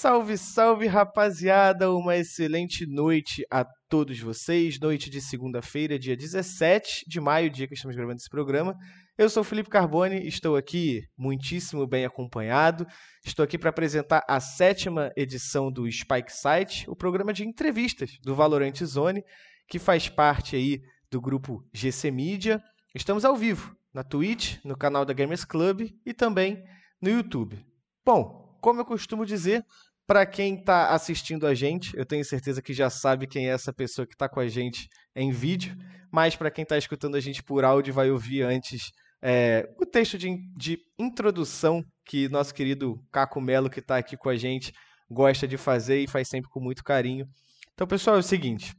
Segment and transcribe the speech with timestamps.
[0.00, 1.90] Salve, salve, rapaziada!
[1.90, 4.78] Uma excelente noite a todos vocês.
[4.78, 8.76] Noite de segunda-feira, dia 17 de maio, dia que estamos gravando esse programa.
[9.18, 12.86] Eu sou Felipe Carboni, estou aqui muitíssimo bem acompanhado.
[13.26, 18.36] Estou aqui para apresentar a sétima edição do Spike Site, o programa de entrevistas do
[18.36, 19.24] Valorant Zone,
[19.68, 20.80] que faz parte aí
[21.10, 22.62] do grupo GC Media.
[22.94, 26.62] Estamos ao vivo na Twitch, no canal da Gamers Club e também
[27.02, 27.58] no YouTube.
[28.06, 29.64] Bom, como eu costumo dizer,
[30.08, 33.74] para quem está assistindo a gente, eu tenho certeza que já sabe quem é essa
[33.74, 35.76] pessoa que está com a gente em vídeo,
[36.10, 38.90] mas para quem está escutando a gente por áudio, vai ouvir antes
[39.20, 44.30] é, o texto de, de, introdução que nosso querido Caco Melo, que está aqui com
[44.30, 44.72] a gente,
[45.10, 47.26] gosta de fazer e faz sempre com muito carinho.
[47.74, 48.72] Então, pessoal, é o seguinte: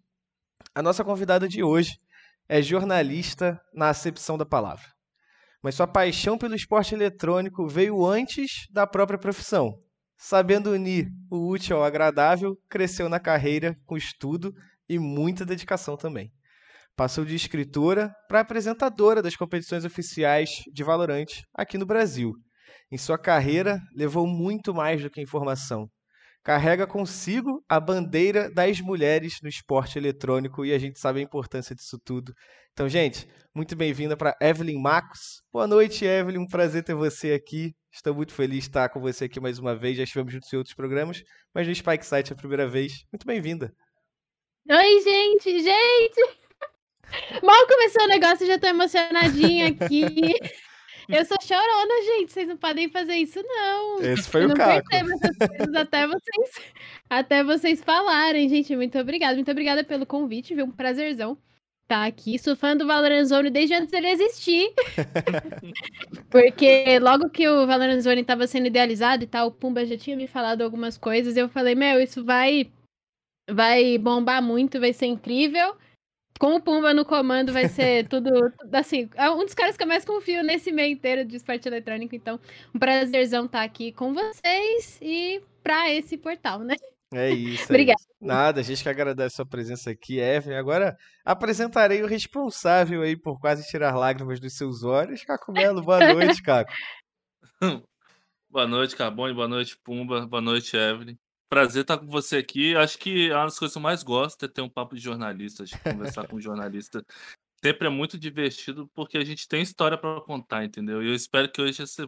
[0.74, 1.92] a nossa convidada de hoje
[2.48, 4.86] é jornalista na acepção da palavra.
[5.62, 9.78] Mas sua paixão pelo esporte eletrônico veio antes da própria profissão.
[10.22, 14.54] Sabendo unir o útil ao agradável, cresceu na carreira com estudo
[14.90, 16.30] e muita dedicação também.
[16.94, 22.34] Passou de escritora para apresentadora das competições oficiais de Valorant aqui no Brasil.
[22.92, 25.90] Em sua carreira, levou muito mais do que informação.
[26.44, 31.76] Carrega consigo a bandeira das mulheres no esporte eletrônico e a gente sabe a importância
[31.76, 32.34] disso tudo.
[32.72, 35.44] Então, gente, muito bem-vinda para Evelyn Marcos.
[35.52, 36.40] Boa noite, Evelyn.
[36.40, 37.76] Um prazer ter você aqui.
[37.92, 39.98] Estou muito feliz de estar com você aqui mais uma vez.
[39.98, 41.22] Já estivemos juntos em outros programas,
[41.54, 43.04] mas no Spike Site é a primeira vez.
[43.12, 43.74] Muito bem-vinda.
[44.70, 45.60] Oi, gente!
[45.62, 46.40] Gente!
[47.44, 50.06] Mal começou o negócio, já tô emocionadinha aqui.
[51.10, 52.32] Eu sou chorona, gente.
[52.32, 54.00] Vocês não podem fazer isso, não.
[54.02, 54.88] Esse foi eu o Caco.
[55.76, 56.66] até vocês,
[57.10, 58.76] até vocês falarem, gente.
[58.76, 59.34] Muito obrigada.
[59.34, 60.66] Muito obrigada pelo convite, viu?
[60.66, 61.36] Um prazerzão
[61.82, 62.38] estar aqui.
[62.38, 64.72] Sou fã do Valorant Zone desde antes dele existir.
[66.30, 70.16] Porque logo que o Valorant Zone estava sendo idealizado e tal, o Pumba já tinha
[70.16, 71.36] me falado algumas coisas.
[71.36, 72.72] Eu falei, meu, isso vai,
[73.50, 75.76] vai bombar muito, vai ser incrível
[76.40, 79.88] com o Pumba no comando vai ser tudo, assim, é um dos caras que eu
[79.88, 82.40] mais confio nesse meio inteiro de esporte eletrônico, então
[82.74, 86.76] um prazerzão estar aqui com vocês e para esse portal, né?
[87.14, 87.66] É isso.
[87.66, 88.00] Obrigada.
[88.22, 90.58] É Nada, a gente que agradece a sua presença aqui, Evelyn.
[90.58, 90.96] Agora
[91.26, 95.82] apresentarei o responsável aí por quase tirar lágrimas dos seus olhos, Caco Melo.
[95.82, 96.72] Boa noite, Caco.
[98.50, 99.34] boa noite, Carbone.
[99.34, 100.28] Boa noite, Pumba.
[100.28, 101.18] Boa noite, Evelyn.
[101.50, 102.76] Prazer estar com você aqui.
[102.76, 105.64] Acho que uma das coisas que eu mais gosto é ter um papo de jornalista,
[105.64, 107.04] de conversar com um jornalista.
[107.64, 111.04] Sempre é muito divertido porque a gente tem história para contar, entendeu?
[111.04, 112.08] E eu espero que hoje você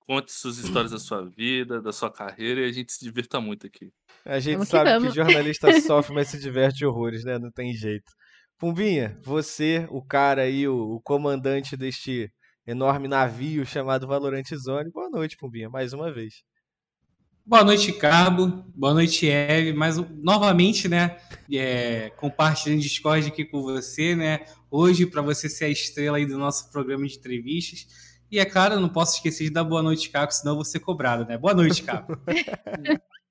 [0.00, 3.66] conte suas histórias da sua vida, da sua carreira e a gente se divirta muito
[3.66, 3.92] aqui.
[4.24, 7.38] A gente vamos sabe que, que, jornalista sofre, mas se diverte horrores, né?
[7.38, 8.12] Não tem jeito.
[8.58, 12.30] Pumbinha, você, o cara aí, o, o comandante deste
[12.66, 14.90] enorme navio chamado Valorante Zone.
[14.90, 16.42] Boa noite, Pumbinha, mais uma vez.
[17.44, 18.64] Boa noite, Cabo.
[18.74, 19.72] Boa noite, Eve.
[19.72, 21.16] Mas novamente, né,
[21.52, 24.44] é, compartilhando Discord aqui com você, né?
[24.70, 27.86] Hoje, para você ser a estrela aí do nosso programa de entrevistas.
[28.30, 30.80] E é claro, não posso esquecer de dar boa noite, Cabo, senão eu vou ser
[30.80, 31.36] cobrado, né?
[31.36, 32.16] Boa noite, Cabo.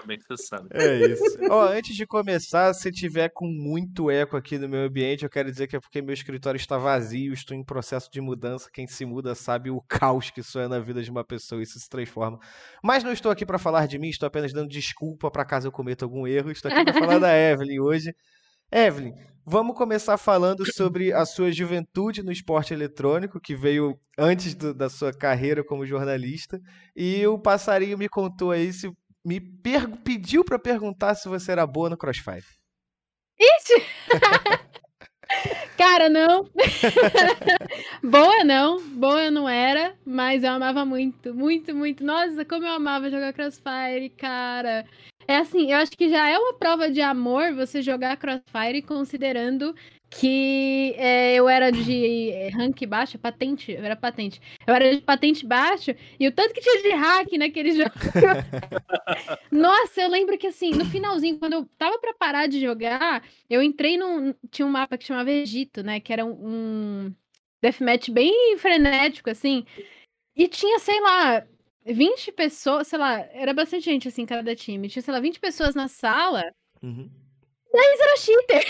[0.00, 0.68] Também você sabe.
[0.72, 1.22] É isso.
[1.50, 5.50] Ó, antes de começar, se tiver com muito eco aqui no meu ambiente, eu quero
[5.50, 8.70] dizer que é porque meu escritório está vazio, estou em processo de mudança.
[8.72, 11.78] Quem se muda sabe o caos que isso é na vida de uma pessoa, isso
[11.78, 12.38] se transforma.
[12.82, 15.72] Mas não estou aqui para falar de mim, estou apenas dando desculpa para caso eu
[15.72, 16.50] cometa algum erro.
[16.50, 18.14] Estou aqui para falar da Evelyn hoje.
[18.70, 19.12] Evelyn,
[19.44, 24.88] vamos começar falando sobre a sua juventude no esporte eletrônico, que veio antes do, da
[24.88, 26.60] sua carreira como jornalista.
[26.94, 28.90] E o passarinho me contou aí se
[29.26, 32.44] me pediu para perguntar se você era boa no Crossfire.
[33.38, 33.82] Ixi!
[35.76, 36.48] Cara, não.
[38.02, 42.04] boa não, boa não era, mas eu amava muito, muito, muito.
[42.04, 44.86] Nossa, como eu amava jogar Crossfire, cara.
[45.26, 49.74] É assim, eu acho que já é uma prova de amor você jogar Crossfire considerando
[50.08, 54.40] que é, eu era de é, rank baixo, patente, eu era patente.
[54.66, 57.90] Eu era de patente baixo e o tanto que tinha de hack naquele jogo.
[59.50, 63.62] Nossa, eu lembro que assim, no finalzinho, quando eu tava para parar de jogar, eu
[63.62, 64.32] entrei num.
[64.50, 66.00] Tinha um mapa que chamava Egito, né?
[66.00, 67.14] Que era um, um
[67.60, 69.64] deathmatch bem frenético, assim.
[70.36, 71.46] E tinha, sei lá,
[71.84, 74.88] 20 pessoas, sei lá, era bastante gente assim, cada time.
[74.88, 76.42] Tinha, sei lá, 20 pessoas na sala.
[76.82, 77.10] Uhum.
[77.76, 78.64] 10 era cheater.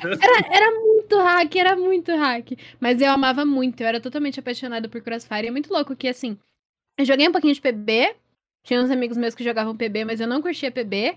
[0.22, 2.52] era, era muito hack, era muito hack.
[2.80, 5.48] Mas eu amava muito, eu era totalmente apaixonada por Crossfire.
[5.48, 6.38] É muito louco que, assim,
[6.96, 8.16] eu joguei um pouquinho de PB.
[8.62, 11.16] Tinha uns amigos meus que jogavam PB, mas eu não curtia PB.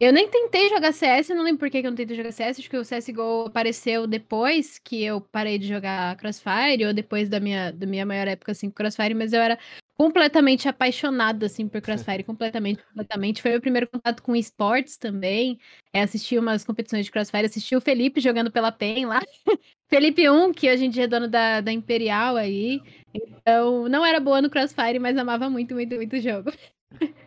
[0.00, 2.58] Eu nem tentei jogar CS, eu não lembro por que eu não tentei jogar CS,
[2.58, 7.38] acho que o CSGO apareceu depois que eu parei de jogar Crossfire, ou depois da
[7.38, 9.56] minha, da minha maior época, assim, com Crossfire, mas eu era
[10.02, 13.40] completamente apaixonada, assim, por Crossfire, completamente, completamente.
[13.40, 15.60] Foi meu primeiro contato com esportes também.
[15.92, 19.20] É, assisti umas competições de Crossfire, assisti o Felipe jogando pela PEN lá.
[19.88, 22.80] Felipe 1, que hoje em dia é dono da, da Imperial aí.
[23.14, 26.50] Então, não era boa no Crossfire, mas amava muito, muito, muito o jogo.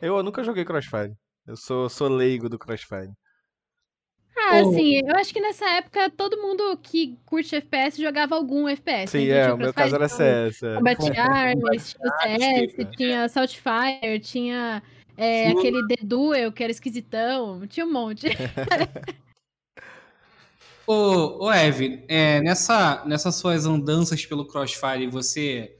[0.02, 1.14] Eu nunca joguei Crossfire.
[1.48, 3.12] Eu sou, sou leigo do Crossfire.
[4.38, 4.70] Ah, oh.
[4.70, 9.12] assim, eu acho que nessa época todo mundo que curte FPS jogava algum FPS.
[9.12, 9.48] Sim, né?
[9.48, 10.62] é, o meu caso era CS.
[10.62, 10.76] É.
[10.76, 14.84] Combat Arms, tinha o CS, tinha Saltfire, tinha
[15.18, 18.28] é, aquele The Duel, que era esquisitão, tinha um monte.
[20.86, 25.78] ô, ô Eve, é, nessa, nessas suas andanças pelo Crossfire, você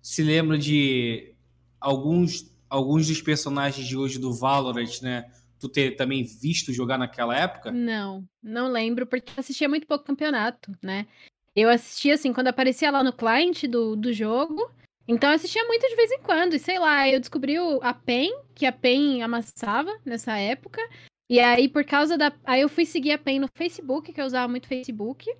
[0.00, 1.34] se lembra de
[1.80, 5.28] alguns, alguns dos personagens de hoje do Valorant, né?
[5.58, 7.70] Tu ter também visto jogar naquela época?
[7.70, 11.06] Não, não lembro, porque eu assistia muito pouco campeonato, né?
[11.54, 14.70] Eu assistia, assim, quando aparecia lá no client do, do jogo,
[15.08, 18.30] então eu assistia muito de vez em quando, e sei lá, eu descobri a PEN,
[18.54, 20.80] que a PEN amassava nessa época,
[21.30, 22.32] e aí por causa da...
[22.44, 25.34] Aí eu fui seguir a PEN no Facebook, que eu usava muito Facebook,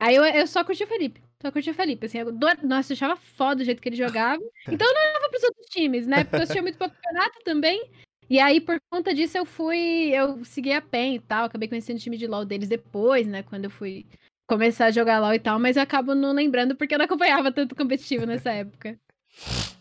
[0.00, 1.22] aí eu, eu só curti o Felipe.
[1.42, 2.32] Só curti o Felipe, assim, eu,
[2.62, 4.42] nossa, eu achava foda o jeito que ele jogava.
[4.68, 6.24] Então eu não olhava pros outros times, né?
[6.24, 7.90] Porque eu assistia muito pouco campeonato também.
[8.32, 10.08] E aí, por conta disso, eu fui.
[10.10, 11.44] Eu segui a PEN e tal.
[11.44, 13.42] Acabei conhecendo o time de LOL deles depois, né?
[13.42, 14.06] Quando eu fui
[14.48, 15.58] começar a jogar LOL e tal.
[15.58, 18.98] Mas eu acabo não lembrando porque eu não acompanhava tanto competitivo nessa época.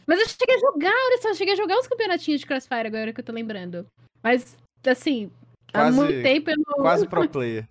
[0.05, 2.87] Mas eu cheguei a jogar, olha só, eu cheguei a jogar uns campeonatinhos de Crossfire
[2.87, 3.87] agora que eu tô lembrando.
[4.21, 5.31] Mas, assim,
[5.71, 6.75] quase, há muito tempo eu não.
[6.83, 7.65] Quase pro player.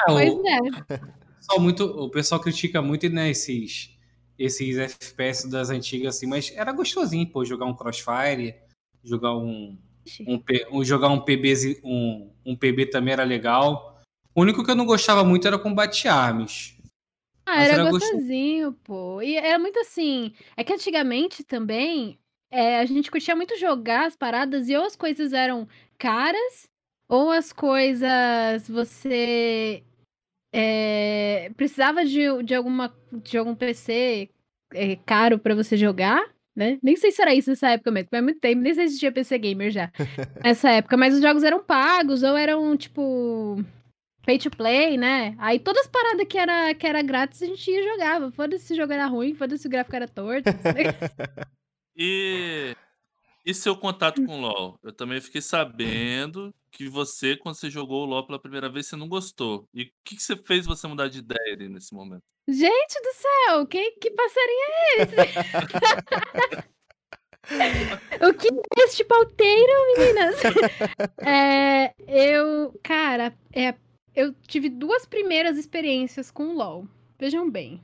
[0.00, 0.46] Ah, pois o...
[0.46, 1.00] é.
[1.40, 3.90] Só muito, o pessoal critica muito, né, esses,
[4.38, 8.65] esses FPS das antigas, assim, mas era gostosinho, pô, jogar um Crossfire
[9.06, 9.78] jogar um,
[10.26, 10.42] um,
[10.72, 14.00] um, jogar um PB um, um PB também era legal.
[14.34, 16.76] O único que eu não gostava muito era combate armas.
[17.46, 18.82] Ah, era, era gostosinho, gost...
[18.84, 19.22] pô.
[19.22, 20.32] E era muito assim.
[20.56, 22.18] É que antigamente também
[22.50, 26.68] é, a gente curtia muito jogar as paradas e ou as coisas eram caras,
[27.08, 29.82] ou as coisas você
[30.52, 34.28] é, precisava de, de, alguma, de algum PC
[34.74, 36.78] é, caro para você jogar né?
[36.82, 39.12] Nem sei se era isso nessa época mesmo, foi muito tempo, nem sei se existia
[39.12, 39.92] PC Gamer já
[40.42, 43.62] nessa época, mas os jogos eram pagos ou eram, tipo,
[44.26, 45.36] pay to play, né?
[45.38, 48.32] Aí todas as paradas que era, que era grátis a gente ia jogava.
[48.32, 50.50] Foda-se se o jogo era ruim, foda-se se o gráfico era torto.
[51.96, 52.74] e,
[53.44, 54.78] e seu contato com o LoL?
[54.82, 58.96] Eu também fiquei sabendo que você, quando você jogou o LoL pela primeira vez, você
[58.96, 59.68] não gostou.
[59.72, 62.24] E o que, que você fez você mudar de ideia nesse momento?
[62.48, 65.14] Gente do céu, que, que passarinho é esse?
[68.28, 70.36] o que é este pauteiro, meninas?
[71.28, 73.74] É, eu, cara, é,
[74.14, 76.86] eu tive duas primeiras experiências com o LoL.
[77.18, 77.82] Vejam bem.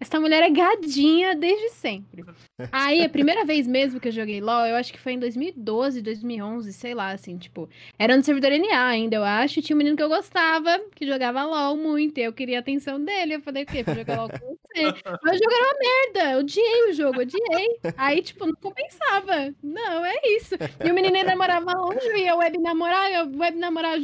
[0.00, 2.24] Essa mulher é gadinha desde sempre.
[2.72, 6.02] Aí, a primeira vez mesmo que eu joguei LoL, eu acho que foi em 2012,
[6.02, 7.68] 2011, sei lá, assim, tipo,
[7.98, 11.06] era no servidor NA ainda, eu acho, e tinha um menino que eu gostava, que
[11.06, 13.82] jogava LoL muito, e eu queria a atenção dele, eu falei, o quê?
[13.82, 14.82] Vou jogar LoL com você.
[15.22, 17.78] Mas o jogo era uma merda, eu odiei o jogo, odiei.
[17.96, 19.54] Aí, tipo, não compensava.
[19.62, 20.54] Não, é isso.
[20.84, 23.98] E o menino ainda morava longe, e eu web namorar, eu web namorar...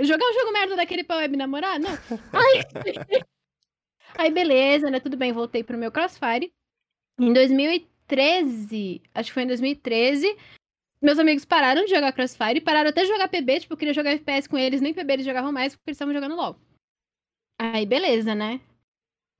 [0.00, 1.78] Jogar um jogo merda daquele pra web namorar?
[1.78, 1.96] Não.
[2.32, 3.22] Aí...
[4.18, 5.00] Aí, beleza, né?
[5.00, 6.52] Tudo bem, voltei pro meu Crossfire.
[7.18, 10.36] Em 2013, acho que foi em 2013,
[11.00, 14.10] meus amigos pararam de jogar Crossfire pararam até de jogar PB, tipo, eu queria jogar
[14.10, 16.56] FPS com eles, nem PB eles jogavam mais porque eles estavam jogando LOL.
[17.58, 18.60] Aí, beleza, né?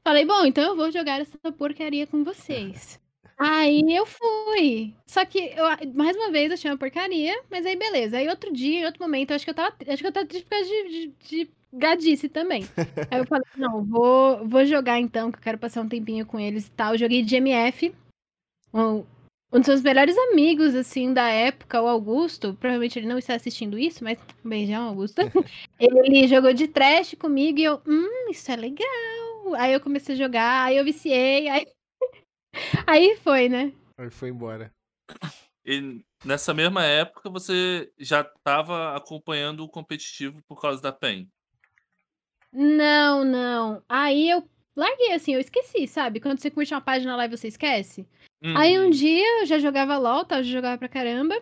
[0.05, 3.01] Falei, bom, então eu vou jogar essa porcaria com vocês.
[3.39, 4.95] Aí eu fui.
[5.07, 5.65] Só que, eu,
[5.95, 8.17] mais uma vez, eu achei uma porcaria, mas aí beleza.
[8.17, 9.75] Aí outro dia, em outro momento, eu acho que eu tava.
[9.87, 12.65] Acho que eu tava triste por causa de, de, de gadice também.
[13.11, 16.41] Aí eu falei, não, vou, vou jogar então, que eu quero passar um tempinho com
[16.41, 16.95] eles e tal.
[16.95, 17.95] Eu joguei de MF.
[18.73, 19.05] Um,
[19.53, 23.79] um dos meus melhores amigos, assim, da época, o Augusto, provavelmente ele não está assistindo
[23.79, 25.21] isso, mas um beijão, Augusto.
[25.79, 28.87] ele jogou de trash comigo e eu, hum, isso é legal.
[29.57, 31.67] Aí eu comecei a jogar, aí eu viciei, aí.
[32.87, 33.73] aí foi, né?
[33.99, 34.73] Aí foi embora.
[35.65, 41.29] E nessa mesma época você já estava acompanhando o competitivo por causa da PEN?
[42.53, 43.83] Não, não.
[43.89, 46.21] Aí eu larguei, assim, eu esqueci, sabe?
[46.21, 48.07] Quando você curte uma página lá e você esquece.
[48.43, 48.57] Uhum.
[48.57, 48.91] Aí um uhum.
[48.91, 50.39] dia eu já jogava LOL, tá?
[50.39, 51.35] Eu já jogava pra caramba.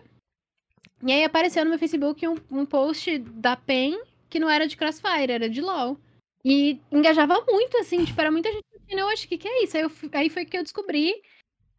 [1.03, 4.75] E aí apareceu no meu Facebook um, um post da PEN que não era de
[4.75, 5.97] Crossfire, era de LOL.
[6.43, 9.77] E engajava muito, assim, tipo, era muita gente eu acho que que é isso?
[9.77, 11.13] Aí, eu, aí foi que eu descobri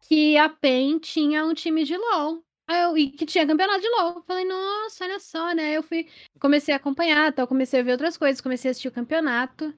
[0.07, 2.43] que a PEN tinha um time de LOL.
[2.69, 4.21] Eu, e que tinha campeonato de LOL.
[4.23, 5.77] Falei, nossa, olha só, né?
[5.77, 6.07] Eu fui,
[6.39, 9.73] comecei a acompanhar, tal, comecei a ver outras coisas, comecei a assistir o campeonato.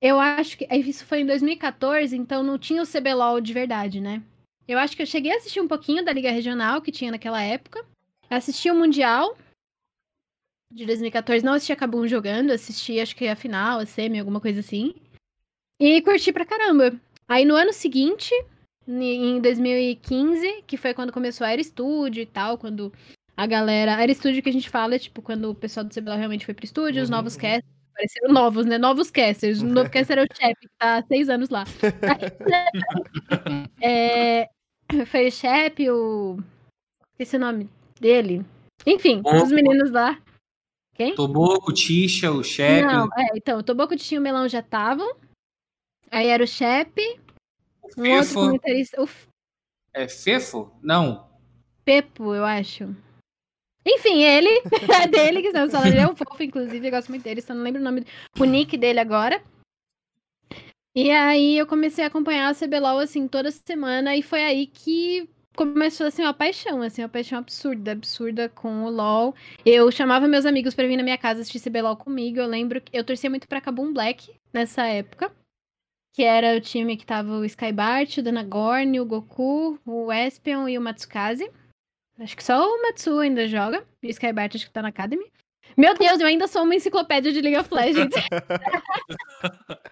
[0.00, 0.66] Eu acho que.
[0.66, 4.22] Isso foi em 2014, então não tinha o CBLOL de verdade, né?
[4.68, 7.42] Eu acho que eu cheguei a assistir um pouquinho da Liga Regional que tinha naquela
[7.42, 7.84] época.
[8.30, 9.36] Assisti o Mundial
[10.70, 11.44] de 2014.
[11.44, 14.94] Não assisti a Cabum jogando, assisti acho que a final, a semi, alguma coisa assim.
[15.84, 16.94] E curti pra caramba.
[17.28, 18.32] Aí no ano seguinte,
[18.88, 22.90] em 2015, que foi quando começou a Air Studio e tal, quando
[23.36, 23.94] a galera.
[23.96, 26.54] Air Studio que a gente fala é tipo quando o pessoal do CBLOL realmente foi
[26.54, 27.40] pro estúdio, os Uhum, novos uhum.
[27.42, 27.74] casters.
[27.92, 28.78] Apareceram novos, né?
[28.78, 29.60] Novos casters.
[29.60, 31.64] O novo caster é o Shep, que tá há seis anos lá.
[33.80, 34.48] É,
[35.06, 36.38] foi o Shep, o.
[37.12, 37.68] Esqueci o nome
[38.00, 38.44] dele.
[38.86, 39.42] Enfim, Opa.
[39.42, 40.18] os meninos lá.
[40.94, 41.14] Quem?
[41.14, 45.14] Toboco, Tisha, o Shep, Não, é, então, o Toboco Tinha e o Melão já estavam.
[46.14, 47.18] Aí era o Shep,
[47.96, 49.02] o um outro comentarista.
[49.02, 49.08] O
[49.92, 50.70] É Fefo?
[50.80, 51.28] Não.
[51.84, 52.94] Pepo, eu acho.
[53.84, 54.62] Enfim, ele,
[55.02, 55.88] é dele que estamos falando.
[55.88, 58.06] Ele é um fofo, inclusive, eu gosto muito dele, só não lembro o nome,
[58.38, 59.42] o nick dele agora.
[60.94, 65.28] E aí eu comecei a acompanhar a CBLOL, assim, toda semana, e foi aí que
[65.56, 69.34] começou, assim, uma paixão, assim, uma paixão absurda, absurda com o LoL.
[69.66, 72.96] Eu chamava meus amigos pra vir na minha casa assistir CBLOL comigo, eu lembro que
[72.96, 75.32] eu torcia muito pra Kabum Black nessa época,
[76.14, 80.78] que era o time que tava o Skybart, o Danagorn, o Goku, o Espion e
[80.78, 81.50] o Matsukaze.
[82.20, 83.84] Acho que só o Matsu ainda joga.
[84.00, 85.28] E o Skybart acho que tá na Academy.
[85.76, 88.14] Meu Deus, eu ainda sou uma enciclopédia de League of Legends.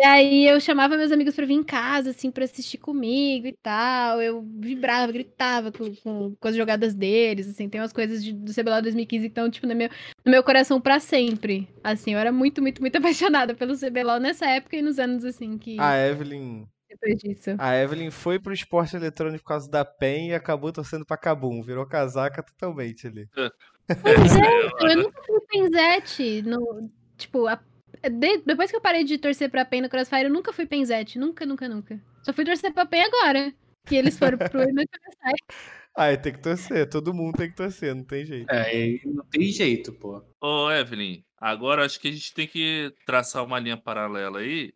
[0.00, 3.52] e aí eu chamava meus amigos pra vir em casa, assim, pra assistir comigo e
[3.52, 4.22] tal.
[4.22, 7.68] Eu vibrava, gritava com, com, com as jogadas deles, assim.
[7.68, 9.90] Tem umas coisas de, do CBLOL 2015 que estão, tipo, no meu,
[10.24, 11.68] no meu coração pra sempre.
[11.84, 15.58] Assim, eu era muito, muito, muito apaixonada pelo CBLOL nessa época e nos anos, assim,
[15.58, 16.66] que A Evelyn.
[16.88, 17.50] depois disso.
[17.58, 21.62] A Evelyn foi pro esporte eletrônico por causa da PEN e acabou torcendo pra Kabum.
[21.62, 23.28] Virou casaca totalmente ali.
[23.86, 26.42] Pois é, então, eu nunca fui Penzete.
[26.42, 27.60] No, tipo, a-
[28.02, 31.18] de- depois que eu parei de torcer pra PEN no Crossfire, eu nunca fui Penzete.
[31.18, 32.00] Nunca, nunca, nunca.
[32.22, 33.54] Só fui torcer pra PEN agora.
[33.86, 34.86] Que eles foram pro MSI.
[35.96, 36.88] Aí tem que torcer.
[36.90, 38.50] Todo mundo tem que torcer, não tem jeito.
[38.50, 40.22] É, não tem jeito, pô.
[40.40, 44.74] Ô, Evelyn, agora acho que a gente tem que traçar uma linha paralela aí,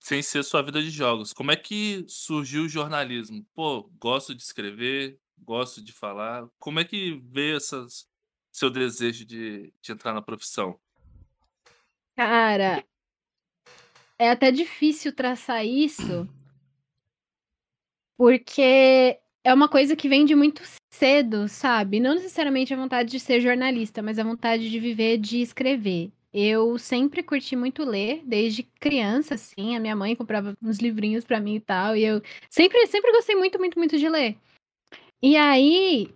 [0.00, 1.34] sem ser sua vida de jogos.
[1.34, 3.44] Como é que surgiu o jornalismo?
[3.54, 6.48] Pô, gosto de escrever, gosto de falar.
[6.58, 8.08] Como é que veio essas,
[8.52, 10.78] seu desejo de, de entrar na profissão?
[12.16, 12.84] Cara,
[14.18, 16.28] é até difícil traçar isso.
[18.16, 22.00] Porque é uma coisa que vem de muito cedo, sabe?
[22.00, 26.10] Não necessariamente a vontade de ser jornalista, mas a vontade de viver, de escrever.
[26.32, 29.76] Eu sempre curti muito ler, desde criança, assim.
[29.76, 31.96] A minha mãe comprava uns livrinhos pra mim e tal.
[31.96, 34.36] E eu sempre, sempre gostei muito, muito, muito de ler.
[35.22, 36.12] E aí,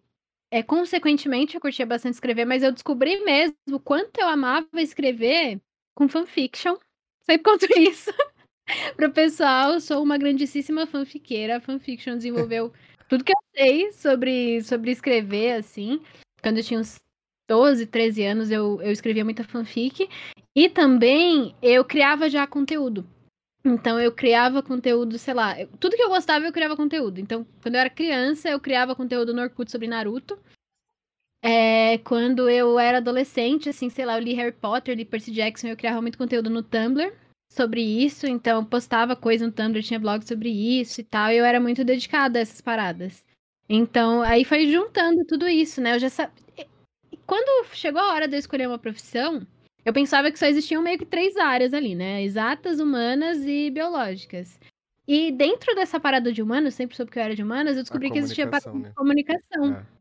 [0.50, 5.60] é, consequentemente, eu curtia bastante escrever, mas eu descobri mesmo o quanto eu amava escrever
[5.94, 6.76] com fanfiction.
[7.22, 8.12] Sempre conto isso
[8.96, 9.74] pro pessoal.
[9.74, 11.56] Eu sou uma grandíssima fanfiqueira.
[11.56, 12.72] A fanfiction desenvolveu
[13.08, 16.00] tudo que eu sei sobre, sobre escrever, assim.
[16.42, 16.96] Quando eu tinha uns
[17.48, 20.08] 12, 13 anos, eu, eu escrevia muita fanfic.
[20.54, 23.06] E também eu criava já conteúdo.
[23.64, 27.20] Então eu criava conteúdo, sei lá, eu- tudo que eu gostava eu criava conteúdo.
[27.20, 30.38] Então, quando eu era criança, eu criava conteúdo no Orkut sobre Naruto.
[31.42, 35.68] É, quando eu era adolescente, assim, sei lá, eu li Harry Potter, li Percy Jackson,
[35.68, 37.12] eu criava muito conteúdo no Tumblr
[37.50, 41.38] sobre isso, então eu postava coisa no Tumblr, tinha blog sobre isso e tal, e
[41.38, 43.24] eu era muito dedicada a essas paradas.
[43.68, 45.94] Então, aí foi juntando tudo isso, né?
[45.94, 46.34] Eu já sabia.
[47.26, 49.46] Quando chegou a hora de eu escolher uma profissão,
[49.84, 52.22] eu pensava que só existiam meio que três áreas ali, né?
[52.22, 54.58] Exatas, humanas e biológicas.
[55.06, 58.10] E dentro dessa parada de humanas, sempre soube que eu era de humanas, eu descobri
[58.10, 58.94] que existia a parada comunicação, de né?
[58.94, 59.86] comunicação.
[59.96, 60.00] É.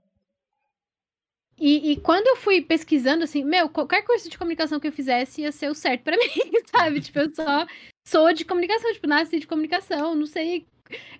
[1.59, 5.41] E, e quando eu fui pesquisando, assim, meu, qualquer curso de comunicação que eu fizesse
[5.41, 7.01] ia ser o certo pra mim, sabe?
[7.01, 7.65] Tipo, eu só
[8.07, 10.65] sou de comunicação, tipo, nasci de comunicação, não sei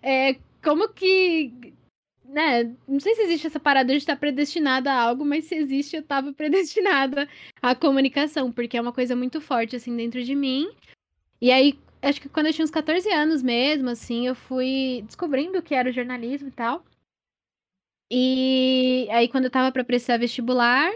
[0.01, 1.73] é, como que.
[2.29, 2.75] Né?
[2.87, 6.03] Não sei se existe essa parada de estar predestinada a algo, mas se existe, eu
[6.03, 7.27] tava predestinada
[7.61, 10.69] à comunicação, porque é uma coisa muito forte, assim, dentro de mim.
[11.41, 15.61] E aí, acho que quando eu tinha uns 14 anos mesmo, assim, eu fui descobrindo
[15.61, 16.85] que era o jornalismo e tal.
[18.11, 20.91] E aí, quando eu tava pra prestar vestibular,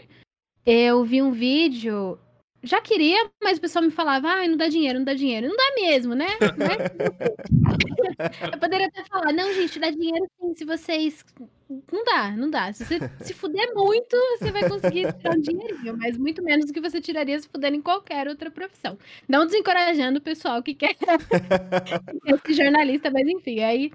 [0.65, 2.19] eu vi um vídeo.
[2.63, 5.49] Já queria, mas o pessoal me falava, ah, não dá dinheiro, não dá dinheiro.
[5.49, 6.27] Não dá mesmo, né?
[8.53, 11.25] eu poderia até falar, não, gente, dá dinheiro sim, se vocês.
[11.91, 12.71] Não dá, não dá.
[12.71, 16.73] Se você se fuder muito, você vai conseguir tirar um dinheirinho, mas muito menos do
[16.73, 18.97] que você tiraria se fuder em qualquer outra profissão.
[19.27, 23.91] Não desencorajando o pessoal que quer, que quer ser jornalista, mas enfim, aí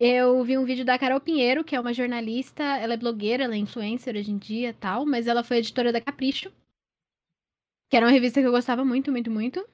[0.00, 3.54] eu vi um vídeo da Carol Pinheiro, que é uma jornalista, ela é blogueira, ela
[3.54, 6.50] é influencer hoje em dia tal, mas ela foi editora da Capricho,
[7.90, 9.66] que era uma revista que eu gostava muito, muito, muito.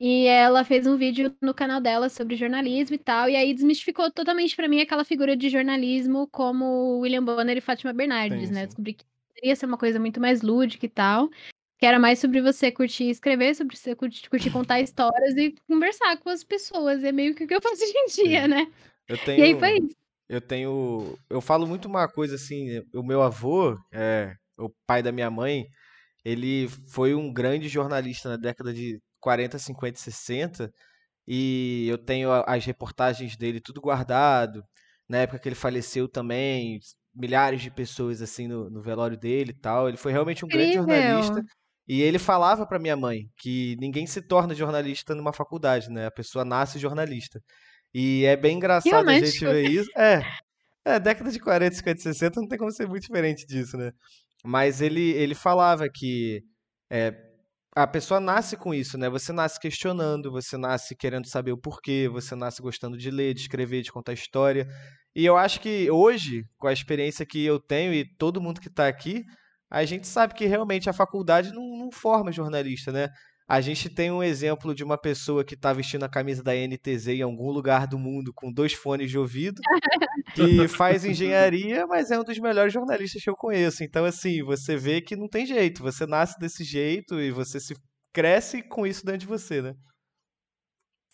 [0.00, 4.10] E ela fez um vídeo no canal dela sobre jornalismo e tal, e aí desmistificou
[4.10, 8.62] totalmente pra mim aquela figura de jornalismo como William Bonner e Fátima Bernardes, Sim, né?
[8.62, 8.66] sim.
[8.66, 11.28] Descobri que poderia ser uma coisa muito mais lúdica e tal,
[11.78, 16.16] que era mais sobre você curtir escrever, sobre você curtir, curtir contar histórias e conversar
[16.18, 17.04] com as pessoas.
[17.04, 18.48] É meio que o que eu faço hoje em dia, Sim.
[18.48, 18.72] né?
[19.08, 19.96] Eu E aí foi tenho, isso.
[20.28, 25.12] eu tenho, eu falo muito uma coisa assim, o meu avô, é, o pai da
[25.12, 25.66] minha mãe,
[26.24, 30.72] ele foi um grande jornalista na década de 40, 50 e 60,
[31.26, 34.62] e eu tenho as reportagens dele tudo guardado.
[35.08, 36.80] Na época que ele faleceu também,
[37.14, 39.88] milhares de pessoas assim no, no velório dele e tal.
[39.88, 41.32] Ele foi realmente um grande jornalista.
[41.32, 41.62] Incrível.
[41.88, 46.06] E ele falava pra minha mãe que ninguém se torna jornalista numa faculdade, né?
[46.06, 47.40] A pessoa nasce jornalista.
[47.92, 49.90] E é bem engraçado a gente ver isso.
[49.98, 50.22] É,
[50.84, 53.92] é, década de 40, 50 e 60 não tem como ser muito diferente disso, né?
[54.44, 56.42] Mas ele, ele falava que
[56.90, 57.14] é,
[57.74, 59.08] a pessoa nasce com isso, né?
[59.08, 63.40] Você nasce questionando, você nasce querendo saber o porquê, você nasce gostando de ler, de
[63.42, 64.66] escrever, de contar história.
[65.14, 68.68] E eu acho que hoje, com a experiência que eu tenho e todo mundo que
[68.68, 69.24] está aqui,
[69.70, 73.08] a gente sabe que realmente a faculdade não, não forma jornalista, né?
[73.48, 77.08] A gente tem um exemplo de uma pessoa que está vestindo a camisa da NTZ
[77.08, 79.60] em algum lugar do mundo com dois fones de ouvido,
[80.34, 83.84] que faz engenharia, mas é um dos melhores jornalistas que eu conheço.
[83.84, 87.74] Então, assim, você vê que não tem jeito, você nasce desse jeito e você se
[88.12, 89.74] cresce com isso dentro de você, né?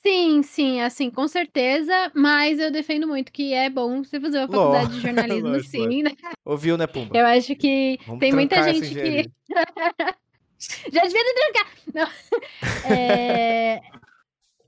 [0.00, 4.46] Sim, sim, assim, com certeza, mas eu defendo muito que é bom você fazer uma
[4.46, 6.12] faculdade de jornalismo, Lógico, sim, né?
[6.44, 7.16] Ouviu, né, Pumba?
[7.18, 9.30] Eu acho que Vamos tem muita gente que.
[10.58, 11.72] já devia ter trancar.
[11.94, 12.92] Não.
[12.94, 13.80] É,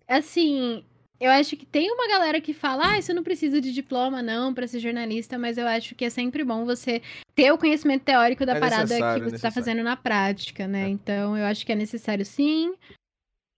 [0.08, 0.84] Assim,
[1.20, 4.52] eu acho que tem uma galera que fala, ah, você não precisa de diploma não
[4.52, 7.00] para ser jornalista, mas eu acho que é sempre bom você
[7.34, 9.54] ter o conhecimento teórico da É parada que é você está necessário.
[9.54, 10.86] fazendo na prática, né?
[10.86, 10.88] É.
[10.88, 12.74] Então, eu acho que é necessário sim.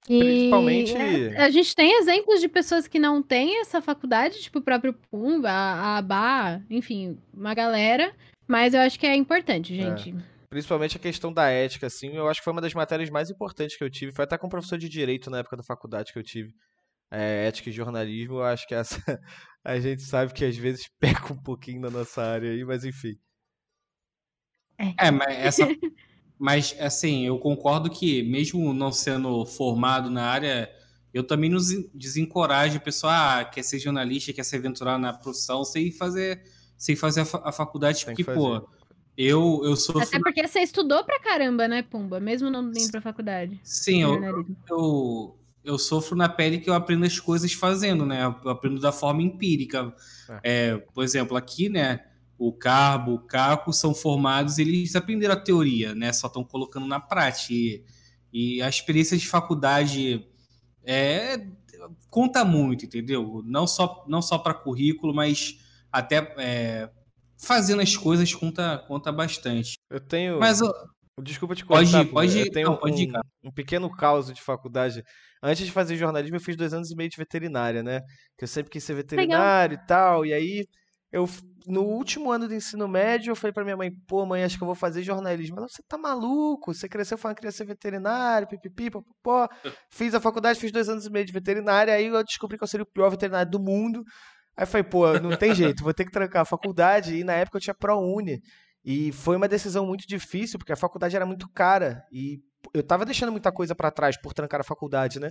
[0.08, 4.58] E Principalmente- é, a gente tem exemplos de pessoas que não têm essa faculdade, tipo
[4.58, 8.12] o próprio Pumba, a, a Bá, enfim, uma galera,
[8.46, 10.14] mas eu acho que é importante, gente.
[10.52, 13.74] Principalmente a questão da ética, assim, eu acho que foi uma das matérias mais importantes
[13.74, 14.12] que eu tive.
[14.12, 16.54] Foi até com o professor de direito na época da faculdade que eu tive.
[17.10, 18.96] É, ética e jornalismo, eu acho que essa
[19.64, 23.16] a gente sabe que às vezes peca um pouquinho na nossa área aí, mas enfim.
[24.98, 25.68] É, mas essa.
[26.38, 30.68] Mas, assim, eu concordo que, mesmo não sendo formado na área,
[31.14, 35.12] eu também não desen- desencorajo a pessoa ah, quer ser jornalista, quer se aventurar na
[35.12, 36.42] profissão sem fazer,
[36.76, 38.68] sem fazer a, fa- a faculdade, Tem que porque, pô,
[39.16, 40.02] eu, eu sofro.
[40.02, 42.18] Até porque você estudou pra caramba, né, Pumba?
[42.18, 43.60] Mesmo não indo pra faculdade.
[43.62, 48.24] Sim, eu, eu, eu sofro na pele que eu aprendo as coisas fazendo, né?
[48.24, 49.94] Eu aprendo da forma empírica.
[50.42, 52.06] É, por exemplo, aqui, né?
[52.38, 56.12] O Carbo, o Caco são formados, eles aprenderam a teoria, né?
[56.12, 57.52] Só estão colocando na prática.
[57.52, 57.84] E,
[58.32, 60.26] e a experiência de faculdade
[60.82, 61.46] é,
[62.08, 63.42] conta muito, entendeu?
[63.44, 65.58] Não só, não só para currículo, mas
[65.92, 66.90] até é,
[67.42, 69.74] fazendo as coisas conta, conta bastante.
[69.90, 70.38] Eu tenho.
[70.38, 70.72] Mas ó,
[71.20, 72.50] Desculpa te Pode cortar, ir, Pumba, pode eu ir.
[72.50, 73.10] tenho Não, pode ir,
[73.44, 75.02] um, um pequeno caos de faculdade.
[75.42, 78.00] Antes de fazer jornalismo, eu fiz dois anos e meio de veterinária, né?
[78.38, 80.24] Que eu sempre quis ser veterinário e tal.
[80.24, 80.64] E aí,
[81.12, 81.28] eu,
[81.66, 84.62] no último ano do ensino médio, eu falei pra minha mãe, pô, mãe, acho que
[84.62, 85.58] eu vou fazer jornalismo.
[85.58, 86.72] Ela, você tá maluco?
[86.72, 89.48] Você cresceu falando que queria ser veterinário, pipipi, popopó.
[89.90, 91.92] Fiz a faculdade, fiz dois anos e meio de veterinária.
[91.92, 94.02] Aí eu descobri que eu seria o pior veterinário do mundo.
[94.56, 97.16] Aí eu falei, pô, não tem jeito, vou ter que trancar a faculdade.
[97.16, 98.40] E na época eu tinha ProUni.
[98.84, 102.02] E foi uma decisão muito difícil, porque a faculdade era muito cara.
[102.12, 102.40] E
[102.74, 105.30] eu tava deixando muita coisa pra trás por trancar a faculdade, né?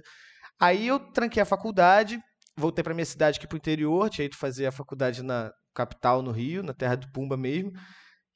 [0.59, 2.19] Aí eu tranquei a faculdade,
[2.57, 6.31] voltei pra minha cidade aqui pro interior, tinha ido fazer a faculdade na capital, no
[6.31, 7.71] Rio, na terra do Pumba mesmo.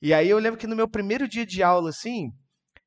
[0.02, 2.30] E aí eu lembro que no meu primeiro dia de aula, assim,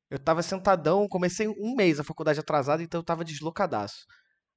[0.09, 4.05] eu tava sentadão, comecei um mês a faculdade atrasada, então eu tava deslocadaço.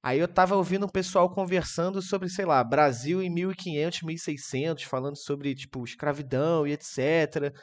[0.03, 5.15] Aí eu tava ouvindo um pessoal conversando sobre, sei lá, Brasil em 1500, 1600, falando
[5.15, 7.53] sobre, tipo, escravidão e etc.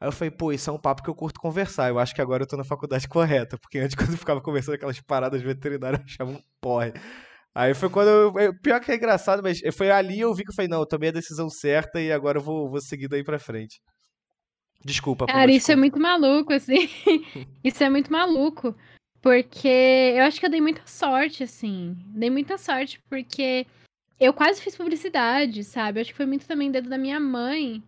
[0.00, 1.88] Aí eu falei, pô, isso é um papo que eu curto conversar.
[1.88, 4.74] Eu acho que agora eu tô na faculdade correta, porque antes quando eu ficava conversando
[4.74, 6.92] aquelas paradas veterinárias, eu achava um porre.
[7.54, 10.54] Aí foi quando eu, Pior que é engraçado, mas foi ali eu vi que eu
[10.54, 13.38] falei, não, eu tomei a decisão certa e agora eu vou, vou seguir daí pra
[13.38, 13.80] frente.
[14.84, 15.78] Desculpa, Cara, isso é desculpa.
[15.78, 16.88] muito maluco, assim.
[17.62, 18.74] isso é muito maluco.
[19.24, 21.96] Porque eu acho que eu dei muita sorte, assim.
[22.08, 23.66] Dei muita sorte, porque
[24.20, 25.98] eu quase fiz publicidade, sabe?
[25.98, 27.82] Acho que foi muito também dedo da minha mãe.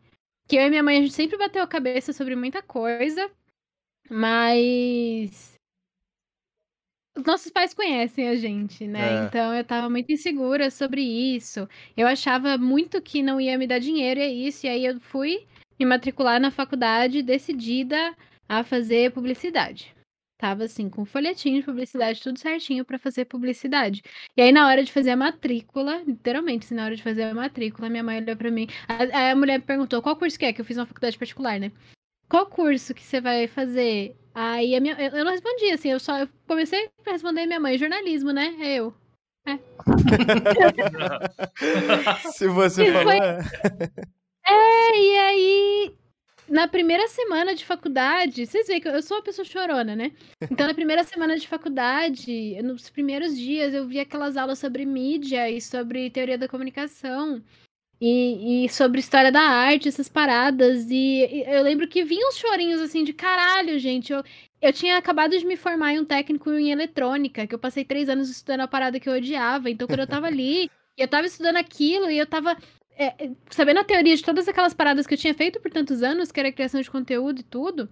[0.48, 3.30] Que eu e minha mãe, a gente sempre bateu a cabeça sobre muita coisa.
[4.08, 5.52] Mas.
[7.14, 9.24] Os nossos pais conhecem a gente, né?
[9.24, 9.26] É.
[9.26, 11.68] Então eu tava muito insegura sobre isso.
[11.94, 14.64] Eu achava muito que não ia me dar dinheiro, e é isso.
[14.64, 15.46] E aí eu fui
[15.78, 18.16] me matricular na faculdade decidida
[18.48, 19.95] a fazer publicidade.
[20.38, 24.02] Tava assim, com folhetinho de publicidade, tudo certinho pra fazer publicidade.
[24.36, 27.34] E aí, na hora de fazer a matrícula, literalmente, assim, na hora de fazer a
[27.34, 28.66] matrícula, minha mãe olhou pra mim.
[28.88, 31.72] A, a mulher perguntou qual curso que é, que eu fiz uma faculdade particular, né?
[32.28, 34.16] Qual curso que você vai fazer?
[34.34, 37.60] Aí a minha, eu, eu não respondi, assim, eu só eu comecei a responder minha
[37.60, 38.54] mãe, jornalismo, né?
[38.60, 38.92] É eu.
[42.32, 43.04] Se você E falou.
[43.04, 43.38] foi- é.
[44.48, 45.94] É, e aí,
[46.48, 50.12] na primeira semana de faculdade, vocês veem que eu- sou uma pessoa chorona, né?
[50.50, 55.50] Então, na primeira semana de faculdade, nos primeiros dias, eu vi aquelas aulas sobre mídia
[55.50, 57.42] e sobre teoria da comunicação.
[57.98, 60.90] E, e sobre história da arte, essas paradas.
[60.90, 64.12] E, e eu lembro que vinham uns chorinhos assim de caralho, gente.
[64.12, 64.22] Eu,
[64.60, 68.08] eu tinha acabado de me formar em um técnico em eletrônica, que eu passei três
[68.10, 69.70] anos estudando a parada que eu odiava.
[69.70, 72.56] Então, quando eu tava ali, eu tava estudando aquilo e eu tava
[72.96, 76.02] é, é, sabendo a teoria de todas aquelas paradas que eu tinha feito por tantos
[76.02, 77.88] anos, que era criação de conteúdo e tudo.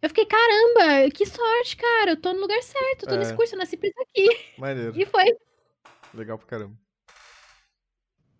[0.00, 2.12] Eu fiquei, caramba, que sorte, cara.
[2.12, 3.18] Eu tô no lugar certo, eu tô É.
[3.18, 4.28] nesse curso, eu nasci pra isso aqui.
[4.56, 4.92] Maneiro.
[4.96, 5.36] E foi.
[6.14, 6.74] Legal pra caramba.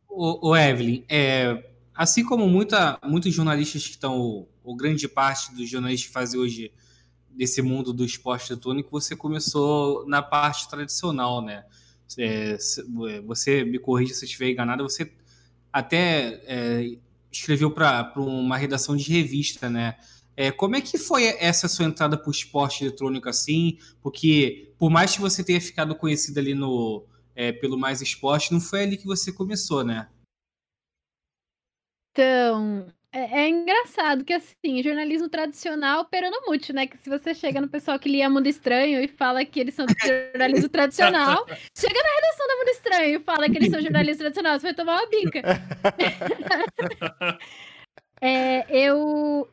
[0.09, 1.63] O, Evelyn, é,
[1.95, 4.19] assim como muita, muitos jornalistas que estão,
[4.65, 6.73] ou, grande parte dos jornalistas que fazem hoje
[7.29, 11.65] desse mundo do esporte eletrônico, você começou na parte tradicional, né?
[12.17, 12.57] É,
[13.25, 15.13] você me corrija se eu estiver enganado, você
[15.73, 16.99] até é,
[17.31, 19.97] escreveu para uma redação de revista, né?
[20.37, 23.77] É, como é que foi essa sua entrada para o esporte eletrônico assim?
[24.01, 27.05] Porque por mais que você tenha ficado conhecido ali no
[27.35, 30.09] é, pelo Mais Esporte, não foi ali que você começou, né?
[32.11, 36.87] Então, é, é engraçado que, assim, jornalismo tradicional peronomútil, né?
[36.87, 39.87] Que se você chega no pessoal que lia Mundo Estranho e fala que eles são
[40.05, 41.45] jornalismo tradicional,
[41.77, 44.75] chega na redação da Mundo Estranho e fala que eles são jornalismo tradicional, você vai
[44.75, 45.43] tomar uma bica.
[48.21, 49.49] É, eu.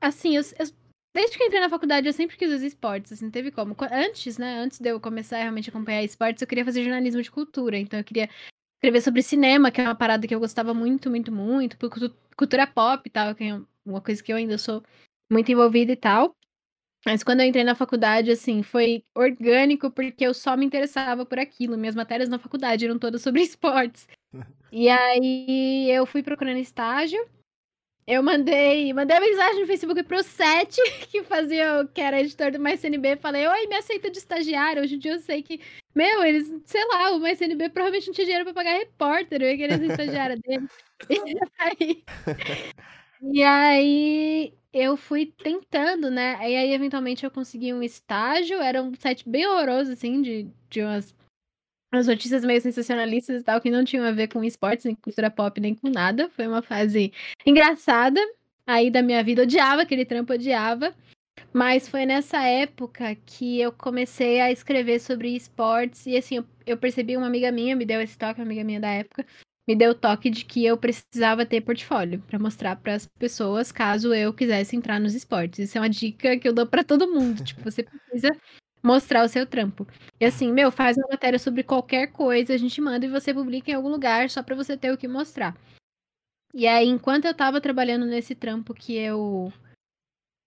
[0.00, 0.66] Assim, eu, eu-
[1.12, 3.76] desde que eu entrei na faculdade, eu sempre quis os esportes, assim, não teve como.
[3.90, 4.58] Antes, né?
[4.58, 7.76] Antes de eu começar a realmente acompanhar esportes, eu queria fazer jornalismo de cultura.
[7.76, 8.28] Então, eu queria
[8.76, 11.76] escrever sobre cinema, que é uma parada que eu gostava muito, muito, muito.
[12.36, 14.82] Cultura pop e tal, que é uma coisa que eu ainda sou
[15.30, 16.36] muito envolvida e tal.
[17.06, 21.38] Mas quando eu entrei na faculdade, assim, foi orgânico, porque eu só me interessava por
[21.38, 21.78] aquilo.
[21.78, 24.06] Minhas matérias na faculdade eram todas sobre esportes.
[24.72, 27.18] E aí eu fui procurando estágio.
[28.08, 32.60] Eu mandei, mandei mensagem no Facebook pro Sete, que fazia, o- que era editor do
[32.60, 34.82] Mais CNB, falei, oi, me aceita de estagiário.
[34.82, 35.60] Hoje em dia eu sei que,
[35.94, 39.50] meu, eles, sei lá, o Mais CNB provavelmente não tinha dinheiro pra pagar repórter, eu
[39.50, 40.68] ia querer ser estagiária dele.
[41.08, 42.04] E aí,
[43.22, 46.34] e aí eu fui tentando, né?
[46.50, 48.58] E aí, eventualmente, eu consegui um estágio.
[48.60, 51.14] Era um site bem horroroso, assim, de, de umas,
[51.92, 55.30] umas notícias meio sensacionalistas e tal, que não tinham a ver com esportes, nem cultura
[55.30, 56.28] pop, nem com nada.
[56.30, 57.12] Foi uma fase
[57.44, 58.20] engraçada
[58.66, 59.42] aí da minha vida.
[59.42, 60.94] Odiava aquele trampo, odiava.
[61.52, 66.06] Mas foi nessa época que eu comecei a escrever sobre esportes.
[66.06, 68.80] E assim, eu, eu percebi uma amiga minha, me deu esse toque, uma amiga minha
[68.80, 69.24] da época,
[69.66, 73.72] me deu o toque de que eu precisava ter portfólio para mostrar para as pessoas
[73.72, 75.58] caso eu quisesse entrar nos esportes.
[75.58, 77.42] Isso é uma dica que eu dou para todo mundo.
[77.44, 78.36] tipo, você precisa
[78.86, 79.86] mostrar o seu trampo.
[80.20, 83.70] E assim, meu, faz uma matéria sobre qualquer coisa, a gente manda e você publica
[83.70, 85.56] em algum lugar só para você ter o que mostrar.
[86.54, 89.52] E aí, enquanto eu tava trabalhando nesse trampo que eu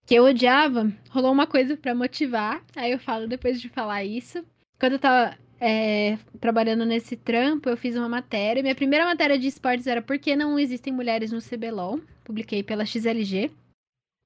[0.06, 2.64] que eu odiava, rolou uma coisa para motivar.
[2.76, 4.44] Aí eu falo depois de falar isso.
[4.80, 8.64] Quando eu tava é, trabalhando nesse trampo, eu fiz uma matéria.
[8.64, 12.00] Minha primeira matéria de esportes era Por que não existem mulheres no CBLOL?
[12.24, 13.52] Publiquei pela XLG.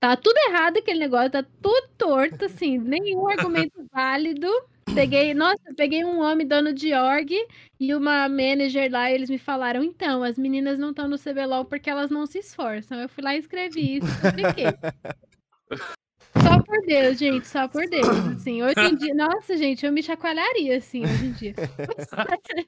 [0.03, 4.49] Tá tudo errado aquele negócio, tá tudo torto, assim, nenhum argumento válido.
[4.93, 7.33] Peguei, nossa, peguei um homem dono de org
[7.79, 11.63] e uma manager lá, e eles me falaram, então, as meninas não estão no CBLOL
[11.63, 12.99] porque elas não se esforçam.
[12.99, 14.07] Eu fui lá e escrevi isso.
[16.43, 18.07] Só por Deus, gente, só por Deus.
[18.35, 21.53] Assim, hoje em dia, nossa, gente, eu me chacoalharia, assim, hoje em dia.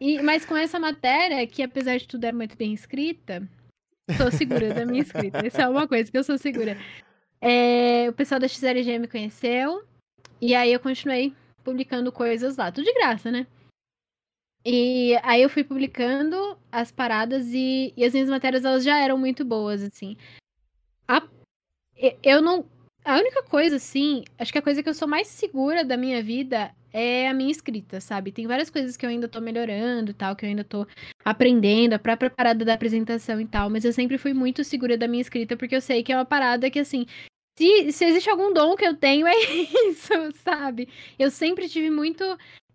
[0.00, 3.46] E, mas com essa matéria, que apesar de tudo era muito bem escrita,
[4.16, 5.46] sou segura da minha escrita.
[5.46, 6.76] Isso é uma coisa que eu sou segura.
[7.40, 9.84] É, o pessoal da XLG me conheceu,
[10.40, 13.46] e aí eu continuei publicando coisas lá, tudo de graça, né?
[14.64, 19.16] E aí eu fui publicando as paradas e, e as minhas matérias elas já eram
[19.16, 20.16] muito boas, assim.
[21.06, 21.22] A-
[22.22, 22.64] eu não.
[23.06, 26.20] A única coisa, assim, acho que a coisa que eu sou mais segura da minha
[26.20, 28.32] vida é a minha escrita, sabe?
[28.32, 30.84] Tem várias coisas que eu ainda tô melhorando e tal, que eu ainda tô
[31.24, 35.06] aprendendo, a própria parada da apresentação e tal, mas eu sempre fui muito segura da
[35.06, 37.06] minha escrita, porque eu sei que é uma parada que, assim,
[37.56, 39.36] se, se existe algum dom que eu tenho, é
[39.88, 40.88] isso, sabe?
[41.16, 42.24] Eu sempre tive muito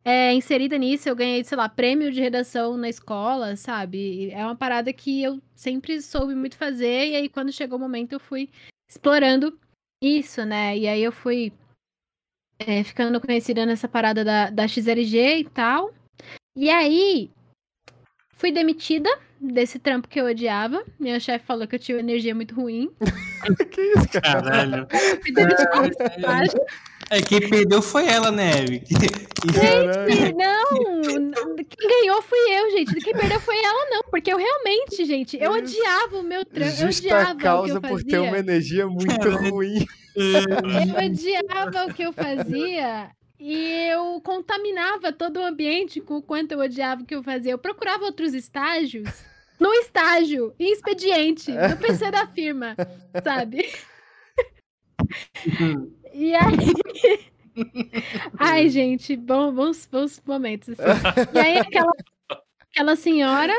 [0.06, 4.32] é, inserida nisso, eu ganhei, sei lá, prêmio de redação na escola, sabe?
[4.32, 8.14] É uma parada que eu sempre soube muito fazer, e aí quando chegou o momento
[8.14, 8.50] eu fui
[8.88, 9.60] explorando
[10.02, 10.78] Isso, né?
[10.78, 11.54] E aí eu fui
[12.60, 15.94] é, ficando conhecida nessa parada da, da XLG e tal.
[16.56, 17.30] E aí
[18.36, 19.10] fui demitida
[19.40, 20.84] desse trampo que eu odiava.
[21.00, 22.92] Minha chefe falou que eu tinha energia muito ruim.
[23.72, 24.42] que isso, cara?
[24.42, 24.88] Caralho.
[25.22, 25.68] Fui demitida.
[27.12, 28.84] É, quem perdeu foi ela, né, Eve?
[29.54, 30.36] Caralho.
[30.38, 32.96] Não, quem ganhou fui eu, gente.
[33.02, 34.04] Quem perdeu foi ela, não.
[34.10, 36.72] Porque eu realmente, gente, eu odiava o meu trampo.
[36.72, 38.40] Eu Justa odiava o que causa eu por ter uma fazia.
[38.40, 39.86] energia muito ruim.
[40.16, 46.54] Eu odiava o que eu fazia e eu contaminava todo o ambiente com o quanto
[46.54, 47.52] eu odiava o que eu fazia.
[47.52, 49.10] Eu procurava outros estágios
[49.60, 52.76] no estágio, em expediente, no PC da firma,
[53.22, 53.70] sabe?
[56.14, 57.32] E aí.
[58.40, 60.70] Ai, gente, bom, bons, bons momentos.
[60.80, 61.30] Assim.
[61.34, 61.92] E aí, aquela,
[62.72, 63.54] aquela senhora,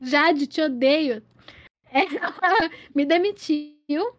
[0.00, 1.22] Jade, te odeio,
[1.92, 4.14] ela me demitiu.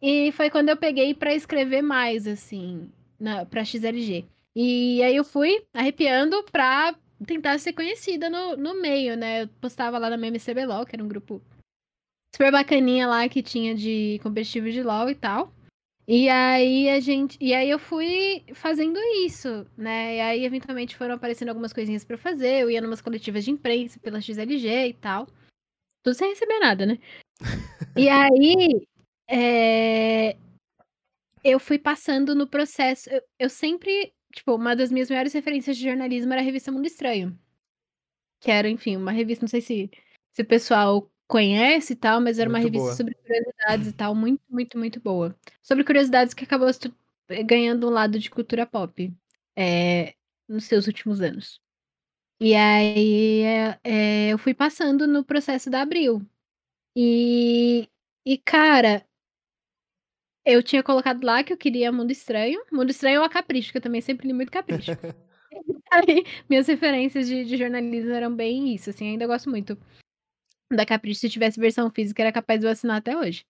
[0.00, 4.24] E foi quando eu peguei pra escrever mais, assim, na, pra XLG.
[4.54, 6.94] E aí eu fui arrepiando pra
[7.26, 9.42] tentar ser conhecida no, no meio, né?
[9.42, 11.42] Eu postava lá na MMC LOL, que era um grupo
[12.34, 15.52] super bacaninha lá que tinha de competitivo de LOL e tal.
[16.10, 17.36] E aí a gente.
[17.38, 20.16] E aí eu fui fazendo isso, né?
[20.16, 22.62] E aí, eventualmente, foram aparecendo algumas coisinhas pra eu fazer.
[22.62, 25.26] Eu ia numas coletivas de imprensa pela XLG e tal.
[26.02, 26.98] Tudo sem receber nada, né?
[27.94, 28.86] E aí.
[29.28, 30.34] é,
[31.44, 33.10] Eu fui passando no processo.
[33.10, 34.10] Eu, eu sempre.
[34.32, 37.38] Tipo, uma das minhas maiores referências de jornalismo era a revista Mundo Estranho.
[38.40, 39.90] Que era, enfim, uma revista, não sei se,
[40.32, 42.96] se o pessoal conhece e tal, mas era uma Muito revista boa.
[42.96, 45.36] sobre curiosidades e tal, muito, muito, muito boa.
[45.62, 46.68] Sobre curiosidades que acabou
[47.46, 49.12] ganhando um lado de cultura pop
[49.54, 50.14] é,
[50.48, 51.60] nos seus últimos anos.
[52.40, 56.22] E aí é, é, eu fui passando no processo da Abril.
[56.96, 57.88] E,
[58.24, 59.04] e, cara,
[60.46, 62.64] eu tinha colocado lá que eu queria Mundo Estranho.
[62.72, 64.92] Mundo Estranho ou a Capricho, que eu também sempre li muito Capricho.
[65.92, 69.76] Aí, minhas referências de, de jornalismo eram bem isso, assim, ainda gosto muito
[70.72, 71.20] da Capricho.
[71.20, 73.44] Se tivesse versão física, era capaz de eu assinar até hoje.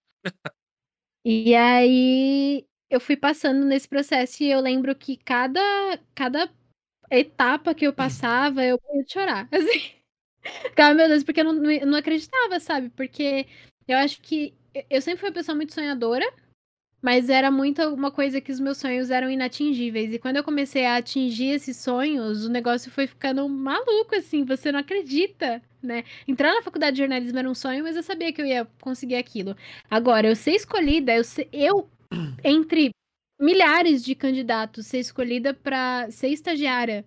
[1.24, 5.60] E aí eu fui passando nesse processo e eu lembro que cada,
[6.14, 6.50] cada
[7.10, 9.48] etapa que eu passava, eu ia chorar.
[9.52, 9.92] Assim.
[10.70, 12.90] Ficava, meu Deus, porque eu não, não- não acreditava, sabe?
[12.90, 13.46] Porque
[13.88, 14.54] eu acho que
[14.90, 16.24] eu sempre fui uma pessoa muito sonhadora,
[17.00, 20.12] mas era muito uma coisa que os meus sonhos eram inatingíveis.
[20.12, 24.72] E quando eu comecei a atingir esses sonhos, o negócio foi ficando maluco, assim, você
[24.72, 26.04] não acredita, né?
[26.26, 29.16] Entrar na faculdade de jornalismo era um sonho, mas eu sabia que eu ia conseguir
[29.16, 29.56] aquilo.
[29.90, 31.88] Agora, eu ser escolhida, eu, ser- eu
[32.44, 32.90] entre
[33.40, 37.04] milhares de candidatos, ser escolhida para ser estagiária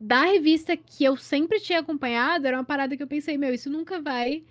[0.00, 3.70] da revista que eu sempre tinha acompanhado, era uma parada que eu pensei, meu, isso
[3.70, 4.44] nunca vai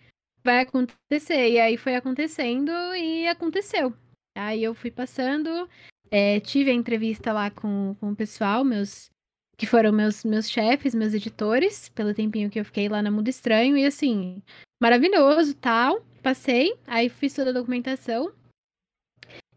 [0.43, 1.51] vai acontecer.
[1.51, 3.93] E aí foi acontecendo e aconteceu.
[4.35, 5.69] Aí eu fui passando,
[6.09, 9.09] é, tive a entrevista lá com, com o pessoal, meus
[9.57, 13.27] que foram meus, meus chefes, meus editores, pelo tempinho que eu fiquei lá na Mundo
[13.27, 14.41] Estranho, e assim,
[14.81, 16.01] maravilhoso, tal.
[16.23, 18.33] Passei, aí fiz toda a documentação.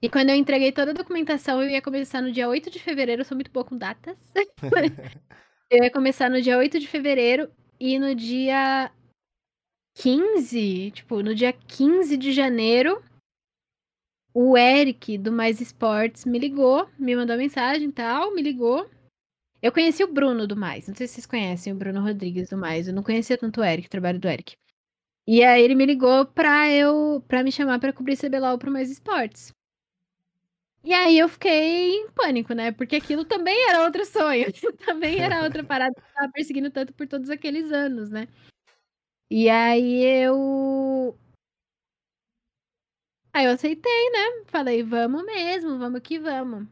[0.02, 3.22] E quando eu entreguei toda a documentação, eu ia começar no dia 8 de fevereiro,
[3.22, 4.18] eu sou muito boa com datas.
[5.70, 8.92] eu ia começar no dia 8 de fevereiro e no dia
[9.96, 13.02] 15, tipo, no dia 15 de janeiro,
[14.35, 18.90] o Eric do Mais Esportes me ligou, me mandou mensagem e tal, me ligou.
[19.62, 22.59] Eu conheci o Bruno do Mais, não sei se vocês conhecem o Bruno Rodrigues do
[22.59, 24.57] Mais, eu não conhecia tanto o Eric, o trabalho do Eric.
[25.27, 28.90] E aí ele me ligou pra eu, para me chamar pra cobrir CBLOL pro Mais
[28.90, 29.53] Esportes.
[30.83, 32.73] E aí eu fiquei em pânico, né?
[32.73, 34.47] Porque aquilo também era outro sonho,
[34.85, 38.29] também era outra parada que eu tava perseguindo tanto por todos aqueles anos, né?
[39.31, 41.16] E aí eu
[43.35, 44.44] Aí eu aceitei, né?
[44.47, 46.68] Falei, vamos mesmo, vamos que vamos.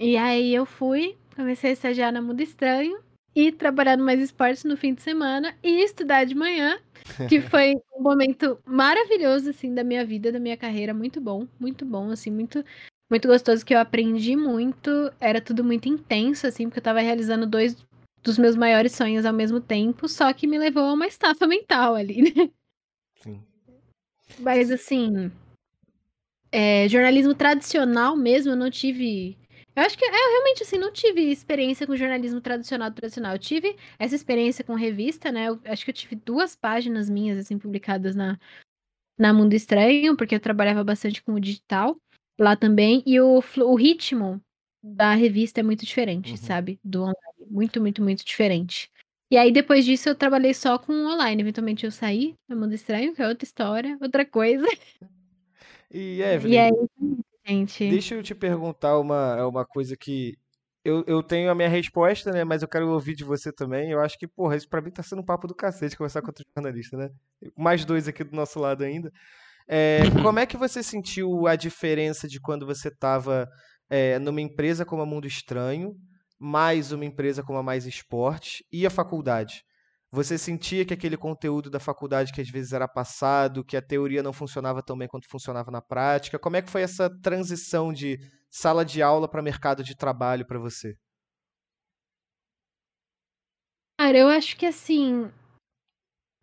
[0.00, 2.98] E aí eu fui, comecei a estagiar na Mundo Estranho
[3.36, 6.76] e trabalhar no Mais Esportes no fim de semana e estudar de manhã,
[7.28, 11.84] que foi um momento maravilhoso, assim, da minha vida, da minha carreira, muito bom, muito
[11.84, 12.64] bom, assim, muito,
[13.08, 14.90] muito gostoso, que eu aprendi muito,
[15.20, 17.76] era tudo muito intenso, assim, porque eu tava realizando dois
[18.24, 21.94] dos meus maiores sonhos ao mesmo tempo, só que me levou a uma estafa mental
[21.94, 22.50] ali, né?
[23.22, 23.40] Sim.
[24.40, 25.30] Mas assim,
[26.54, 29.36] é, jornalismo tradicional mesmo, eu não tive.
[29.74, 33.32] Eu acho que eu realmente assim não tive experiência com jornalismo tradicional tradicional.
[33.32, 35.48] Eu tive essa experiência com revista, né?
[35.48, 38.38] Eu acho que eu tive duas páginas minhas assim publicadas na
[39.18, 41.96] na Mundo Estranho, porque eu trabalhava bastante com o digital
[42.38, 44.40] lá também e o, o ritmo
[44.82, 46.36] da revista é muito diferente, Uhum.
[46.36, 46.80] sabe?
[46.84, 48.90] Do online, muito, muito, muito diferente.
[49.30, 51.42] E aí depois disso eu trabalhei só com online.
[51.42, 54.66] Eventualmente eu saí do Mundo Estranho, que é outra história, outra coisa.
[55.94, 56.72] E E Evelyn, aí,
[57.46, 57.88] gente.
[57.88, 60.36] Deixa eu te perguntar uma, uma coisa que
[60.84, 62.42] eu, eu tenho a minha resposta, né?
[62.42, 63.92] Mas eu quero ouvir de você também.
[63.92, 66.26] Eu acho que, porra, isso pra mim tá sendo um papo do cacete conversar com
[66.28, 67.10] outro jornalista, né?
[67.56, 69.10] Mais dois aqui do nosso lado ainda.
[69.68, 73.48] É, como é que você sentiu a diferença de quando você estava
[73.88, 75.94] é, numa empresa como a Mundo Estranho,
[76.38, 79.62] mais uma empresa como a Mais Esportes e a faculdade?
[80.14, 84.22] Você sentia que aquele conteúdo da faculdade que às vezes era passado, que a teoria
[84.22, 86.38] não funcionava tão bem quanto funcionava na prática?
[86.38, 90.56] Como é que foi essa transição de sala de aula para mercado de trabalho para
[90.56, 90.96] você?
[93.98, 95.28] Cara, eu acho que assim.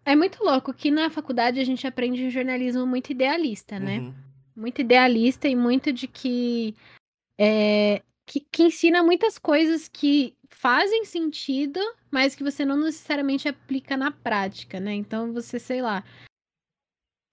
[0.04, 4.00] É muito louco que na faculdade a gente aprende um jornalismo muito idealista, né?
[4.00, 4.14] Uhum.
[4.54, 6.76] Muito idealista e muito de que,
[7.38, 8.40] é, que.
[8.40, 14.80] que ensina muitas coisas que fazem sentido, mas que você não necessariamente aplica na prática,
[14.80, 14.94] né?
[14.94, 16.04] Então você, sei lá.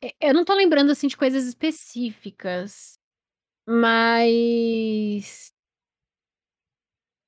[0.02, 2.98] é- Eu não tô lembrando assim de coisas específicas,
[3.68, 5.52] mas.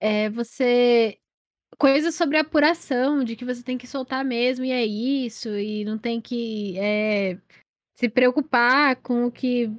[0.00, 1.18] É, você.
[1.78, 5.98] Coisas sobre apuração, de que você tem que soltar mesmo, e é isso, e não
[5.98, 7.38] tem que é,
[7.96, 9.70] se preocupar com o que.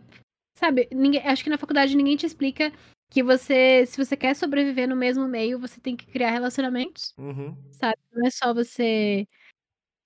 [0.58, 2.72] Sabe, ninguém, acho que na faculdade ninguém te explica
[3.12, 7.56] que você, se você quer sobreviver no mesmo meio, você tem que criar relacionamentos, Uhum.
[7.72, 7.98] sabe?
[8.14, 9.28] Não é só você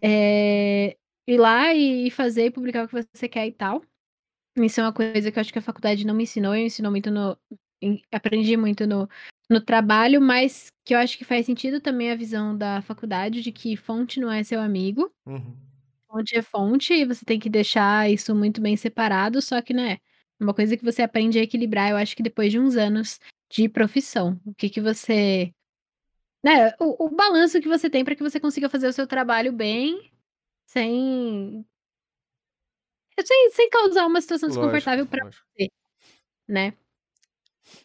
[0.03, 3.83] é, ir lá e fazer e publicar o que você quer e tal.
[4.57, 6.91] Isso é uma coisa que eu acho que a faculdade não me ensinou, eu ensinou
[6.91, 7.37] muito no.
[8.11, 9.07] Aprendi muito no,
[9.49, 13.51] no trabalho, mas que eu acho que faz sentido também a visão da faculdade de
[13.51, 15.55] que fonte não é seu amigo, Uhum.
[16.09, 19.99] fonte é fonte, e você tem que deixar isso muito bem separado, só que, né,
[20.39, 23.19] uma coisa que você aprende a equilibrar, eu acho que depois de uns anos
[23.49, 24.39] de profissão.
[24.45, 25.53] O que que você.
[26.43, 29.51] Né, o, o balanço que você tem para que você consiga fazer o seu trabalho
[29.51, 30.11] bem,
[30.67, 31.65] sem.
[33.25, 35.45] Sem, sem causar uma situação Lógico, desconfortável para lógico.
[36.47, 36.73] né?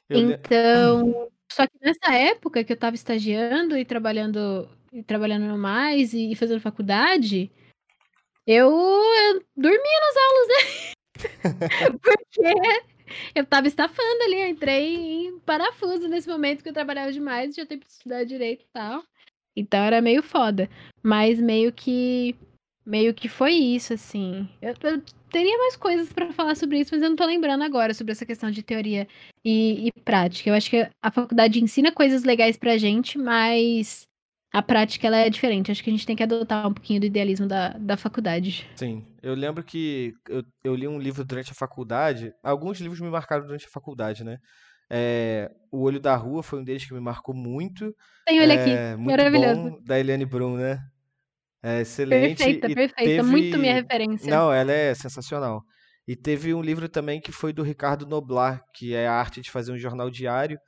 [0.08, 6.12] Eu Então, só que nessa época que eu tava estagiando e trabalhando e trabalhando mais
[6.12, 7.50] e, e fazendo faculdade,
[8.46, 10.94] eu, eu dormia nas aulas, né?
[12.02, 12.82] Porque
[13.34, 17.66] eu tava estafando ali, eu entrei em parafuso nesse momento que eu trabalhava demais, tinha
[17.66, 19.02] tempo de estudar direito e tal.
[19.56, 20.68] Então era meio foda,
[21.02, 22.36] mas meio que
[22.86, 24.48] meio que foi isso assim.
[24.60, 27.94] Eu, eu teria mais coisas pra falar sobre isso, mas eu não tô lembrando agora
[27.94, 29.06] sobre essa questão de teoria
[29.44, 30.50] e, e prática.
[30.50, 34.02] Eu acho que a faculdade ensina coisas legais pra gente, mas
[34.52, 35.70] a prática ela é diferente.
[35.70, 38.66] Acho que a gente tem que adotar um pouquinho do idealismo da, da faculdade.
[38.76, 42.32] Sim, eu lembro que eu, eu li um livro durante a faculdade.
[42.42, 44.38] Alguns livros me marcaram durante a faculdade, né?
[44.88, 47.94] É, O Olho da Rua foi um deles que me marcou muito.
[48.26, 49.60] Tem aqui, É, muito maravilhoso.
[49.62, 50.80] bom, da Eliane Brum, né?
[51.62, 52.38] É excelente.
[52.38, 53.22] Perfeita, e perfeita.
[53.22, 54.30] Muito minha teve- referência.
[54.30, 55.62] Não, ela é sensacional.
[56.08, 59.50] E teve um livro também que foi do Ricardo Noblar, que é a arte de
[59.50, 60.58] fazer um jornal diário.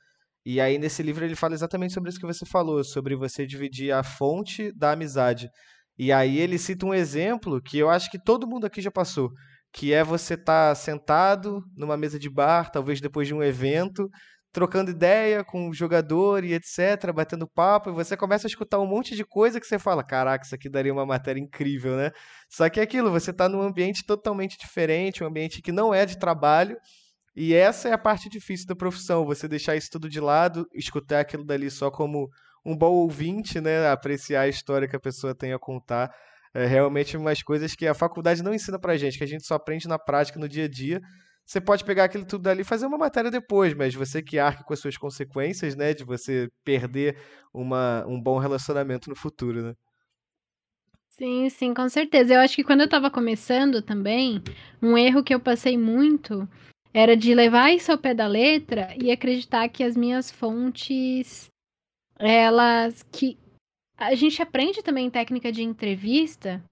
[0.45, 3.91] E aí nesse livro ele fala exatamente sobre isso que você falou, sobre você dividir
[3.91, 5.49] a fonte da amizade.
[5.97, 9.29] E aí ele cita um exemplo que eu acho que todo mundo aqui já passou,
[9.71, 14.09] que é você estar sentado numa mesa de bar, talvez depois de um evento,
[14.53, 18.85] trocando ideia com o jogador e etc, batendo papo, e você começa a escutar um
[18.85, 22.11] monte de coisa que você fala, caraca, isso aqui daria uma matéria incrível, né?
[22.47, 26.05] Só que é aquilo, você está num ambiente totalmente diferente, um ambiente que não é
[26.05, 26.77] de trabalho,
[27.35, 31.21] e essa é a parte difícil da profissão, você deixar isso tudo de lado, escutar
[31.21, 32.29] aquilo dali só como
[32.65, 33.89] um bom ouvinte, né?
[33.89, 36.13] Apreciar a história que a pessoa tem a contar.
[36.53, 39.55] É realmente umas coisas que a faculdade não ensina pra gente, que a gente só
[39.55, 41.01] aprende na prática, no dia a dia.
[41.45, 44.63] Você pode pegar aquilo tudo dali e fazer uma matéria depois, mas você que arque
[44.63, 45.93] com as suas consequências, né?
[45.93, 47.17] De você perder
[47.51, 49.73] uma, um bom relacionamento no futuro, né?
[51.09, 52.35] Sim, sim, com certeza.
[52.35, 54.41] Eu acho que quando eu tava começando também,
[54.81, 56.47] um erro que eu passei muito
[56.93, 61.47] era de levar isso ao pé da letra e acreditar que as minhas fontes,
[62.19, 63.37] elas que
[63.97, 66.63] a gente aprende também técnica de entrevista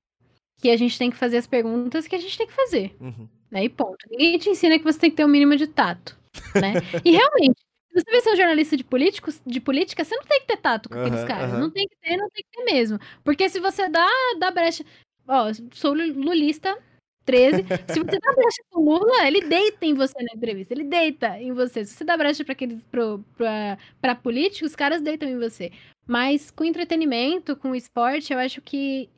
[0.62, 3.28] que a gente tem que fazer as perguntas que a gente tem que fazer, Uhum.
[3.50, 3.64] né?
[3.64, 3.98] E ponto.
[4.10, 6.18] Ninguém te ensina que você tem que ter o mínimo de tato,
[6.56, 6.74] né?
[7.04, 10.39] E realmente, se você vai ser um jornalista de políticos, de política, você não tem
[10.41, 11.50] que ter tato com aqueles Aham, caras.
[11.52, 11.60] aham.
[11.62, 13.00] Não tem que ter, não tem que ter mesmo.
[13.24, 14.08] Porque se você dá,
[14.39, 14.86] dá brecha.
[15.28, 16.78] Ó, sou lu- lulista
[17.26, 17.63] 13.
[17.88, 20.74] Se você dá brecha pro Lula, ele deita em você na entrevista.
[20.74, 21.86] Ele deita em você.
[21.86, 24.19] Se você dá brecha pra, aqueles, pro, pra, pra
[24.63, 25.72] os caras deitam em você.
[26.07, 29.09] Mas com entretenimento, com esporte, eu acho que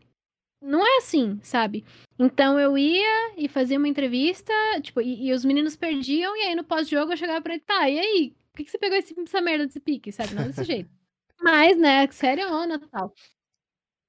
[0.62, 1.84] não é assim, sabe?
[2.18, 6.56] Então eu ia e fazia uma entrevista, tipo, e, e os meninos perdiam, e aí
[6.56, 8.34] no pós-jogo eu chegava pra ele, tá, e aí?
[8.52, 10.34] Por que, que você pegou esse- essa merda desse pique, sabe?
[10.36, 10.90] Não desse jeito.
[11.42, 13.14] Mas, né, sério, ona tal.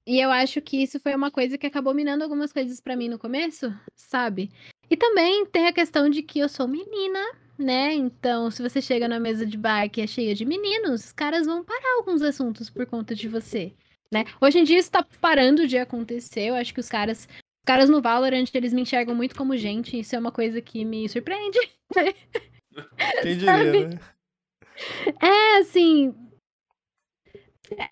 [0.06, 3.08] E eu acho que isso foi uma coisa que acabou minando algumas coisas pra mim
[3.08, 4.50] no começo, sabe?
[4.90, 7.20] E também tem a questão de que eu sou menina,
[7.58, 7.94] né?
[7.94, 11.46] Então, se você chega na mesa de bar que é cheia de meninos, os caras
[11.46, 13.72] vão parar alguns assuntos por conta de você,
[14.12, 14.24] né?
[14.40, 16.42] Hoje em dia isso tá parando de acontecer.
[16.42, 19.98] Eu acho que os caras, os caras no Valorant, eles me enxergam muito como gente.
[19.98, 21.58] Isso é uma coisa que me surpreende.
[23.22, 23.98] Quem diria, né?
[25.22, 26.14] É, assim.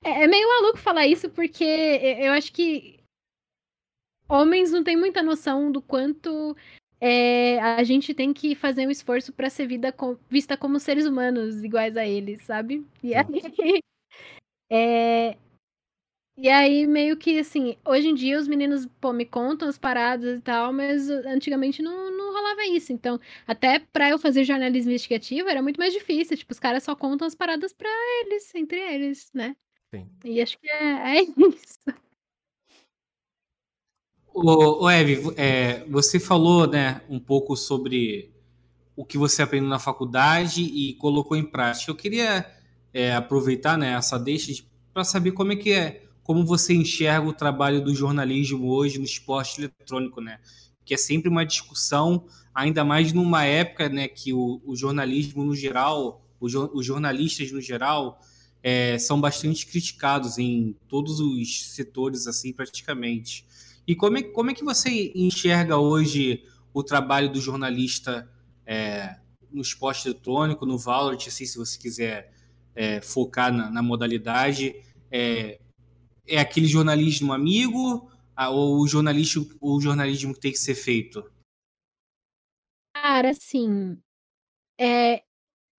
[0.02, 3.00] É, é meio maluco falar isso, porque eu acho que
[4.28, 6.56] homens não têm muita noção do quanto
[7.00, 11.62] é, a gente tem que fazer um esforço para ser com, vista como seres humanos
[11.62, 12.86] iguais a eles, sabe?
[13.02, 13.24] E aí,
[14.70, 15.36] é,
[16.36, 20.38] e aí, meio que assim, hoje em dia os meninos, pô, me contam as paradas
[20.38, 22.92] e tal, mas antigamente não, não rolava isso.
[22.92, 26.36] Então, até pra eu fazer jornalismo investigativo era muito mais difícil.
[26.36, 27.88] Tipo, os caras só contam as paradas pra
[28.22, 29.54] eles, entre eles, né?
[29.94, 30.08] Sim.
[30.24, 31.78] E acho que é, é isso.
[34.34, 38.32] Ô, ô Eve, é, você falou né, um pouco sobre
[38.96, 41.90] o que você aprendeu na faculdade e colocou em prática.
[41.90, 42.50] Eu queria
[42.94, 44.64] é, aproveitar né, essa deixa
[44.94, 49.04] para saber como é que é, como você enxerga o trabalho do jornalismo hoje no
[49.04, 50.40] esporte eletrônico, né?
[50.84, 55.54] Que é sempre uma discussão, ainda mais numa época né, que o, o jornalismo no
[55.54, 58.18] geral, o, os jornalistas no geral,
[58.62, 63.44] é, são bastante criticados em todos os setores, assim, praticamente.
[63.86, 68.30] E como é, como é que você enxerga hoje o trabalho do jornalista
[68.64, 69.18] é,
[69.50, 72.32] no esporte eletrônico, no Valorant, assim, se você quiser
[72.74, 74.76] é, focar na, na modalidade?
[75.10, 75.60] É,
[76.26, 78.10] é, aquele jornalismo amigo
[78.50, 81.30] ou o jornalismo, o jornalismo que tem que ser feito?
[82.94, 83.98] Cara, assim,
[84.78, 85.22] é,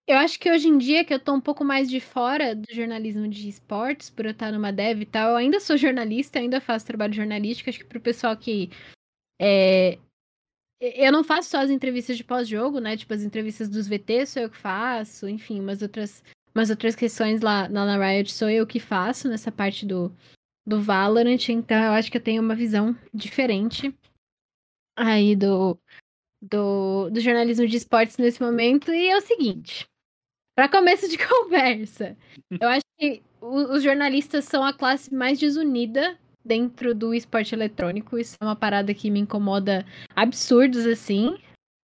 [0.06, 2.68] eu acho que hoje em dia, que eu tô um pouco mais de fora do
[2.74, 6.60] jornalismo de esportes, por eu estar numa dev e tal, eu ainda sou jornalista, ainda
[6.60, 7.70] faço trabalho jornalístico.
[7.70, 8.70] Acho que pro pessoal que.
[9.40, 9.98] É,
[10.82, 12.98] eu não faço só as entrevistas de pós-jogo, né?
[12.98, 16.22] Tipo, as entrevistas dos VT sou eu que faço, enfim, umas outras,
[16.54, 20.14] umas outras questões lá, lá na Riot sou eu que faço nessa parte do,
[20.68, 23.96] do Valorant, então eu acho que eu tenho uma visão diferente
[24.98, 25.80] aí do,
[26.42, 29.88] do, do jornalismo de esportes nesse momento, e é o seguinte.
[30.56, 32.16] Para começo de conversa,
[32.60, 38.18] eu acho que os jornalistas são a classe mais desunida dentro do esporte eletrônico.
[38.18, 39.86] Isso é uma parada que me incomoda
[40.16, 41.38] absurdos, assim.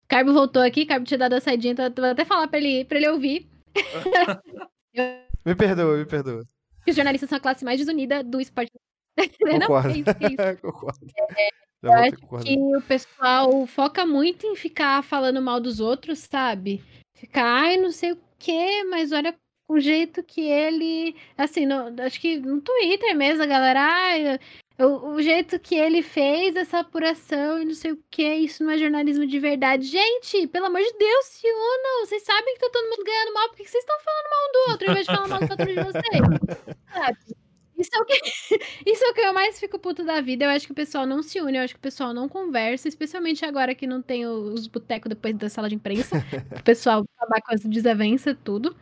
[0.06, 2.98] Carbo voltou aqui, Carbo tinha dado a saidinha, então vou até falar pra ele, pra
[2.98, 3.46] ele ouvir.
[5.44, 6.42] me perdoa, me perdoa.
[6.86, 8.72] Os jornalistas são a classe mais desunida do esporte.
[9.40, 9.88] Concordo.
[9.88, 10.62] Não, é isso, é isso.
[10.62, 11.06] Concordo.
[11.36, 11.48] É,
[11.82, 16.82] eu acho que o pessoal foca muito em ficar falando mal dos outros, sabe?
[17.14, 19.34] Ficar, ai, não sei o quê, mas olha
[19.68, 21.14] o jeito que ele.
[21.36, 23.80] Assim, no, acho que no Twitter mesmo, a galera.
[23.80, 24.38] Ai,
[24.78, 28.70] o, o, jeito que ele fez essa apuração e não sei o que, isso não
[28.70, 29.84] é jornalismo de verdade.
[29.84, 32.06] Gente, pelo amor de Deus, se unam!
[32.06, 34.52] Vocês sabem que tá todo mundo ganhando mal, por que vocês estão falando mal um
[34.52, 36.76] do outro, ao invés de falar mal do outro de vocês?
[36.94, 37.37] Sabe?
[37.78, 38.14] Isso é, o que,
[38.90, 40.44] isso é o que eu mais fico puto da vida.
[40.44, 42.88] Eu acho que o pessoal não se une, eu acho que o pessoal não conversa,
[42.88, 46.16] especialmente agora que não tem os botecos depois da sala de imprensa.
[46.60, 48.76] o pessoal acabar com as desavenças, tudo.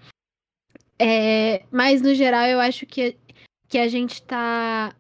[0.99, 3.17] É, mas, no geral, eu acho que,
[3.69, 4.97] que a gente tá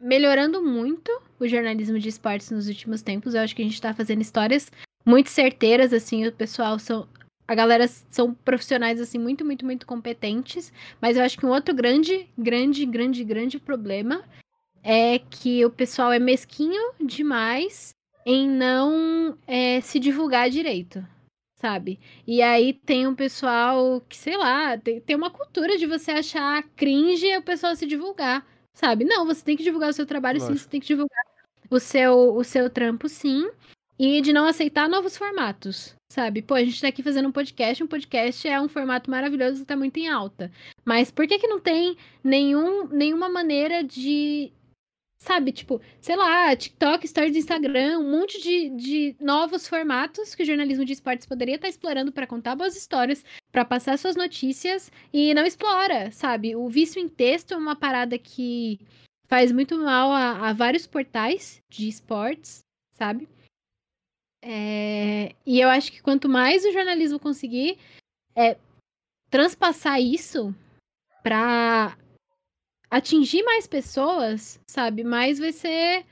[0.00, 3.34] melhorando muito o jornalismo de esportes nos últimos tempos.
[3.34, 4.70] Eu acho que a gente tá fazendo histórias
[5.04, 7.08] muito certeiras, assim, o pessoal são,
[7.48, 10.70] a galera são profissionais, assim, muito, muito, muito competentes.
[11.00, 14.22] Mas eu acho que um outro grande, grande, grande, grande problema
[14.84, 17.94] é que o pessoal é mesquinho demais
[18.26, 21.02] em não é, se divulgar direito,
[21.56, 21.98] sabe?
[22.26, 26.62] E aí tem um pessoal que, sei lá, tem, tem uma cultura de você achar
[26.76, 29.06] cringe o pessoal se divulgar, sabe?
[29.06, 30.58] Não, você tem que divulgar o seu trabalho, Lógico.
[30.58, 31.24] sim, você tem que divulgar
[31.70, 33.50] o seu, o seu trampo, sim.
[33.98, 36.42] E de não aceitar novos formatos, sabe?
[36.42, 39.66] Pô, a gente tá aqui fazendo um podcast, um podcast é um formato maravilhoso que
[39.66, 40.50] tá muito em alta.
[40.84, 44.50] Mas por que que não tem nenhum, nenhuma maneira de,
[45.18, 50.42] sabe, tipo, sei lá, TikTok, Stories do Instagram, um monte de, de novos formatos que
[50.42, 54.16] o jornalismo de esportes poderia estar tá explorando para contar boas histórias, para passar suas
[54.16, 56.56] notícias e não explora, sabe?
[56.56, 58.80] O vício em texto é uma parada que
[59.28, 62.60] faz muito mal a, a vários portais de esportes,
[62.92, 63.28] sabe?
[64.40, 67.78] É, e eu acho que quanto mais o jornalismo conseguir
[68.36, 68.56] é,
[69.30, 70.54] transpassar isso
[71.22, 71.96] para
[72.90, 76.06] atingir mais pessoas, sabe, mais vai ser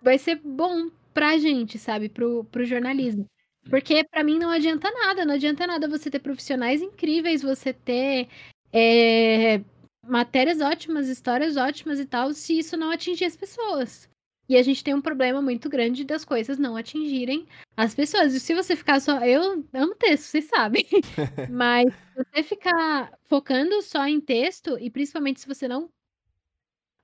[0.00, 3.26] vai ser bom pra gente, sabe, pro, pro jornalismo.
[3.68, 8.28] Porque para mim não adianta nada, não adianta nada você ter profissionais incríveis, você ter
[8.72, 9.60] é,
[10.06, 14.07] matérias ótimas, histórias ótimas e tal, se isso não atingir as pessoas
[14.48, 17.46] E a gente tem um problema muito grande das coisas não atingirem
[17.76, 18.32] as pessoas.
[18.34, 19.18] E se você ficar só.
[19.20, 20.86] Eu amo texto, vocês sabem.
[21.46, 25.90] Mas se você ficar focando só em texto, e principalmente se você não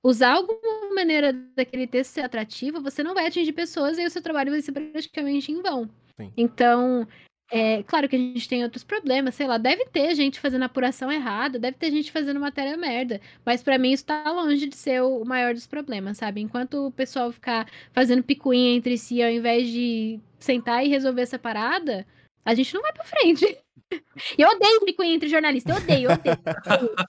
[0.03, 4.21] usar alguma maneira daquele texto ser atrativo, você não vai atingir pessoas e o seu
[4.21, 5.89] trabalho vai ser praticamente em vão.
[6.19, 6.31] Sim.
[6.37, 7.07] Então,
[7.51, 11.11] é claro que a gente tem outros problemas, sei lá, deve ter gente fazendo apuração
[11.11, 15.01] errada, deve ter gente fazendo matéria merda, mas para mim isso tá longe de ser
[15.03, 16.41] o maior dos problemas, sabe?
[16.41, 21.37] Enquanto o pessoal ficar fazendo picuinha entre si ao invés de sentar e resolver essa
[21.39, 22.05] parada,
[22.43, 23.45] a gente não vai pra frente.
[24.37, 25.75] Eu odeio picuinha entre jornalistas.
[25.77, 26.37] Eu odeio, odeio,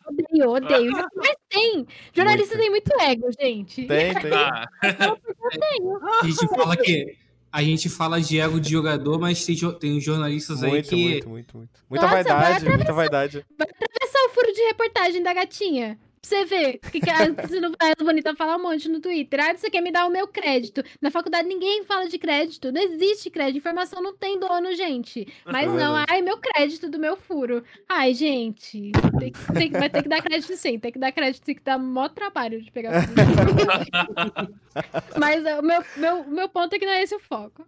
[0.08, 0.90] odeio, odeio.
[0.90, 1.08] odeio.
[1.16, 1.86] Mas tem.
[2.12, 2.62] Jornalista Muito.
[2.62, 3.86] tem muito ego, gente.
[3.86, 4.32] Tem, tem.
[4.32, 5.96] Ah, Eu tenho.
[6.20, 7.25] A gente fala que.
[7.56, 10.94] A gente fala de ego de jogador, mas tem, tem jornalistas aí Muito, que.
[10.94, 11.80] muito, muito, muito.
[11.88, 13.46] Muita Nossa, vai vaidade, muita vaidade.
[13.58, 15.98] Vai atravessar o furo de reportagem da gatinha.
[16.26, 16.78] Você ver.
[16.78, 19.38] Que, que a Priscila a Bonita fala um monte no Twitter.
[19.40, 20.82] Ah, você quer me dar o meu crédito.
[21.00, 22.72] Na faculdade ninguém fala de crédito.
[22.72, 23.58] Não existe crédito.
[23.58, 25.32] Informação não tem dono, gente.
[25.44, 26.06] Mas não, verdade.
[26.08, 27.62] ai, meu crédito do meu furo.
[27.88, 28.90] Ai, gente.
[29.20, 30.80] Tem, tem vai ter que dar crédito sim.
[30.80, 32.90] Tem que dar crédito sim, que dá mó trabalho de pegar.
[35.16, 37.64] Mas o meu, meu, meu ponto é que não é esse o foco.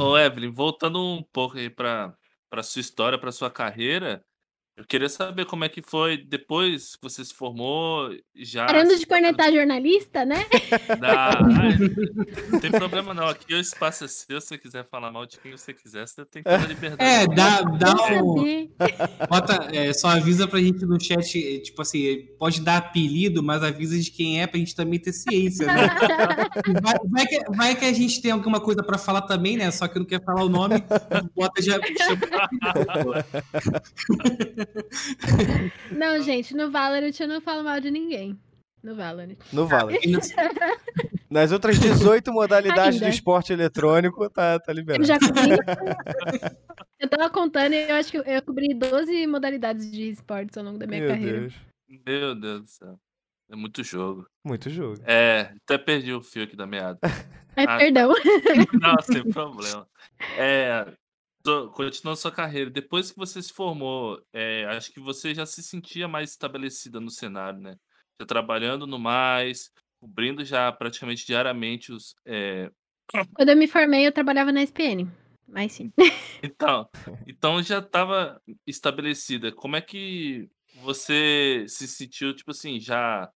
[0.00, 2.16] Ô, Evelyn, voltando um pouco aí pra,
[2.50, 4.24] pra sua história, pra sua carreira,
[4.76, 9.06] eu queria saber como é que foi depois que você se formou, já Parando de
[9.06, 10.44] cornetar jornalista, né?
[11.00, 11.28] da...
[11.28, 11.78] Ai,
[12.50, 15.38] não tem problema não, aqui o espaço é seu, se você quiser falar mal de
[15.38, 17.04] quem você quiser, você tem toda a liberdade.
[17.04, 18.68] É, dá, dá um.
[19.28, 23.62] Bota, é, só avisa pra gente no chat, é, tipo assim, pode dar apelido, mas
[23.62, 25.88] avisa de quem é pra gente também ter ciência, né?
[26.82, 29.70] Vai, vai que, vai que a gente tem alguma coisa pra falar também, né?
[29.70, 30.82] Só que não quer falar o nome,
[31.32, 31.78] bota já.
[35.90, 38.38] Não, gente, no Valorant eu não falo mal de ninguém.
[38.82, 39.36] No Valorant.
[39.52, 39.98] No Valorant.
[41.30, 43.14] Nas outras 18 modalidades do Ainda.
[43.14, 45.04] esporte eletrônico, tá, tá Eu liberado.
[45.04, 45.56] já cobri.
[47.00, 50.78] eu tava contando e eu acho que eu cobri 12 modalidades de esportes ao longo
[50.78, 51.40] da minha Meu carreira.
[51.40, 51.54] Deus.
[52.06, 52.98] Meu Deus do céu.
[53.50, 54.26] É muito jogo.
[54.44, 55.00] Muito jogo.
[55.06, 56.98] É, até perdi o fio aqui da meada.
[57.56, 58.12] Ai, Ah, perdão.
[58.80, 59.86] Não, sem problema.
[60.36, 60.86] É,
[61.74, 66.08] continuando sua carreira, depois que você se formou, é, acho que você já se sentia
[66.08, 67.76] mais estabelecida no cenário, né?
[68.20, 69.70] Já trabalhando no mais,
[70.00, 72.14] cobrindo já praticamente diariamente os.
[72.24, 72.70] é,
[73.34, 75.10] Quando eu me formei, eu trabalhava na SPN.
[75.46, 75.92] Mas sim.
[76.42, 76.86] Então,
[77.26, 79.50] então já estava estabelecida.
[79.50, 80.50] Como é que
[80.82, 83.30] você se sentiu, tipo assim, já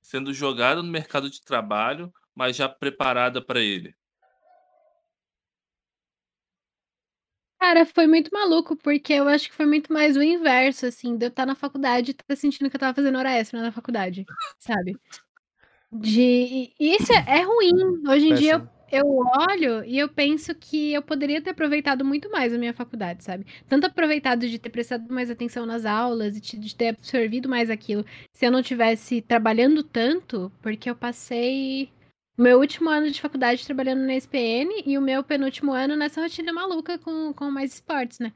[0.00, 3.96] sendo jogada no mercado de trabalho, mas já preparada para ele?
[7.62, 11.26] Cara, foi muito maluco, porque eu acho que foi muito mais o inverso, assim, de
[11.26, 14.26] eu estar na faculdade e estar sentindo que eu tava fazendo hora extra na faculdade,
[14.58, 14.96] sabe?
[15.92, 16.72] De...
[16.80, 18.02] E isso é, é ruim.
[18.08, 18.72] Hoje em dia eu, Péssimo.
[18.90, 19.06] eu
[19.48, 23.46] olho e eu penso que eu poderia ter aproveitado muito mais a minha faculdade, sabe?
[23.68, 28.04] Tanto aproveitado de ter prestado mais atenção nas aulas e de ter absorvido mais aquilo,
[28.32, 31.92] se eu não tivesse trabalhando tanto, porque eu passei
[32.36, 36.52] meu último ano de faculdade trabalhando na SPN e o meu penúltimo ano nessa rotina
[36.52, 38.32] maluca com, com mais esportes, né?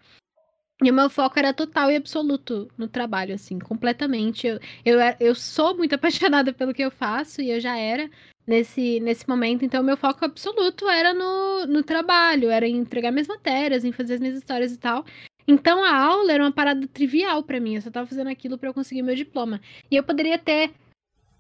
[0.83, 4.47] E o meu foco era total e absoluto no trabalho, assim, completamente.
[4.47, 8.11] Eu, eu, eu sou muito apaixonada pelo que eu faço e eu já era
[8.47, 13.27] nesse, nesse momento, então meu foco absoluto era no, no trabalho, era em entregar minhas
[13.27, 15.05] matérias, em fazer as minhas histórias e tal.
[15.49, 18.69] Então a aula era uma parada trivial pra mim, eu só tava fazendo aquilo pra
[18.69, 19.61] eu conseguir meu diploma.
[19.91, 20.73] E eu poderia ter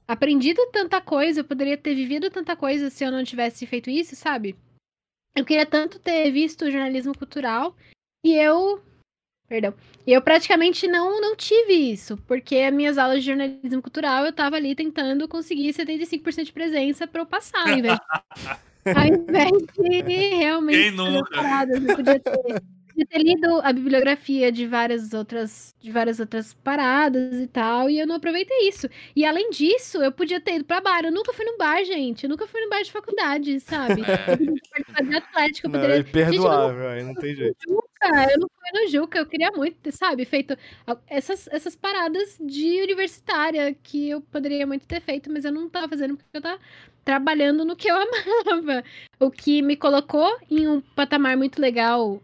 [0.06, 4.14] aprendido tanta coisa, eu poderia ter vivido tanta coisa se eu não tivesse feito isso,
[4.14, 4.56] sabe?
[5.34, 7.76] Eu queria tanto ter visto jornalismo cultural
[8.24, 8.82] e eu.
[9.48, 9.74] Perdão.
[10.06, 14.32] E eu praticamente não, não tive isso, porque as minhas aulas de jornalismo cultural eu
[14.32, 17.98] tava ali tentando conseguir 75% de presença pra eu passar, ao invés,
[18.86, 21.36] ao invés de realmente Quem nunca?
[21.36, 21.84] paradas.
[21.84, 22.62] Eu podia ter,
[22.96, 27.98] podia ter lido a bibliografia de várias outras de várias outras paradas e tal, e
[27.98, 28.88] eu não aproveitei isso.
[29.14, 31.04] E além disso, eu podia ter ido pra bar.
[31.04, 32.24] Eu nunca fui num bar, gente.
[32.24, 34.02] Eu nunca fui num bar de faculdade, sabe?
[34.98, 37.56] Eu de atlético, eu Não, poderia é imperdoável, aí não tem jeito.
[37.66, 40.56] Juca, eu não fui no Juca, eu queria muito ter, sabe, feito
[41.06, 45.88] essas, essas paradas de universitária que eu poderia muito ter feito, mas eu não tava
[45.88, 46.58] fazendo porque eu tava
[47.04, 47.96] trabalhando no que eu
[48.50, 48.84] amava.
[49.20, 52.20] O que me colocou em um patamar muito legal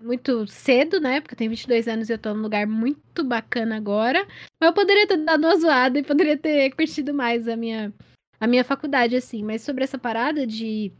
[0.00, 1.20] muito cedo, né?
[1.20, 4.26] Porque eu tenho 22 anos e eu tô num lugar muito bacana agora.
[4.60, 7.92] Mas eu poderia ter dado uma zoada e poderia ter curtido mais a minha,
[8.38, 9.42] a minha faculdade, assim.
[9.42, 10.92] Mas sobre essa parada de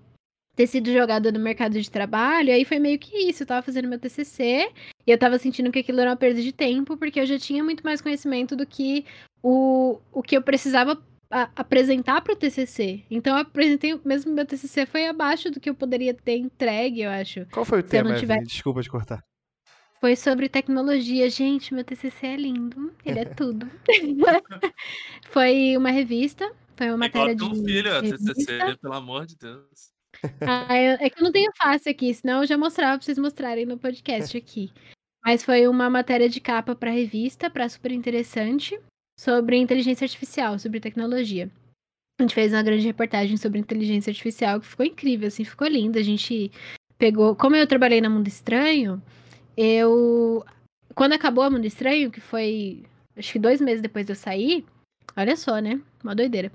[0.55, 3.42] ter sido jogada no mercado de trabalho, aí foi meio que isso.
[3.42, 4.72] Eu tava fazendo meu TCC
[5.07, 7.62] e eu tava sentindo que aquilo era uma perda de tempo, porque eu já tinha
[7.62, 9.05] muito mais conhecimento do que
[9.42, 13.04] o, o que eu precisava a- apresentar para o TCC.
[13.10, 17.10] Então eu apresentei, mesmo meu TCC foi abaixo do que eu poderia ter entregue, eu
[17.10, 17.46] acho.
[17.52, 18.42] Qual foi o Se eu tema, não tiver-?
[18.44, 19.22] Desculpa te cortar.
[20.00, 21.28] Foi sobre tecnologia.
[21.30, 22.94] Gente, meu TCC é lindo.
[23.04, 23.68] Ele é tudo.
[25.30, 28.18] foi uma revista, foi uma É matéria ter um de filho, revista.
[28.34, 29.94] TCC, pelo amor de Deus.
[30.40, 33.18] Ah, eu- é que eu não tenho fácil aqui, senão eu já mostrava pra vocês
[33.18, 34.72] mostrarem no podcast aqui.
[35.22, 38.78] Mas foi uma matéria de capa pra revista, pra super interessante,
[39.18, 41.50] sobre inteligência artificial, sobre tecnologia.
[42.18, 45.98] A gente fez uma grande reportagem sobre inteligência artificial que ficou incrível, assim, ficou linda.
[45.98, 46.50] A gente
[46.96, 47.36] pegou.
[47.36, 49.02] Como eu trabalhei na Mundo Estranho,
[49.56, 50.44] eu.
[50.94, 52.84] Quando acabou a Mundo Estranho, que foi
[53.16, 54.64] acho que dois meses depois de eu sair,
[55.16, 55.80] olha só, né?
[56.02, 56.50] Uma doideira.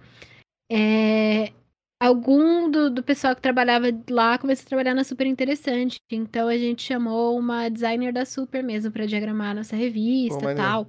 [0.71, 1.51] É,
[1.99, 5.99] algum do, do pessoal que trabalhava lá começou a trabalhar na Super Interessante.
[6.11, 10.55] Então a gente chamou uma designer da Super mesmo para diagramar a nossa revista e
[10.55, 10.87] tal.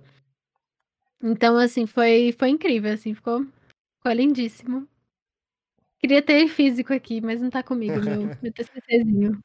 [1.23, 3.45] Então, assim, foi, foi incrível, assim, ficou,
[3.99, 4.89] ficou lindíssimo.
[6.01, 9.41] Queria ter físico aqui, mas não tá comigo, meu, meu TCCzinho.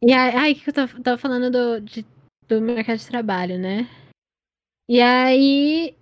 [0.00, 2.06] E aí, ai, o que que eu tava, tava falando do, de-
[2.48, 3.88] do mercado de trabalho, né?
[4.88, 5.96] E aí,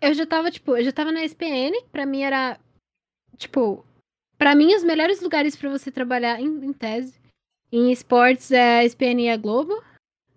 [0.00, 2.58] eu já tava, tipo, eu já tava na SPN, pra mim era,
[3.36, 3.84] tipo,
[4.38, 7.20] pra mim os melhores lugares pra você trabalhar, em, em tese,
[7.72, 9.82] em esportes é a SPN e a Globo,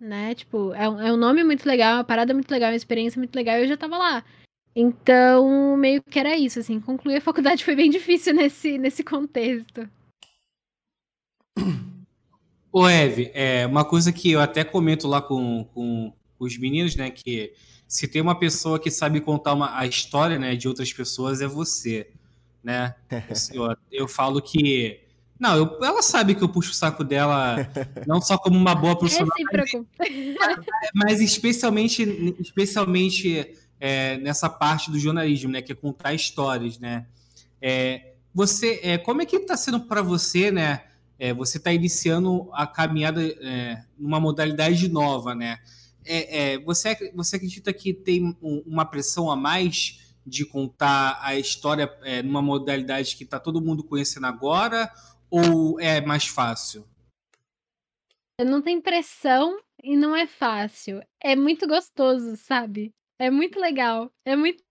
[0.00, 0.34] né?
[0.34, 3.34] Tipo, é um, é um nome muito legal, uma parada muito legal, uma experiência muito
[3.36, 4.24] legal, e eu já tava lá.
[4.74, 9.88] Então, meio que era isso, assim, concluir a faculdade foi bem difícil nesse, nesse contexto.
[12.72, 17.10] Ô, Eve, é, uma coisa que eu até comento lá com, com os meninos, né?
[17.10, 17.52] Que
[17.86, 21.48] se tem uma pessoa que sabe contar uma, a história né, de outras pessoas, é
[21.48, 22.08] você,
[22.62, 22.94] né?
[23.52, 25.00] Eu, eu falo que...
[25.40, 27.56] Não, eu- ela sabe que eu puxo o saco dela
[28.06, 29.86] não só como uma boa profissional, Recíproco.
[30.94, 32.02] mas especialmente,
[32.38, 37.06] especialmente é, nessa parte do jornalismo, né, que é contar histórias, né?
[37.60, 40.82] É, você, é, como é que está sendo para você, né?
[41.18, 45.58] é, você está iniciando a caminhada é, numa modalidade nova, né?
[46.04, 51.36] É, é, você, você acredita que tem um- uma pressão a mais de contar a
[51.38, 54.90] história é, numa modalidade que está todo mundo conhecendo agora
[55.30, 56.84] ou é mais fácil?
[58.44, 61.02] Não tem pressão e não é fácil.
[61.22, 62.92] É muito gostoso, sabe?
[63.18, 64.10] É muito legal.
[64.24, 64.62] É muito.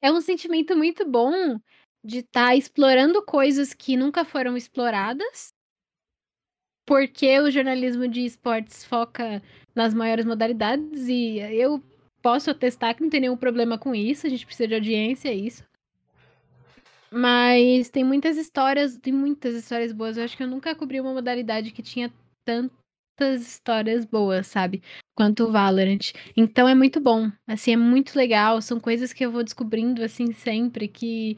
[0.00, 1.58] É um sentimento muito bom
[2.04, 5.52] de estar explorando coisas que nunca foram exploradas.
[6.86, 9.42] Porque o jornalismo de esportes foca
[9.74, 11.82] nas maiores modalidades e eu
[12.22, 14.26] posso atestar que não tem nenhum problema com isso.
[14.26, 15.67] A gente precisa de audiência, é isso.
[17.10, 20.16] Mas tem muitas histórias, tem muitas histórias boas.
[20.16, 22.12] Eu acho que eu nunca cobri uma modalidade que tinha
[22.44, 24.82] tantas histórias boas, sabe?
[25.16, 26.12] Quanto o Valorant.
[26.36, 27.30] Então é muito bom.
[27.46, 28.60] Assim, é muito legal.
[28.60, 30.86] São coisas que eu vou descobrindo, assim, sempre.
[30.86, 31.36] Que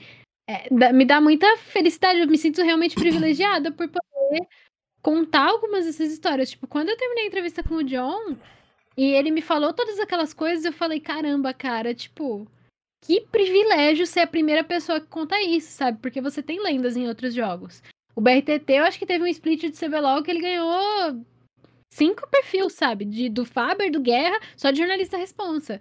[0.49, 2.21] é, me dá muita felicidade.
[2.21, 4.47] Eu me sinto realmente privilegiada por poder
[5.03, 6.51] contar algumas dessas histórias.
[6.51, 8.37] Tipo, quando eu terminei a entrevista com o John
[8.97, 12.47] e ele me falou todas aquelas coisas, eu falei, caramba, cara, tipo,
[13.03, 15.99] que privilégio ser a primeira pessoa que conta isso, sabe?
[16.01, 17.83] Porque você tem lendas em outros jogos.
[18.15, 21.25] O BRTT, eu acho que teve um split de CBLOL que ele ganhou
[21.91, 23.05] cinco perfis, sabe?
[23.05, 25.81] De, do Faber, do Guerra, só de jornalista responsa.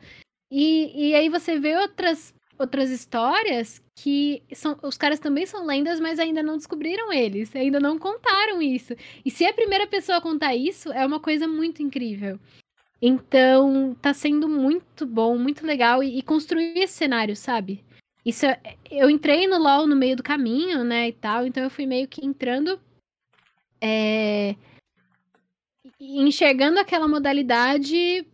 [0.52, 6.00] E, e aí você vê outras, outras histórias que são, os caras também são lendas,
[6.00, 8.96] mas ainda não descobriram eles, ainda não contaram isso.
[9.24, 12.40] E se a primeira pessoa contar isso, é uma coisa muito incrível.
[13.02, 17.84] Então, tá sendo muito bom, muito legal e, e construir esse cenário, sabe?
[18.26, 18.60] Isso é-
[18.92, 22.08] eu entrei no LoL no meio do caminho, né, e tal, então eu fui meio
[22.08, 22.80] que entrando
[23.82, 24.56] é,
[26.00, 28.26] enxergando aquela modalidade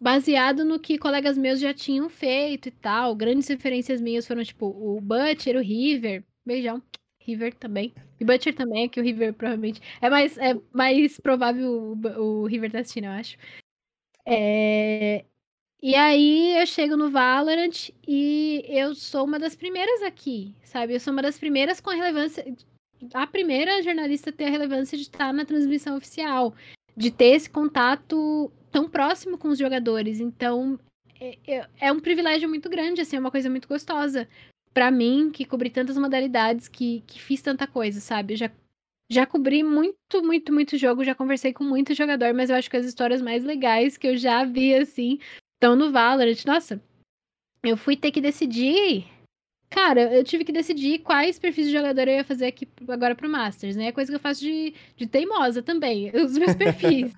[0.00, 3.14] baseado no que colegas meus já tinham feito e tal.
[3.14, 6.24] Grandes referências minhas foram, tipo, o Butcher, o River.
[6.44, 6.82] Beijão.
[7.20, 7.94] River também.
[8.18, 9.80] E Butcher também, que o River provavelmente.
[10.00, 13.36] É mais, é mais provável o, o River tá assistindo, eu acho.
[14.24, 15.24] É,
[15.82, 20.94] E aí eu chego no Valorant e eu sou uma das primeiras aqui, sabe?
[20.94, 22.44] Eu sou uma das primeiras com a relevância.
[23.14, 26.54] A primeira jornalista a ter a relevância de estar na transmissão oficial,
[26.96, 30.20] de ter esse contato tão próximo com os jogadores.
[30.20, 30.78] Então
[31.20, 34.28] é, é- é um privilégio muito grande, assim, é uma coisa muito gostosa.
[34.74, 38.34] Pra mim, que cobri tantas modalidades, que, que fiz tanta coisa, sabe?
[38.34, 38.50] Eu já,
[39.10, 42.76] já cobri muito, muito, muito jogo, já conversei com muito jogador, mas eu acho que
[42.76, 45.18] as histórias mais legais que eu já vi, assim,
[45.54, 46.44] estão no Valorant.
[46.46, 46.82] Nossa,
[47.62, 49.06] eu fui ter que decidir.
[49.70, 53.28] Cara, eu tive que decidir quais perfis de jogador eu ia fazer aqui agora pro
[53.28, 53.86] Masters, né?
[53.86, 57.12] É coisa que eu faço de, de teimosa também, os meus perfis.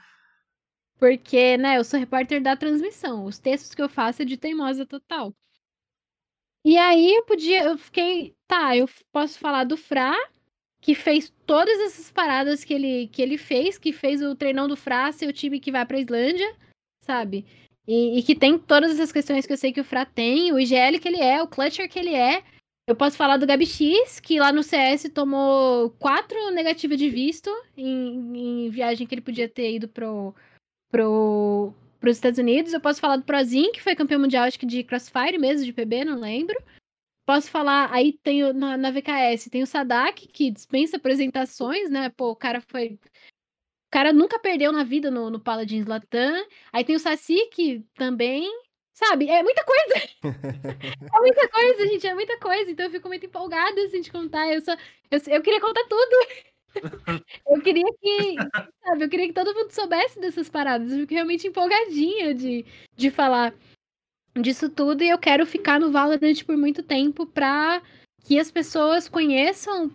[0.98, 3.24] Porque, né, eu sou repórter da transmissão.
[3.24, 5.34] Os textos que eu faço é de teimosa total.
[6.64, 10.14] E aí eu podia, eu fiquei, tá, eu posso falar do Fra,
[10.84, 14.76] que fez todas essas paradas que ele, que ele fez, que fez o treinão do
[14.76, 16.54] Fra ser o time que vai pra Islândia,
[17.00, 17.46] sabe?
[17.88, 20.60] E, e, que tem todas essas questões que eu sei que o Fra tem, o
[20.60, 22.42] IGL que ele é, o Clutcher que ele é.
[22.86, 27.48] Eu posso falar do Gabi X, que lá no CS tomou quatro negativas de visto
[27.74, 30.34] em, em viagem que ele podia ter ido pro,
[30.90, 32.74] pro, pros Estados Unidos.
[32.74, 35.72] Eu posso falar do Prozin, que foi campeão mundial, acho que de Crossfire mesmo, de
[35.72, 36.62] PB, não lembro.
[37.26, 42.10] Posso falar, aí tem na, na VKS, tem o Sadak, que dispensa apresentações, né?
[42.10, 46.46] Pô, o cara foi o cara nunca perdeu na vida no, no Paladins Latam.
[46.72, 48.50] Aí tem o Saci, que também
[48.94, 49.28] Sabe?
[49.28, 49.94] É muita coisa.
[51.12, 52.06] é muita coisa, gente.
[52.06, 52.70] É muita coisa.
[52.70, 54.46] Então eu fico muito empolgada assim, de contar.
[54.52, 54.72] Eu, só,
[55.10, 56.16] eu, eu queria contar tudo.
[57.48, 58.36] eu queria que.
[58.84, 59.04] Sabe?
[59.04, 60.92] Eu queria que todo mundo soubesse dessas paradas.
[60.92, 62.64] Eu fico realmente empolgadinha de,
[62.96, 63.52] de falar
[64.40, 65.02] disso tudo.
[65.02, 67.82] E eu quero ficar no Valorant por muito tempo pra
[68.24, 69.90] que as pessoas conheçam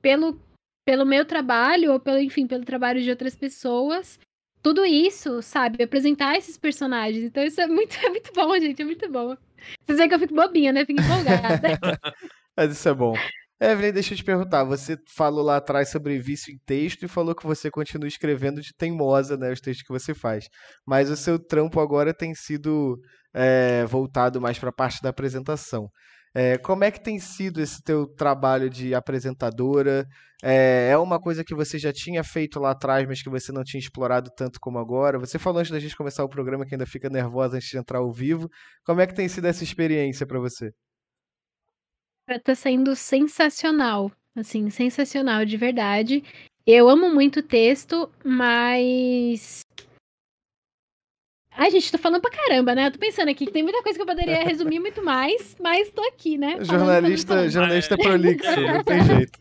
[0.00, 0.40] pelo,
[0.84, 4.18] pelo meu trabalho, ou pelo, enfim, pelo trabalho de outras pessoas,
[4.62, 5.82] tudo isso, sabe?
[5.82, 7.24] Apresentar esses personagens.
[7.24, 8.80] Então isso é muito, é muito bom, gente.
[8.80, 9.36] É muito bom.
[9.84, 10.84] Vocês veem que eu fico bobinha, né?
[10.84, 11.78] Fico empolgada.
[12.56, 13.14] Mas isso é bom.
[13.62, 14.64] Evelyn, deixa eu te perguntar.
[14.64, 18.74] Você falou lá atrás sobre vício em texto e falou que você continua escrevendo de
[18.76, 19.52] teimosa, né?
[19.52, 20.48] Os textos que você faz.
[20.84, 22.98] Mas o seu trampo agora tem sido
[23.32, 25.88] é, voltado mais para a parte da apresentação.
[26.34, 30.06] É, como é que tem sido esse teu trabalho de apresentadora?
[30.42, 33.62] É, é, uma coisa que você já tinha feito lá atrás, mas que você não
[33.62, 35.20] tinha explorado tanto como agora?
[35.20, 37.98] Você falou antes da gente começar o programa que ainda fica nervosa antes de entrar
[37.98, 38.48] ao vivo.
[38.84, 40.72] Como é que tem sido essa experiência para você?
[42.44, 46.24] Tá sendo sensacional, assim, sensacional de verdade.
[46.64, 49.62] Eu amo muito texto, mas
[51.54, 52.86] Ai, gente, tô falando pra caramba, né?
[52.86, 55.90] Eu tô pensando aqui que tem muita coisa que eu poderia resumir muito mais, mas
[55.90, 56.52] tô aqui, né?
[56.52, 57.50] Falando, jornalista, falando, falando.
[57.50, 59.38] jornalista prolixo, não tem jeito.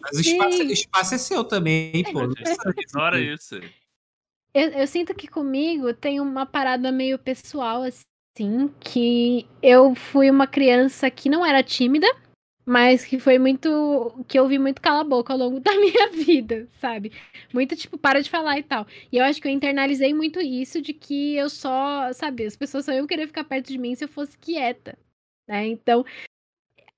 [0.00, 2.20] Mas o espaço, o espaço, é seu também, pô.
[2.80, 3.60] Ignora isso.
[4.54, 8.04] Eu, eu sinto que comigo tem uma parada meio pessoal, assim,
[8.80, 12.06] que eu fui uma criança que não era tímida,
[12.64, 14.24] mas que foi muito.
[14.26, 17.12] que eu ouvi muito cala a boca ao longo da minha vida, sabe?
[17.54, 18.86] Muito tipo, para de falar e tal.
[19.12, 22.84] E eu acho que eu internalizei muito isso de que eu só, sabe, as pessoas
[22.84, 24.98] só iam querer ficar perto de mim se eu fosse quieta,
[25.48, 25.66] né?
[25.66, 26.04] Então,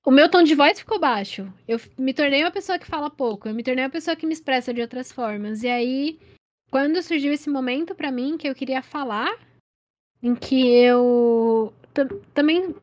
[0.04, 1.52] o meu tom de voz ficou baixo.
[1.68, 4.32] Eu me tornei uma pessoa que fala pouco, eu me tornei uma pessoa que me
[4.32, 5.62] expressa de outras formas.
[5.62, 6.18] E aí,
[6.70, 9.30] quando surgiu esse momento para mim que eu queria falar,
[10.22, 11.72] em que eu
[12.34, 12.74] também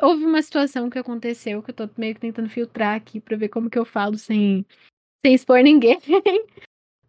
[0.00, 3.48] Houve uma situação que aconteceu que eu tô meio que tentando filtrar aqui pra ver
[3.48, 4.64] como que eu falo sem,
[5.24, 5.98] sem expor ninguém.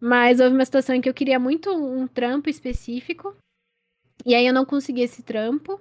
[0.00, 3.36] Mas houve uma situação em que eu queria muito um trampo específico.
[4.24, 5.80] E aí eu não consegui esse trampo.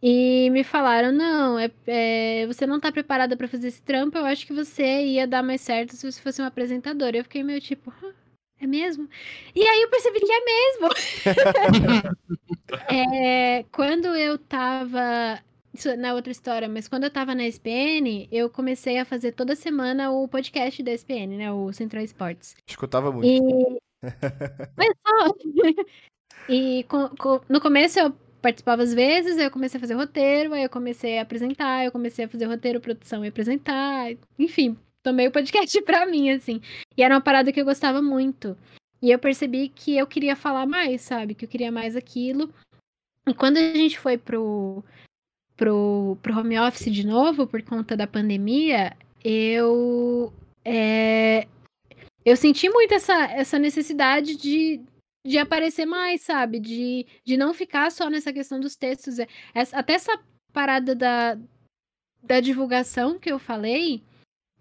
[0.00, 4.24] E me falaram, não, é, é você não tá preparada para fazer esse trampo, eu
[4.24, 7.16] acho que você ia dar mais certo se você fosse uma apresentadora.
[7.16, 7.92] Eu fiquei meio tipo,
[8.60, 9.08] é mesmo?
[9.54, 10.88] E aí eu percebi que é mesmo.
[12.90, 15.40] é, quando eu tava
[15.72, 19.54] isso na outra história, mas quando eu tava na SPN, eu comecei a fazer toda
[19.54, 21.52] semana o podcast da SPN, né?
[21.52, 22.56] O Central Sports.
[22.66, 23.26] Escutava muito.
[23.26, 23.78] E...
[24.76, 25.34] mas só...
[26.48, 27.40] e com, com...
[27.48, 31.18] no começo eu participava às vezes, aí eu comecei a fazer roteiro, aí eu comecei
[31.18, 34.76] a apresentar, eu comecei a fazer roteiro, produção e apresentar, enfim,
[35.08, 36.60] tomei o podcast pra mim, assim.
[36.96, 38.56] E era uma parada que eu gostava muito.
[39.00, 41.34] E eu percebi que eu queria falar mais, sabe?
[41.34, 42.52] Que eu queria mais aquilo.
[43.26, 44.82] E quando a gente foi pro,
[45.56, 50.32] pro, pro home office de novo por conta da pandemia, eu
[50.64, 51.46] é,
[52.24, 54.82] eu senti muito essa, essa necessidade de,
[55.24, 56.58] de aparecer mais, sabe?
[56.58, 59.16] De, de não ficar só nessa questão dos textos.
[59.54, 60.18] Essa, até essa
[60.52, 61.38] parada da,
[62.22, 64.02] da divulgação que eu falei,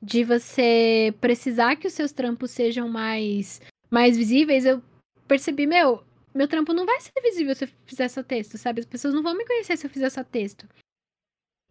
[0.02, 4.82] de você precisar que os seus trampos sejam mais, mais visíveis, eu
[5.28, 8.80] percebi, meu, meu trampo não vai ser visível se eu fizer só texto, sabe?
[8.80, 10.68] As pessoas não vão me conhecer se eu fizer só texto.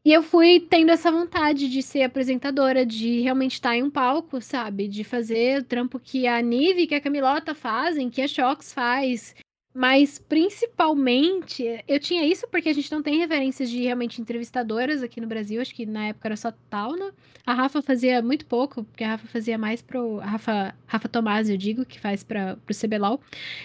[0.04, 4.40] E eu fui tendo essa vontade de ser apresentadora, de realmente estar em um palco,
[4.40, 4.86] sabe?
[4.86, 9.34] De fazer o trampo que a Nive, que a Camilota fazem, que a Shox faz.
[9.76, 15.20] Mas principalmente, eu tinha isso porque a gente não tem referências de realmente entrevistadoras aqui
[15.20, 15.60] no Brasil.
[15.60, 17.12] Acho que na época era só Tauna.
[17.44, 20.18] A Rafa fazia muito pouco, porque a Rafa fazia mais pro.
[20.20, 23.20] A Rafa, Rafa Tomás, eu digo, que faz para pro CBLOL.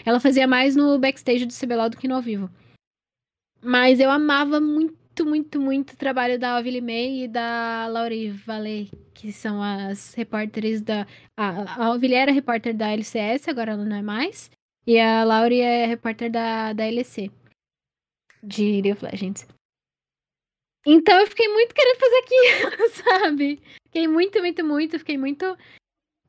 [0.05, 2.49] Ela fazia mais no backstage do CBLOL do que no ao vivo.
[3.64, 8.91] Mas eu amava muito muito, muito, muito trabalho da Ovili May e da Laurie Valet,
[9.14, 11.07] que são as repórteres da.
[11.38, 14.49] A, a era repórter da LCS, agora ela não é mais.
[14.86, 17.32] E a Laurie é repórter da, da LC.
[18.44, 19.48] De League of Legends.
[20.86, 23.62] Então eu fiquei muito querendo fazer aquilo, sabe?
[23.86, 25.58] Fiquei muito, muito, muito, fiquei muito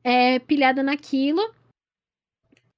[0.03, 1.41] é, pilhada naquilo.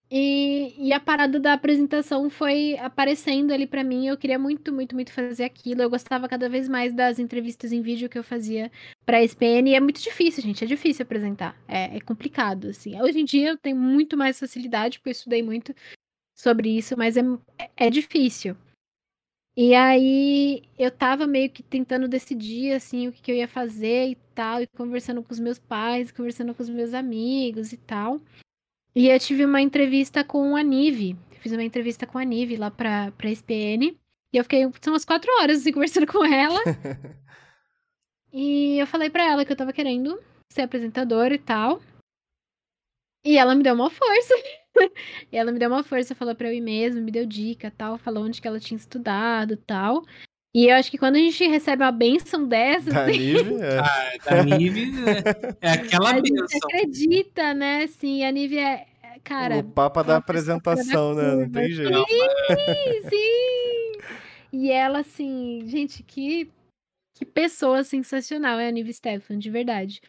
[0.10, 4.08] E, e, a parada da apresentação foi aparecendo ali para mim.
[4.08, 5.82] Eu queria muito, muito, muito fazer aquilo.
[5.82, 8.72] Eu gostava cada vez mais das entrevistas em vídeo que eu fazia
[9.06, 9.72] pra SPN.
[9.72, 10.64] E é muito difícil, gente.
[10.64, 11.58] É difícil apresentar.
[11.68, 13.01] É, é complicado, assim.
[13.01, 15.74] Hoje em dia eu tenho muito mais facilidade, porque eu estudei muito
[16.38, 17.24] sobre isso, mas é,
[17.76, 18.56] é difícil.
[19.58, 24.10] E aí eu tava meio que tentando decidir assim o que, que eu ia fazer
[24.10, 28.20] e tal, e conversando com os meus pais, conversando com os meus amigos e tal.
[28.96, 31.18] E eu tive uma entrevista com a Nive.
[31.41, 34.00] Fiz uma entrevista com a Nive lá pra, pra SPN.
[34.32, 36.60] E eu fiquei, são umas quatro horas assim, conversando com ela.
[38.32, 40.18] e eu falei pra ela que eu tava querendo
[40.50, 41.82] ser apresentadora e tal.
[43.26, 44.34] E ela me deu uma força.
[45.30, 47.98] e ela me deu uma força, falou pra eu ir mesmo, me deu dica tal,
[47.98, 50.04] falou onde que ela tinha estudado tal.
[50.56, 52.93] E eu acho que quando a gente recebe uma benção dessas.
[52.93, 53.78] Da assim, Nive, é.
[53.78, 56.47] Ah, da Nive é, é aquela a benção.
[56.47, 57.88] gente acredita, né?
[57.88, 58.88] Sim, a Nive é.
[59.22, 59.58] Cara.
[59.58, 61.36] O papa da apresentação, né?
[61.36, 62.06] Não tem jeito.
[62.08, 63.91] Sim, sim.
[64.53, 66.49] E ela, assim, gente, que,
[67.16, 69.99] que pessoa sensacional é a Nive Stefan, de verdade.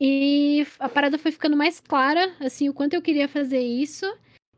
[0.00, 4.06] E a parada foi ficando mais clara, assim, o quanto eu queria fazer isso.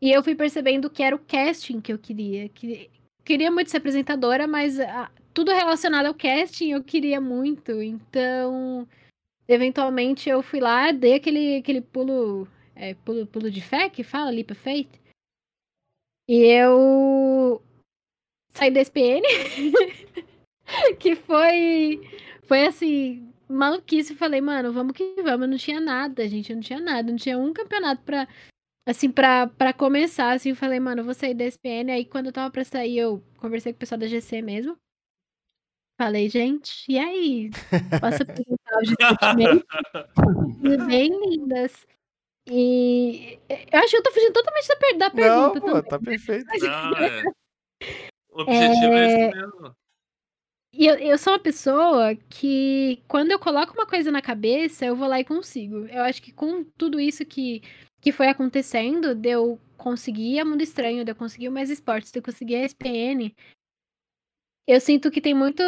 [0.02, 2.48] E eu fui percebendo que era o casting que eu queria.
[2.50, 2.90] Que,
[3.28, 7.82] queria muito ser apresentadora, mas a, tudo relacionado ao casting eu queria muito.
[7.82, 8.88] Então,
[9.46, 14.30] eventualmente eu fui lá, dei aquele, aquele pulo, é, pulo, pulo de fé que fala,
[14.30, 14.98] Leap of Faith.
[16.26, 17.62] E eu
[18.54, 19.22] saí da SPN,
[20.98, 22.00] que foi,
[22.44, 24.14] foi assim, maluquice.
[24.14, 25.48] Falei, mano, vamos que vamos.
[25.48, 26.54] Não tinha nada, gente.
[26.54, 27.10] Não tinha nada.
[27.10, 28.26] Não tinha um campeonato pra,
[28.91, 30.32] assim, pra, pra começar.
[30.32, 31.93] Assim, eu falei, mano, eu vou sair da SPN.
[31.93, 34.76] Aí, quando eu tava pra sair, eu conversei com o pessoal da GC mesmo.
[36.01, 37.51] Falei, gente, e aí?
[38.01, 40.86] Posso apresentar os sentimentos?
[40.86, 41.86] Bem lindas.
[42.51, 45.61] E eu acho que eu tô fugindo totalmente da, per da pergunta.
[45.61, 46.47] Não, pô, tá perfeito.
[46.61, 47.22] Não, é.
[48.30, 49.76] O objetivo é, é esse mesmo.
[50.72, 54.95] E eu, eu sou uma pessoa que, quando eu coloco uma coisa na cabeça, eu
[54.95, 55.86] vou lá e consigo.
[55.86, 57.62] Eu acho que com tudo isso que,
[58.01, 62.11] que foi acontecendo, de eu conseguir a Mundo Estranho, de eu conseguir o Mais Esportes,
[62.11, 63.34] de eu conseguir a SPN,
[64.68, 65.62] eu sinto que tem muito.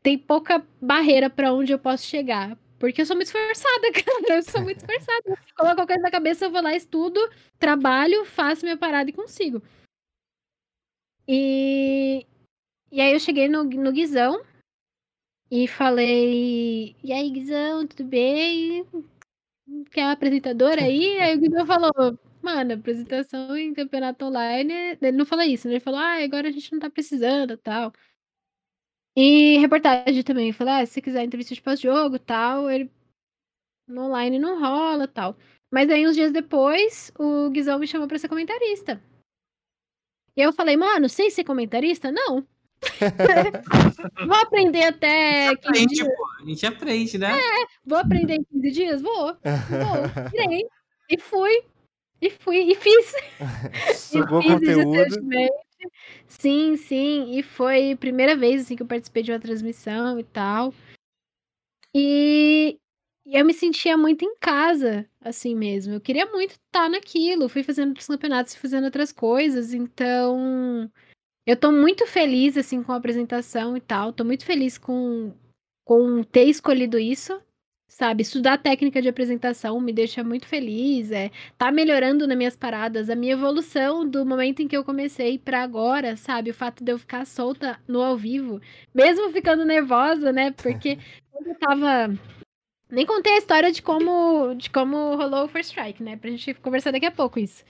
[0.00, 2.56] Tem pouca barreira para onde eu posso chegar.
[2.78, 4.36] Porque eu sou muito esforçada, cara.
[4.36, 5.38] Eu sou muito esforçada.
[5.56, 7.20] Coloco a coisa na cabeça, eu vou lá, estudo,
[7.58, 9.60] trabalho, faço minha parada e consigo.
[11.26, 12.24] E,
[12.92, 14.40] e aí eu cheguei no, no Guizão
[15.50, 18.86] e falei, e aí, Guizão, tudo bem?
[19.90, 21.18] Quer uma apresentadora aí?
[21.18, 24.98] aí o Guizão falou, mano, apresentação em campeonato online.
[25.00, 25.74] Ele não falou isso, né?
[25.74, 27.92] Ele falou, ah, agora a gente não tá precisando tal.
[29.16, 30.48] E reportagem também.
[30.48, 32.90] Eu falei, ah, se quiser entrevista de pós-jogo tal, ele
[33.86, 35.36] no online não rola tal.
[35.70, 39.02] Mas aí, uns dias depois, o Guizão me chamou pra ser comentarista.
[40.36, 42.10] E eu falei, mano, sei ser comentarista?
[42.10, 42.46] Não.
[44.26, 46.08] vou aprender até 15 aprende, dias.
[46.08, 47.38] Pô, a gente aprende, né?
[47.38, 49.02] É, vou aprender em 15 dias?
[49.02, 49.26] Vou.
[49.26, 49.36] Vou.
[50.30, 50.66] Tirei.
[51.10, 51.62] E fui.
[52.20, 52.58] E fui.
[52.70, 53.14] E fiz.
[53.96, 55.16] Sugou e fiz conteúdo.
[56.26, 57.36] Sim, sim.
[57.36, 60.72] E foi a primeira vez assim, que eu participei de uma transmissão e tal.
[61.94, 62.78] E,
[63.26, 65.94] e eu me sentia muito em casa, assim mesmo.
[65.94, 67.48] Eu queria muito estar naquilo.
[67.48, 69.74] Fui fazendo outros campeonatos, fazendo outras coisas.
[69.74, 70.90] Então,
[71.46, 74.12] eu tô muito feliz, assim, com a apresentação e tal.
[74.12, 75.34] Tô muito feliz com,
[75.84, 77.40] com ter escolhido isso.
[77.88, 83.10] Sabe, estudar técnica de apresentação me deixa muito feliz, é, tá melhorando nas minhas paradas,
[83.10, 86.90] a minha evolução do momento em que eu comecei para agora, sabe, o fato de
[86.90, 88.62] eu ficar solta no ao vivo,
[88.94, 90.98] mesmo ficando nervosa, né, porque
[91.30, 92.18] quando eu tava
[92.90, 96.54] nem contei a história de como de como rolou o First Strike, né, pra gente
[96.54, 97.62] conversar daqui a pouco isso.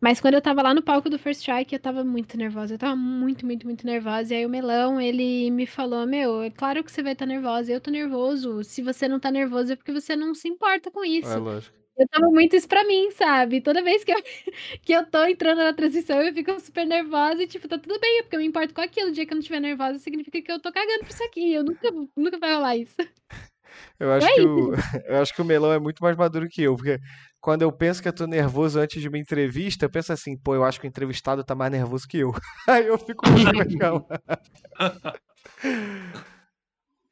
[0.00, 2.74] Mas quando eu tava lá no palco do First Strike, eu tava muito nervosa.
[2.74, 4.32] Eu tava muito, muito, muito nervosa.
[4.32, 7.32] E aí o Melão, ele me falou: Meu, é claro que você vai estar tá
[7.32, 7.72] nervosa.
[7.72, 8.62] Eu tô nervoso.
[8.62, 11.30] Se você não tá nervoso é porque você não se importa com isso.
[11.30, 11.76] É lógico.
[11.98, 13.60] Eu tava muito isso pra mim, sabe?
[13.60, 14.22] Toda vez que eu,
[14.82, 18.20] que eu tô entrando na transição, eu fico super nervosa e, tipo, tá tudo bem,
[18.20, 19.08] é porque eu me importo com aquilo.
[19.08, 21.52] O dia que eu não estiver nervosa, significa que eu tô cagando por isso aqui.
[21.52, 22.94] Eu nunca, nunca vai rolar isso.
[23.98, 24.72] Eu acho, é que o,
[25.06, 27.00] eu acho que o Melão é muito mais maduro que eu, porque
[27.40, 30.54] quando eu penso que eu tô nervoso antes de uma entrevista, eu penso assim, pô,
[30.54, 32.32] eu acho que o entrevistado tá mais nervoso que eu.
[32.68, 34.06] Aí eu fico muito mais calmo.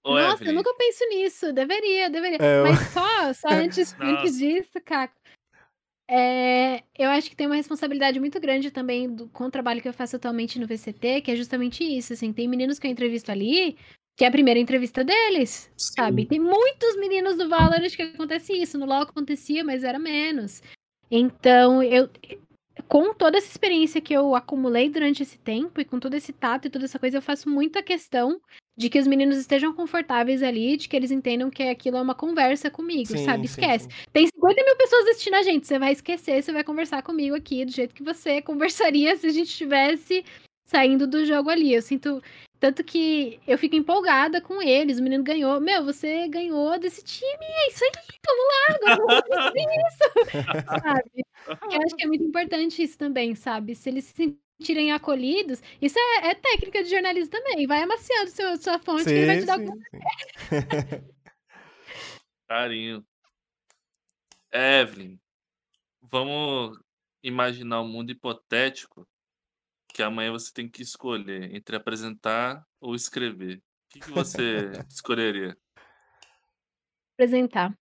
[0.05, 0.51] Nossa, Evelyn.
[0.51, 1.53] eu nunca penso nisso.
[1.53, 2.39] Deveria, deveria.
[2.41, 2.63] É, eu...
[2.65, 5.15] Mas só, só antes, antes disso, Caco.
[6.09, 9.89] É, eu acho que tem uma responsabilidade muito grande também do, com o trabalho que
[9.89, 12.13] eu faço atualmente no VCT, que é justamente isso.
[12.13, 13.77] Assim, tem meninos que eu entrevisto ali
[14.17, 15.93] que é a primeira entrevista deles, Sim.
[15.97, 16.27] sabe?
[16.27, 18.79] Tem muitos meninos do Valorant que acontece isso.
[18.79, 20.63] No LoL acontecia, mas era menos.
[21.11, 22.09] Então, eu
[22.89, 26.67] com toda essa experiência que eu acumulei durante esse tempo e com todo esse tato
[26.67, 28.39] e toda essa coisa, eu faço muita questão
[28.77, 32.15] de que os meninos estejam confortáveis ali, de que eles entendam que aquilo é uma
[32.15, 33.49] conversa comigo, Sim, sabe?
[33.49, 33.85] sim, Esquece.
[33.85, 34.07] sim.
[34.13, 35.67] Tem 50 mil pessoas assistindo a gente.
[35.67, 39.31] Você vai esquecer, você vai conversar comigo aqui do jeito que você conversaria se a
[39.33, 40.25] gente estivesse
[40.67, 41.73] saindo do jogo ali.
[41.75, 42.23] Eu sinto.
[42.59, 44.99] Tanto que eu fico empolgada com eles.
[44.99, 45.61] O menino ganhou.
[45.61, 47.45] Meu, você ganhou desse time.
[47.45, 47.91] É isso aí.
[48.27, 50.05] Vamos lá, agora vamos fazer isso.
[50.83, 51.25] sabe?
[51.73, 53.75] Eu acho que é muito importante isso também, sabe?
[53.75, 57.67] Se eles se sentirem acolhidos, isso é, é técnica de jornalismo também.
[57.67, 59.99] Vai amaciando seu, sua fonte que ele vai te Sim, dar sim, algum sim.
[62.49, 63.05] Carinho.
[64.53, 65.19] Evelyn,
[66.01, 66.79] vamos
[67.23, 69.07] imaginar um mundo hipotético
[69.97, 73.57] que amanhã você tem que escolher entre apresentar ou escrever.
[73.57, 75.57] O que, que você escolheria?
[77.15, 77.75] apresentar.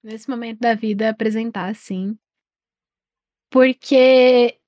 [0.00, 2.16] Nesse momento da vida, apresentar, sim.
[3.50, 4.60] Porque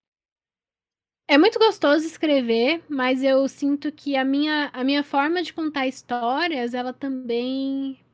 [1.29, 5.87] é muito gostoso escrever, mas eu sinto que a minha, a minha forma de contar
[5.87, 8.05] histórias, ela também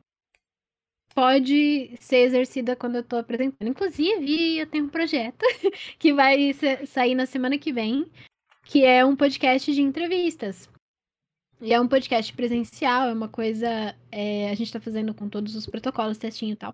[1.15, 3.69] pode ser exercida quando eu tô apresentando.
[3.69, 5.45] Inclusive, eu tenho um projeto
[5.99, 8.07] que vai sa- sair na semana que vem,
[8.65, 10.69] que é um podcast de entrevistas.
[11.61, 13.97] E é um podcast presencial, é uma coisa.
[14.13, 16.73] é, a gente tá fazendo com todos os protocolos, testinho e tal.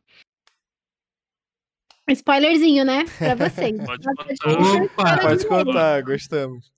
[2.10, 3.04] Spoilerzinho, né?
[3.18, 3.82] Pra vocês.
[3.84, 4.82] Pode Mas contar.
[4.82, 5.18] Opa!
[5.22, 6.70] Pode contar, gostamos.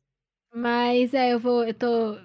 [0.54, 1.64] Mas é, eu vou.
[1.64, 2.16] Eu tô,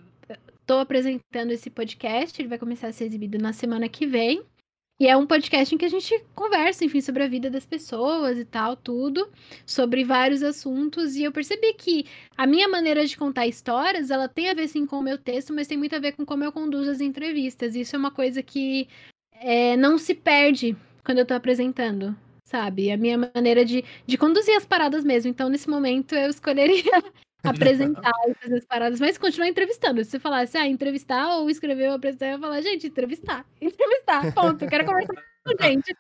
[0.67, 4.45] tô apresentando esse podcast, ele vai começar a ser exibido na semana que vem.
[5.01, 8.37] E é um podcast em que a gente conversa, enfim, sobre a vida das pessoas
[8.37, 9.31] e tal, tudo,
[9.65, 11.15] sobre vários assuntos.
[11.15, 12.05] E eu percebi que
[12.37, 15.55] a minha maneira de contar histórias, ela tem a ver sim com o meu texto,
[15.55, 17.75] mas tem muito a ver com como eu conduzo as entrevistas.
[17.75, 18.87] Isso é uma coisa que
[19.39, 22.91] é, não se perde quando eu tô apresentando, sabe?
[22.91, 25.31] A minha maneira de, de conduzir as paradas mesmo.
[25.31, 27.03] Então, nesse momento, eu escolheria
[28.01, 30.03] apresentar e fazer as paradas, mas continuar entrevistando.
[30.03, 33.45] Se você falasse, ah, entrevistar ou escrever ou apresentar, eu ia falar, gente, entrevistar.
[33.61, 34.67] Entrevistar, ponto.
[34.67, 35.13] Quero conversar
[35.45, 35.95] com gente.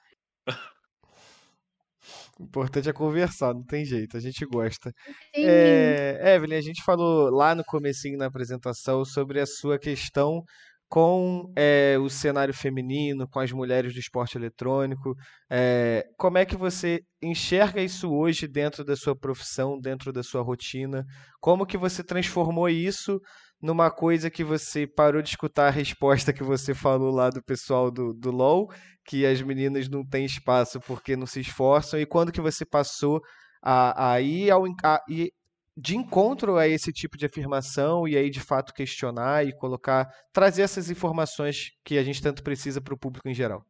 [2.39, 4.91] O importante é conversar, não tem jeito, a gente gosta.
[5.35, 10.43] É, Evelyn, a gente falou lá no comecinho na apresentação sobre a sua questão
[10.91, 15.15] com é, o cenário feminino, com as mulheres do esporte eletrônico.
[15.49, 20.41] É, como é que você enxerga isso hoje dentro da sua profissão, dentro da sua
[20.41, 21.05] rotina?
[21.39, 23.21] Como que você transformou isso
[23.61, 27.89] numa coisa que você parou de escutar a resposta que você falou lá do pessoal
[27.89, 28.67] do, do LoL,
[29.05, 33.21] que as meninas não têm espaço porque não se esforçam, e quando que você passou
[33.63, 35.31] a, a ir ao, a, ir
[35.75, 40.63] de encontro a esse tipo de afirmação e aí de fato questionar e colocar, trazer
[40.63, 43.65] essas informações que a gente tanto precisa para o público em geral.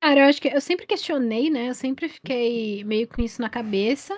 [0.00, 1.70] Cara, eu acho que eu sempre questionei, né?
[1.70, 4.16] Eu sempre fiquei meio com isso na cabeça.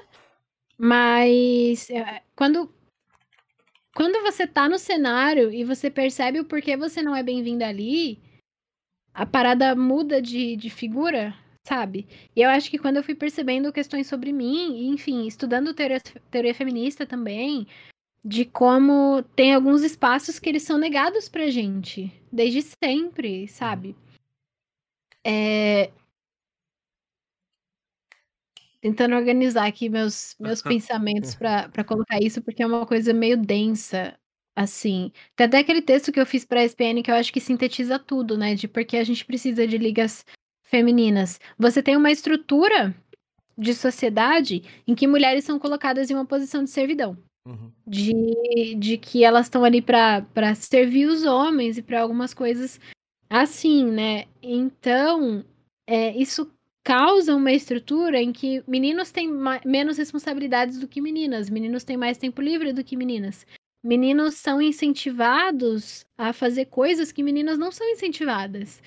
[0.77, 2.73] Mas é, quando,
[3.95, 8.23] quando você tá no cenário e você percebe o porquê você não é bem-vindo ali,
[9.12, 11.35] a parada muda de, de figura,
[11.69, 12.07] sabe?
[12.35, 16.01] E eu acho que quando eu fui percebendo questões sobre mim, enfim, estudando teoria,
[16.31, 17.66] teoria feminista também,
[18.25, 23.95] de como tem alguns espaços que eles são negados pra gente, desde sempre, sabe?
[25.23, 25.91] É...
[28.81, 34.19] Tentando organizar aqui meus, meus pensamentos pra colocar isso, porque é uma coisa meio densa,
[34.57, 35.12] assim.
[35.37, 38.39] Tem até aquele texto que eu fiz pra SPN que eu acho que sintetiza tudo,
[38.39, 38.55] né?
[38.55, 40.25] De por que a gente precisa de ligas
[40.69, 41.41] femininas.
[41.59, 42.95] Você tem uma estrutura
[43.57, 47.16] de sociedade em que mulheres são colocadas em uma posição de servidão
[47.49, 47.73] Uhum.
[47.87, 52.79] de, de que elas estão ali para servir os homens e para algumas coisas
[53.31, 54.27] assim, né?
[54.43, 55.43] Então,
[55.87, 56.53] é, isso
[56.85, 59.31] causa uma estrutura em que meninos têm
[59.64, 63.47] menos responsabilidades do que meninas, meninos têm mais tempo livre do que meninas.
[63.83, 68.83] Meninos são incentivados a fazer coisas que meninas não são incentivadas.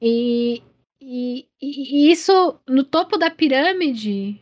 [0.00, 0.62] E,
[1.06, 4.40] e, e isso, no topo da pirâmide,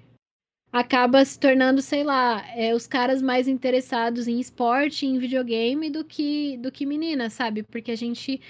[0.73, 6.05] acaba se tornando, sei lá, é, os caras mais interessados em esporte, em videogame, do
[6.05, 7.63] que, do que meninas, sabe?
[7.63, 8.41] Porque a gente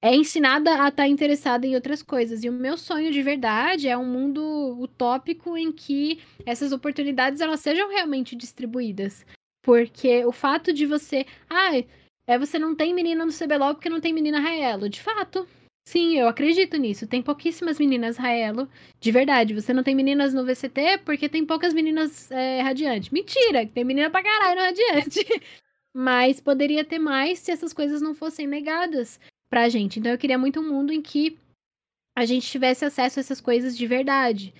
[0.00, 2.44] é ensinada a estar interessada em outras coisas.
[2.44, 7.60] E o meu sonho de verdade é um mundo utópico em que essas oportunidades elas
[7.60, 9.26] sejam realmente distribuídas.
[9.62, 11.26] Porque o fato de você.
[11.50, 11.76] Ah,
[12.26, 14.88] é, você não tem menina no CBLOL porque não tem menina Raelo.
[14.88, 15.46] De fato.
[15.88, 17.06] Sim, eu acredito nisso.
[17.06, 18.68] Tem pouquíssimas meninas Raelo.
[19.00, 19.54] De verdade.
[19.54, 23.12] Você não tem meninas no VCT porque tem poucas meninas é, Radiante.
[23.12, 23.66] Mentira!
[23.66, 25.20] Tem menina pra caralho no Radiante.
[25.96, 29.18] mas poderia ter mais se essas coisas não fossem negadas
[29.48, 29.98] pra gente.
[29.98, 31.38] Então eu queria muito um mundo em que
[32.14, 34.52] a gente tivesse acesso a essas coisas de verdade,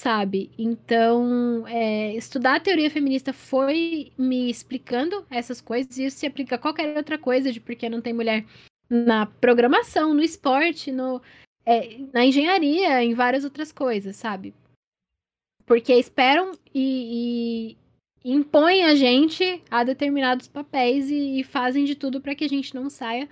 [0.00, 0.52] sabe?
[0.56, 6.54] Então, é, estudar a teoria feminista foi me explicando essas coisas, e isso se aplica
[6.54, 8.44] a qualquer outra coisa de porque não tem mulher
[8.88, 11.20] na programação, no esporte, no,
[11.64, 14.54] é, na engenharia, em várias outras coisas, sabe?
[15.64, 17.76] Porque esperam e,
[18.24, 22.48] e impõem a gente a determinados papéis e, e fazem de tudo para que a
[22.48, 23.28] gente não saia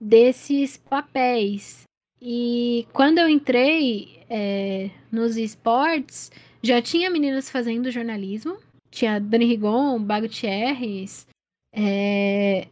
[0.00, 1.82] desses papéis.
[2.20, 6.30] E quando eu entrei é, nos esportes,
[6.62, 8.58] já tinha meninas fazendo jornalismo.
[8.90, 11.26] Tinha Dani Rigon, Bago Thierres,
[11.72, 12.66] é,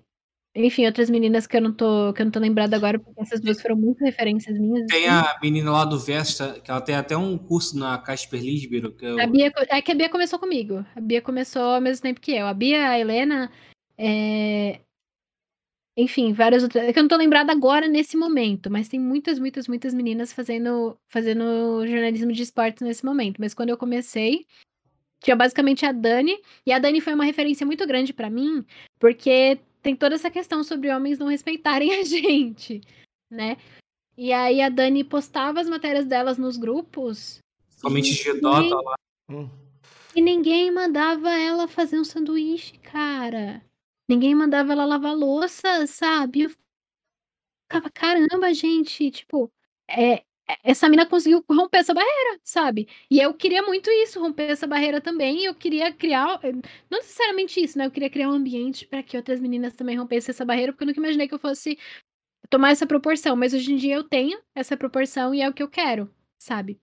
[0.67, 3.41] enfim, outras meninas que eu não tô, que eu não tô lembrada agora, porque essas
[3.41, 4.87] duas foram muito referências minhas.
[4.87, 5.29] Tem assim.
[5.29, 8.93] a menina lá do Vesta, que ela tem até um curso na Casper Lisbero.
[8.93, 9.21] Que eu...
[9.21, 10.85] a Bia, é que a Bia começou comigo.
[10.97, 12.47] A Bia começou ao mesmo tempo que eu.
[12.47, 13.53] A Bia, a Helena,
[13.97, 14.81] é...
[15.97, 16.89] enfim, várias outras.
[16.89, 20.33] É que eu não tô lembrada agora nesse momento, mas tem muitas, muitas, muitas meninas
[20.33, 23.39] fazendo, fazendo jornalismo de esportes nesse momento.
[23.39, 24.45] Mas quando eu comecei,
[25.21, 26.37] tinha basicamente a Dani,
[26.67, 28.65] e a Dani foi uma referência muito grande para mim,
[28.99, 32.81] porque tem toda essa questão sobre homens não respeitarem a gente,
[33.31, 33.57] né?
[34.17, 37.39] E aí a Dani postava as matérias delas nos grupos.
[37.69, 38.95] Somente Gedota lá.
[39.31, 39.49] Hum.
[40.15, 43.63] E ninguém mandava ela fazer um sanduíche, cara.
[44.09, 46.43] Ninguém mandava ela lavar louça, sabe?
[46.43, 46.51] Eu
[47.71, 49.49] ficava, caramba, gente, tipo,
[49.89, 50.25] é,
[50.63, 52.89] essa mina conseguiu romper essa barreira, sabe?
[53.11, 55.45] E eu queria muito isso, romper essa barreira também.
[55.45, 56.41] eu queria criar,
[56.91, 57.87] não necessariamente isso, né?
[57.87, 60.89] Eu queria criar um ambiente para que outras meninas também rompessem essa barreira, porque eu
[60.89, 61.79] nunca imaginei que eu fosse
[62.51, 63.37] tomar essa proporção.
[63.37, 66.81] Mas hoje em dia eu tenho essa proporção e é o que eu quero, sabe?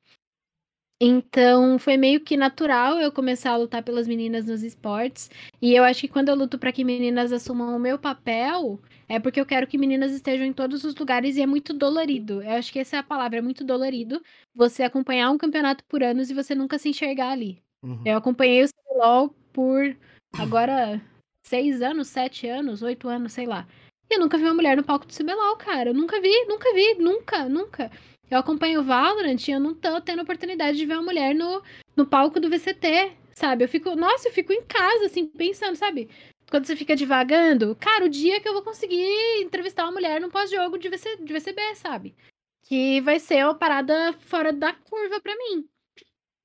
[0.99, 5.29] Então, foi meio que natural eu começar a lutar pelas meninas nos esportes.
[5.61, 9.19] E eu acho que quando eu luto para que meninas assumam o meu papel, é
[9.19, 12.41] porque eu quero que meninas estejam em todos os lugares e é muito dolorido.
[12.41, 14.21] Eu acho que essa é a palavra, é muito dolorido
[14.53, 17.61] você acompanhar um campeonato por anos e você nunca se enxergar ali.
[17.83, 18.01] Uhum.
[18.05, 19.95] Eu acompanhei o CBLOL por
[20.37, 21.01] agora
[21.43, 23.67] seis anos, sete anos, oito anos, sei lá.
[24.09, 25.89] E eu nunca vi uma mulher no palco do CBLOL, cara.
[25.89, 27.91] Eu nunca vi, nunca vi, nunca, nunca.
[28.29, 31.61] Eu acompanho o Valorant e eu não tô tendo oportunidade de ver uma mulher no,
[31.95, 33.63] no palco do VCT, sabe?
[33.63, 36.09] Eu fico, nossa, eu fico em casa, assim, pensando, sabe?
[36.49, 39.05] Quando você fica divagando, cara, o dia que eu vou conseguir
[39.41, 42.15] entrevistar uma mulher no pós-jogo de, VC, de VCB, sabe?
[42.63, 45.67] Que vai ser uma parada fora da curva para mim.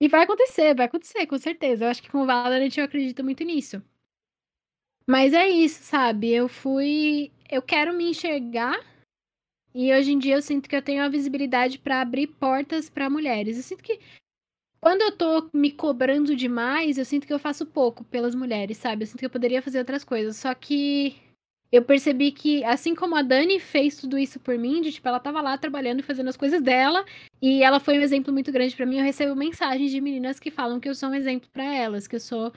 [0.00, 1.84] E vai acontecer, vai acontecer, com certeza.
[1.84, 3.82] Eu acho que com o Valorant eu acredito muito nisso.
[5.06, 6.30] Mas é isso, sabe?
[6.30, 7.32] Eu fui.
[7.50, 8.78] Eu quero me enxergar
[9.74, 13.10] e hoje em dia eu sinto que eu tenho a visibilidade para abrir portas para
[13.10, 13.56] mulheres.
[13.56, 13.98] Eu sinto que
[14.80, 19.02] quando eu tô me cobrando demais, eu sinto que eu faço pouco pelas mulheres, sabe?
[19.02, 20.36] Eu sinto que eu poderia fazer outras coisas.
[20.36, 21.16] Só que
[21.70, 25.20] eu percebi que, assim como a Dani fez tudo isso por mim, de tipo, ela
[25.20, 27.04] tava lá trabalhando e fazendo as coisas dela,
[27.40, 28.98] e ela foi um exemplo muito grande para mim.
[28.98, 32.16] Eu recebo mensagens de meninas que falam que eu sou um exemplo para elas, que
[32.16, 32.52] eu sou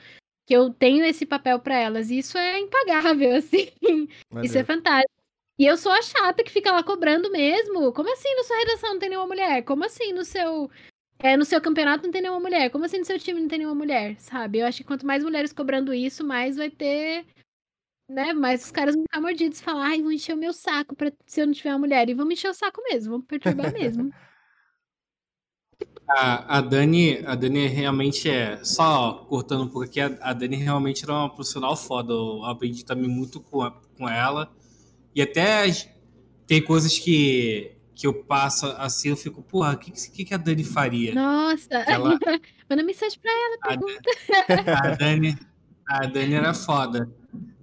[0.46, 2.10] que eu tenho esse papel para elas.
[2.10, 3.70] E isso é impagável, assim.
[4.32, 4.46] Valeu.
[4.46, 5.23] Isso é fantástico.
[5.58, 7.92] E eu sou a chata que fica lá cobrando mesmo.
[7.94, 9.64] Como assim na sua redação não tem nenhuma mulher?
[9.64, 10.70] Como assim no seu
[11.20, 12.70] é, no seu campeonato não tem nenhuma mulher?
[12.70, 14.20] Como assim no seu time não tem nenhuma mulher?
[14.20, 14.60] Sabe?
[14.60, 17.26] Eu acho que quanto mais mulheres cobrando isso, mais vai ter.
[18.10, 18.34] Né?
[18.34, 21.12] Mais os caras vão ficar mordidos e falar, ai, vão encher o meu saco pra,
[21.26, 22.10] se eu não tiver uma mulher.
[22.10, 24.12] E vão me encher o saco mesmo, vão perturbar mesmo.
[26.06, 28.62] A, a, Dani, a Dani realmente é.
[28.64, 32.12] Só cortando um pouco aqui, a, a Dani realmente era uma profissional foda.
[32.14, 34.52] Eu aprendi também muito com, a, com ela.
[35.16, 35.66] E até
[36.48, 40.38] tem coisas que, que eu passo assim, eu fico, porra, o que, que, que a
[40.38, 41.14] Dani faria?
[41.14, 42.18] Nossa, ela...
[42.70, 44.72] manda mensagem pra ela, pergunta.
[44.72, 45.38] A, a, Dani,
[45.88, 47.10] a Dani era foda.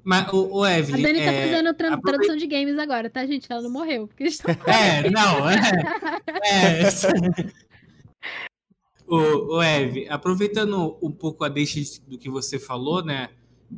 [0.03, 1.05] Mas o, o Evelyn.
[1.05, 2.19] A Dani tá é, fazendo tra aproveita...
[2.19, 3.47] tradução de games agora, tá, gente?
[3.51, 4.09] Ela não morreu.
[4.09, 4.25] Porque
[4.67, 5.57] É, não, é.
[6.83, 6.89] é.
[9.07, 13.29] o, o Ev, aproveitando um pouco a deixa do que você falou, né?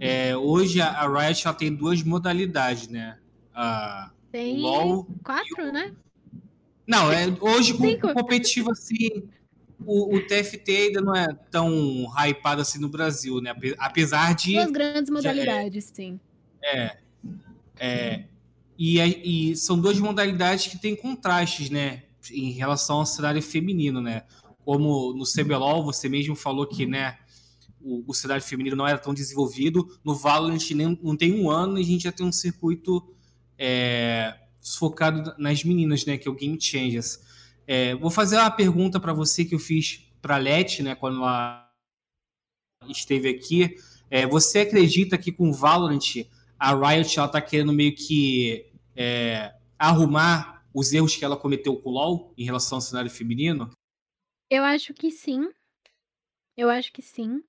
[0.00, 3.18] É, hoje a, a Riot ela tem duas modalidades, né?
[3.54, 5.06] A Tem LOL.
[5.22, 5.72] Quatro, o...
[5.72, 5.94] né?
[6.86, 9.28] Não, é, hoje com, competitivo assim,
[9.86, 13.54] o, o, TFT ainda não é tão hypado assim no Brasil, né?
[13.78, 14.54] Apesar de.
[14.54, 16.20] Duas grandes modalidades, é, sim.
[16.62, 16.96] É.
[17.78, 18.24] é
[18.78, 18.98] e,
[19.50, 22.04] e, são duas modalidades que têm contrastes, né?
[22.30, 24.24] Em relação ao cenário feminino, né?
[24.64, 27.16] Como no CBLOL, você mesmo falou que, né?
[27.80, 29.86] O, o cenário feminino não era tão desenvolvido.
[30.04, 33.14] No Valorant nem, não tem um ano e a gente já tem um circuito
[33.58, 34.34] é,
[34.78, 36.16] focado nas meninas, né?
[36.16, 37.20] Que é o Game Changers.
[37.66, 40.94] É, vou fazer uma pergunta para você que eu fiz para a Leti, né?
[40.94, 41.70] Quando ela
[42.88, 43.76] esteve aqui.
[44.10, 46.26] É, você acredita que com Valorant
[46.58, 51.90] a Riot ela tá querendo meio que é, arrumar os erros que ela cometeu com
[51.90, 53.70] o LoL em relação ao cenário feminino?
[54.50, 55.50] Eu acho que sim.
[56.56, 57.42] Eu acho que sim.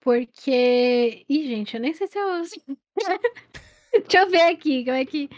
[0.00, 1.24] Porque.
[1.28, 2.42] Ih, gente, eu nem sei se eu.
[4.08, 5.30] Deixa eu ver aqui como é que.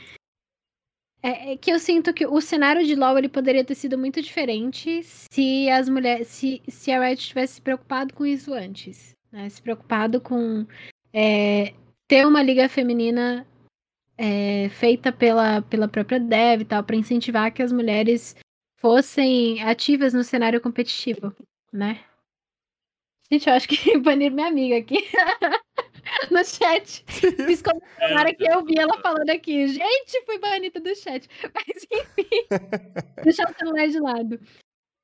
[1.23, 4.23] É, é, que eu sinto que o cenário de LoL ele poderia ter sido muito
[4.23, 6.29] diferente se as mulheres.
[6.29, 9.15] Se, se a Riot tivesse se preocupado com isso antes.
[9.31, 9.49] Né?
[9.49, 10.67] Se preocupado com
[11.13, 11.75] é,
[12.09, 13.47] ter uma liga feminina
[14.17, 18.37] é, feita pela, pela própria Dev e tal, para incentivar que as mulheres
[18.79, 21.35] fossem ativas no cenário competitivo,
[21.73, 22.05] né?
[23.31, 25.05] Gente, eu acho que baniram minha amiga aqui
[26.31, 27.05] no chat.
[27.07, 29.69] Fiz comentário que eu vi ela falando aqui.
[29.69, 31.29] Gente, fui banida do chat.
[31.55, 32.47] Mas enfim,
[33.23, 34.41] deixar o celular de lado.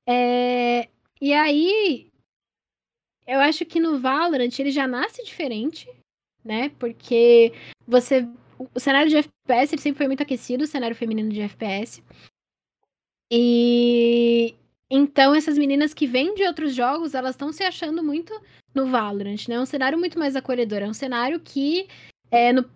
[0.08, 0.88] É...
[1.20, 2.10] E aí,
[3.26, 5.88] eu acho que no Valorant ele já nasce diferente,
[6.44, 6.70] né?
[6.78, 7.52] Porque
[7.86, 8.28] você.
[8.74, 12.02] O cenário de FPS ele sempre foi muito aquecido, o cenário feminino de FPS.
[13.30, 14.54] E
[14.94, 18.38] então essas meninas que vêm de outros jogos, elas estão se achando muito
[18.74, 19.54] no Valorant, né?
[19.54, 21.88] É um cenário muito mais acolhedor, é um cenário que
[22.30, 22.68] é no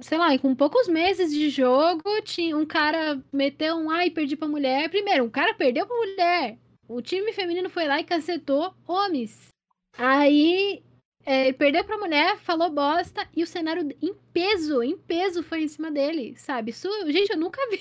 [0.00, 4.48] sei lá, com poucos meses de jogo, tinha um cara meteu um ai, perdi pra
[4.48, 4.88] mulher.
[4.90, 6.58] Primeiro, um cara perdeu pra mulher.
[6.88, 9.48] O time feminino foi lá e cacetou homens.
[9.96, 10.82] Aí
[11.24, 15.68] é, perdeu pra mulher, falou bosta, e o cenário em peso, em peso foi em
[15.68, 16.70] cima dele, sabe?
[16.70, 17.80] Isso, gente, eu nunca vi.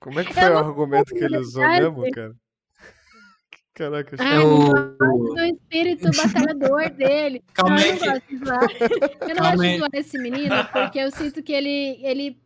[0.00, 2.34] Como é que foi o argumento que ele usou mesmo, cara?
[3.78, 4.72] Caraca, Ai, é o...
[4.72, 7.44] do espírito batalhador dele.
[7.54, 8.68] Calma não, eu não gosto de zoar.
[9.20, 12.36] Eu não gosto de zoar esse menino, porque eu sinto que ele, ele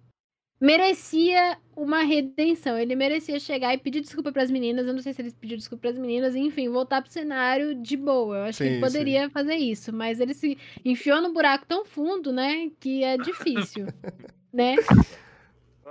[0.61, 2.79] merecia uma redenção.
[2.79, 4.87] Ele merecia chegar e pedir desculpa para as meninas.
[4.87, 7.97] Eu não sei se ele pediu desculpa para as meninas, enfim, voltar pro cenário de
[7.97, 8.37] boa.
[8.37, 9.31] Eu acho sim, que ele poderia sim.
[9.31, 13.87] fazer isso, mas ele se enfiou num buraco tão fundo, né, que é difícil,
[14.53, 14.77] né?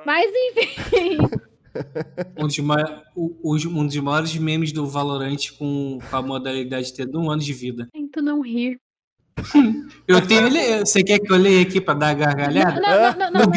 [0.05, 1.17] Mas enfim,
[2.37, 7.29] um, dos um dos maiores memes do Valorant com, com a modalidade de ter um
[7.29, 7.87] ano de vida.
[7.91, 8.79] Tento não rir.
[10.07, 10.79] Eu tenho ele.
[10.79, 12.79] Você quer que eu leia aqui para dar gargalhada?
[12.79, 13.47] Não, não, não, não.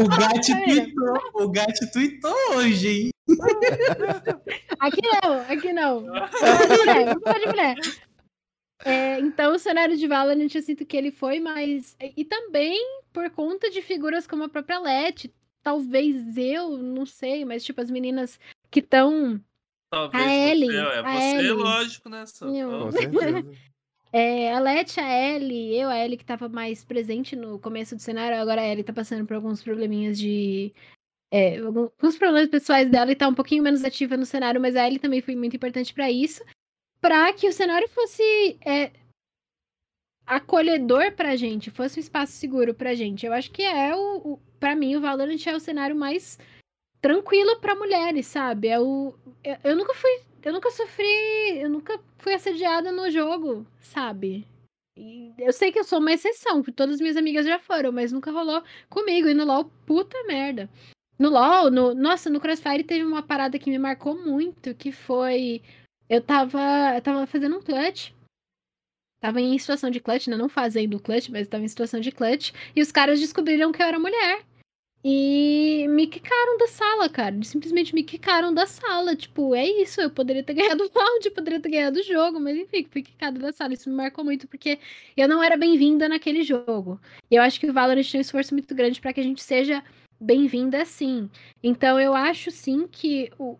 [0.00, 1.18] O gato tweetou.
[1.34, 3.10] O gato tweetou hoje, hein?
[4.78, 6.04] Aqui não, aqui não.
[6.04, 7.76] Pode pode mulher.
[8.84, 11.96] É, então, o cenário de Valorant, eu sinto que ele foi mais.
[12.16, 12.78] E também
[13.12, 15.30] por conta de figuras como a própria Let,
[15.62, 18.38] talvez eu, não sei, mas tipo, as meninas
[18.70, 19.40] que estão.
[19.90, 21.50] Talvez a Ellie, você, é a você, Ellie.
[21.52, 22.24] lógico, né?
[22.40, 22.50] Com
[24.12, 28.02] É, a Leti, a Ellie, eu, a Ellie que tava mais presente no começo do
[28.02, 30.74] cenário, agora a Ellie tá passando por alguns probleminhas de.
[31.32, 34.84] É, alguns problemas pessoais dela e tá um pouquinho menos ativa no cenário, mas a
[34.84, 36.42] Ellie também foi muito importante para isso.
[37.00, 38.90] para que o cenário fosse é,
[40.30, 43.26] acolhedor pra gente, fosse um espaço seguro pra gente.
[43.26, 46.38] Eu acho que é o, o para mim o Valorant é o cenário mais
[47.02, 48.68] tranquilo para mulheres, sabe?
[48.68, 49.12] É o
[49.42, 54.46] eu, eu, nunca fui, eu nunca sofri, eu nunca fui assediada no jogo, sabe?
[55.36, 58.12] Eu sei que eu sou uma exceção, que todas as minhas amigas já foram, mas
[58.12, 60.70] nunca rolou comigo e no LoL, puta merda.
[61.18, 65.60] No LoL, no, nossa, no Crossfire teve uma parada que me marcou muito, que foi
[66.08, 66.60] eu tava,
[66.94, 68.12] eu tava fazendo um clutch
[69.20, 70.36] Tava em situação de clutch, né?
[70.36, 72.52] Não fazendo clutch, mas tava em situação de clutch.
[72.74, 74.44] E os caras descobriram que eu era mulher.
[75.02, 77.42] E me quicaram da sala, cara.
[77.42, 79.16] Simplesmente me quicaram da sala.
[79.16, 80.00] Tipo, é isso.
[80.00, 83.38] Eu poderia ter ganhado o round, poderia ter ganhado o jogo, mas enfim, fui quicada
[83.38, 83.74] da sala.
[83.74, 84.78] Isso me marcou muito porque
[85.16, 87.00] eu não era bem-vinda naquele jogo.
[87.30, 89.42] E eu acho que o Valorant tem um esforço muito grande para que a gente
[89.42, 89.82] seja
[90.20, 91.30] bem-vinda sim.
[91.62, 93.58] Então eu acho sim que o,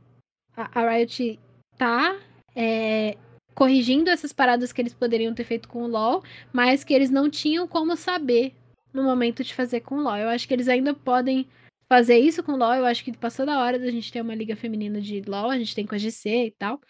[0.55, 1.39] a, a Riot
[1.79, 2.19] tá
[2.55, 3.17] é,
[3.61, 7.29] corrigindo essas paradas que eles poderiam ter feito com o LoL, mas que eles não
[7.29, 8.55] tinham como saber
[8.91, 10.17] no momento de fazer com o LoL.
[10.17, 11.47] Eu acho que eles ainda podem
[11.87, 12.77] fazer isso com o LoL.
[12.77, 15.59] Eu acho que passou da hora da gente ter uma liga feminina de LoL, a
[15.59, 16.81] gente tem com a GC e tal.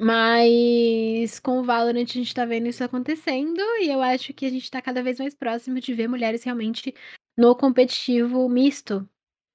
[0.00, 4.50] Mas com o Valorant a gente tá vendo isso acontecendo e eu acho que a
[4.50, 6.94] gente tá cada vez mais próximo de ver mulheres realmente
[7.36, 9.06] no competitivo misto,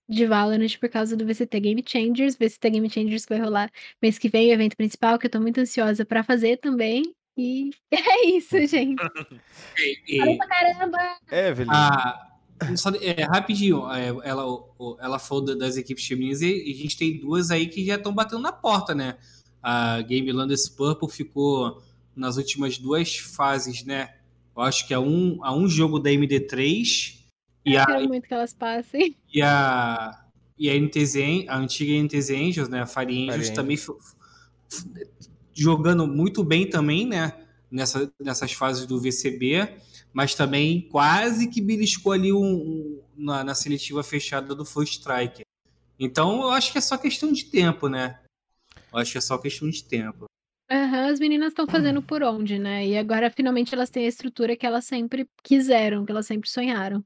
[0.07, 2.35] de Valorant por causa do VCT Game Changers.
[2.35, 3.71] VCT Game Changers vai rolar
[4.01, 7.03] mês que vem, o evento principal, que eu tô muito ansiosa para fazer também.
[7.37, 9.01] E é isso, gente.
[10.07, 10.37] E, e...
[10.37, 11.17] caramba!
[11.29, 11.69] É, velho.
[11.69, 12.31] Ah,
[12.77, 14.43] só, é, rapidinho, é, ela,
[14.99, 18.41] ela falou das equipes femininas e a gente tem duas aí que já estão batendo
[18.41, 19.17] na porta, né?
[19.61, 21.81] A Game Landers Purple ficou
[22.15, 24.13] nas últimas duas fases, né?
[24.55, 27.24] Eu acho que é um, a um jogo da MD3
[27.65, 29.15] e a, quero muito que elas passem.
[29.33, 30.25] E a,
[30.57, 32.81] e a, NTZ, a antiga NTZ Angels, né?
[32.81, 33.77] A Fire Angels Fire também
[35.53, 37.45] jogando muito bem também, né?
[37.75, 39.77] nessa, nessas fases do VCB,
[40.13, 45.43] mas também quase que beliscou ali um, um na, na, seletiva fechada do Full Strike.
[45.99, 48.19] Então eu acho que é só questão de tempo, né?
[48.91, 50.25] Eu acho que é só questão de tempo.
[50.71, 52.87] Uhum, as meninas estão fazendo por onde, né?
[52.87, 57.03] E agora finalmente elas têm a estrutura que elas sempre quiseram, que elas sempre sonharam.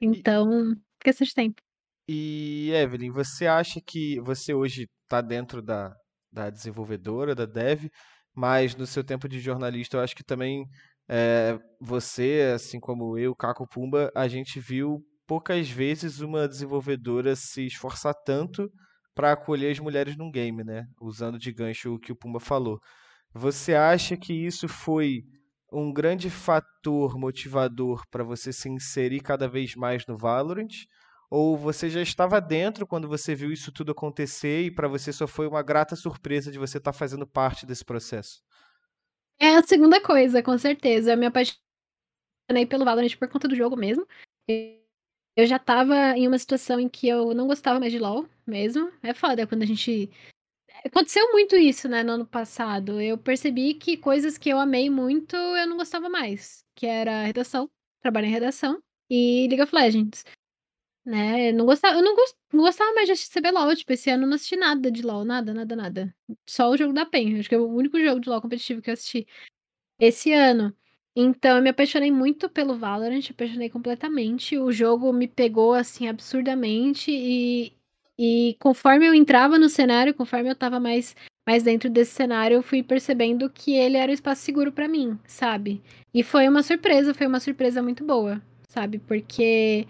[0.00, 1.62] Então, questão de tempo.
[2.08, 5.94] E Evelyn, você acha que você hoje está dentro da,
[6.30, 7.88] da desenvolvedora, da dev,
[8.34, 10.64] mas no seu tempo de jornalista, eu acho que também
[11.08, 17.66] é, você, assim como eu, Caco Pumba, a gente viu poucas vezes uma desenvolvedora se
[17.66, 18.70] esforçar tanto
[19.14, 20.84] para acolher as mulheres num game, né?
[21.00, 22.78] Usando de gancho o que o Pumba falou.
[23.32, 25.22] Você acha que isso foi
[25.72, 30.86] um grande fator motivador para você se inserir cada vez mais no Valorant?
[31.30, 35.26] Ou você já estava dentro quando você viu isso tudo acontecer e para você só
[35.26, 38.42] foi uma grata surpresa de você estar tá fazendo parte desse processo?
[39.38, 41.12] É a segunda coisa, com certeza.
[41.12, 44.06] Eu me apaixonei pelo Valorant por conta do jogo mesmo.
[45.36, 48.90] Eu já estava em uma situação em que eu não gostava mais de LoL mesmo.
[49.02, 50.10] É foda quando a gente.
[50.86, 53.00] Aconteceu muito isso, né, no ano passado.
[53.00, 56.64] Eu percebi que coisas que eu amei muito eu não gostava mais.
[56.74, 57.68] Que era redação,
[58.00, 58.80] trabalho em redação
[59.10, 60.24] e League of Legends.
[61.04, 61.50] Né?
[61.50, 64.24] Eu não gostava, eu não, gost, não gostava mais de assistir CBLOL, tipo, esse ano
[64.24, 66.16] eu não assisti nada de LOL, nada, nada, nada.
[66.48, 68.90] Só o jogo da PEN, acho que é o único jogo de LOL competitivo que
[68.90, 69.26] eu assisti
[70.00, 70.74] esse ano.
[71.16, 74.58] Então, eu me apaixonei muito pelo Valorant, apaixonei completamente.
[74.58, 77.10] O jogo me pegou, assim, absurdamente.
[77.10, 77.75] E,
[78.18, 81.14] e conforme eu entrava no cenário, conforme eu tava mais,
[81.46, 85.18] mais dentro desse cenário, eu fui percebendo que ele era um espaço seguro para mim,
[85.26, 85.82] sabe?
[86.14, 88.98] E foi uma surpresa, foi uma surpresa muito boa, sabe?
[88.98, 89.86] Porque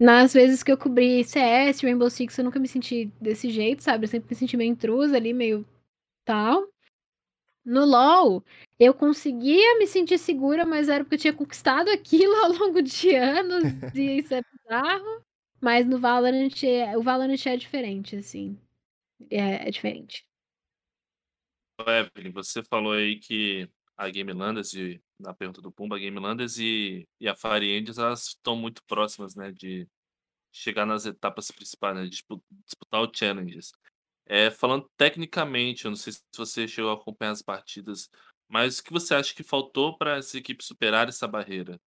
[0.00, 4.04] nas vezes que eu cobri CS, Rainbow Six, eu nunca me senti desse jeito, sabe?
[4.04, 5.66] Eu sempre me senti meio intrusa ali, meio
[6.24, 6.68] tal.
[7.64, 8.42] No LoL,
[8.78, 13.14] eu conseguia me sentir segura, mas era porque eu tinha conquistado aquilo ao longo de
[13.14, 13.64] anos,
[13.94, 15.27] e isso é bizarro.
[15.60, 18.58] Mas no Valorant, é, o Valorant é diferente, assim.
[19.30, 20.24] É, é diferente.
[21.80, 26.18] Evelyn, você falou aí que a Game Landers, e, na pergunta do Pumba, a Game
[26.18, 29.88] Landers e, e a Fire elas estão muito próximas, né, de
[30.52, 32.10] chegar nas etapas principais, né, de
[32.64, 33.72] disputar o Challenges.
[34.26, 38.10] É, falando tecnicamente, eu não sei se você chegou a acompanhar as partidas,
[38.48, 41.80] mas o que você acha que faltou para essa equipe superar essa barreira?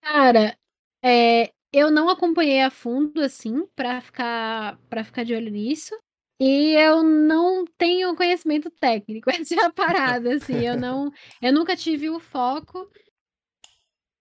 [0.00, 0.56] Cara,
[1.02, 5.92] é, eu não acompanhei a fundo, assim, para ficar, para ficar de olho nisso.
[6.40, 11.76] E eu não tenho conhecimento técnico, essa é a parada, assim, eu não, eu nunca
[11.76, 12.88] tive o foco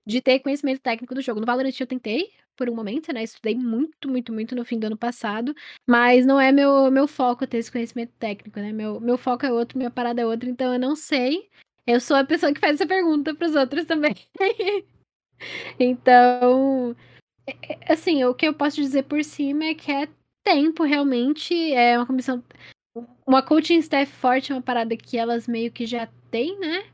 [0.05, 1.39] de ter conhecimento técnico do jogo.
[1.39, 3.23] No Valorant eu tentei por um momento, né?
[3.23, 5.55] Estudei muito, muito, muito no fim do ano passado,
[5.87, 8.71] mas não é meu meu foco ter esse conhecimento técnico, né?
[8.71, 11.49] Meu, meu foco é outro, minha parada é outra, então eu não sei.
[11.85, 14.15] Eu sou a pessoa que faz essa pergunta para os outros também.
[15.79, 16.95] então,
[17.87, 20.07] assim, o que eu posso dizer por cima é que é
[20.43, 21.73] tempo, realmente.
[21.73, 22.43] É uma comissão.
[23.25, 26.85] Uma coaching staff forte é uma parada que elas meio que já têm, né?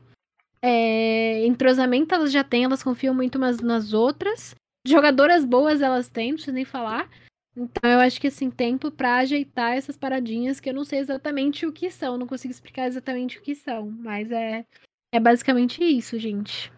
[0.62, 4.54] É, entrosamento elas já têm, elas confiam muito umas nas outras.
[4.86, 7.08] Jogadoras boas elas têm, não preciso nem falar.
[7.56, 11.66] Então eu acho que assim, tempo para ajeitar essas paradinhas que eu não sei exatamente
[11.66, 14.64] o que são, não consigo explicar exatamente o que são, mas é
[15.12, 16.72] é basicamente isso, gente.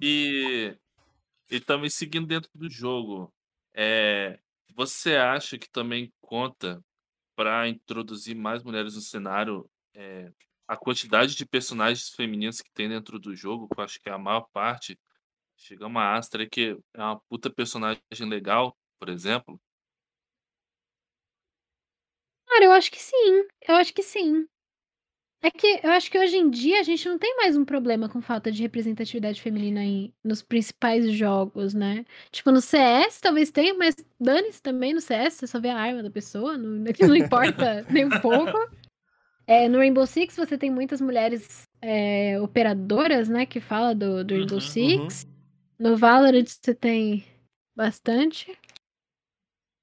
[0.00, 0.74] E
[1.50, 3.32] e também seguindo dentro do jogo,
[3.74, 4.38] é,
[4.74, 6.82] você acha que também conta
[7.36, 10.32] para introduzir mais mulheres no cenário é,
[10.68, 13.68] a quantidade de personagens femininos que tem dentro do jogo?
[13.68, 14.98] Que eu acho que é a maior parte.
[15.56, 19.60] Chega uma Astra que é uma puta personagem legal, por exemplo.
[22.46, 23.46] Cara, eu acho que sim.
[23.66, 24.46] Eu acho que sim.
[25.42, 28.10] É que eu acho que hoje em dia a gente não tem mais um problema
[28.10, 32.04] com falta de representatividade feminina em, nos principais jogos, né?
[32.30, 36.02] Tipo, no CS talvez tenha, mas dane-se também no CS, você só vê a arma
[36.02, 38.58] da pessoa, não, não importa nem um pouco.
[39.46, 44.34] É, no Rainbow Six você tem muitas mulheres é, operadoras, né, que fala do, do
[44.34, 45.24] Rainbow uhum, Six.
[45.24, 45.90] Uhum.
[45.90, 47.24] No Valorant você tem
[47.74, 48.54] bastante.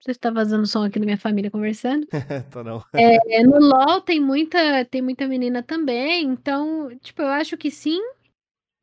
[0.07, 2.07] Você está vazando som aqui da minha família conversando.
[2.49, 2.81] Tô não.
[2.95, 7.99] É, no LoL tem muita, tem muita menina também, então, tipo, eu acho que sim,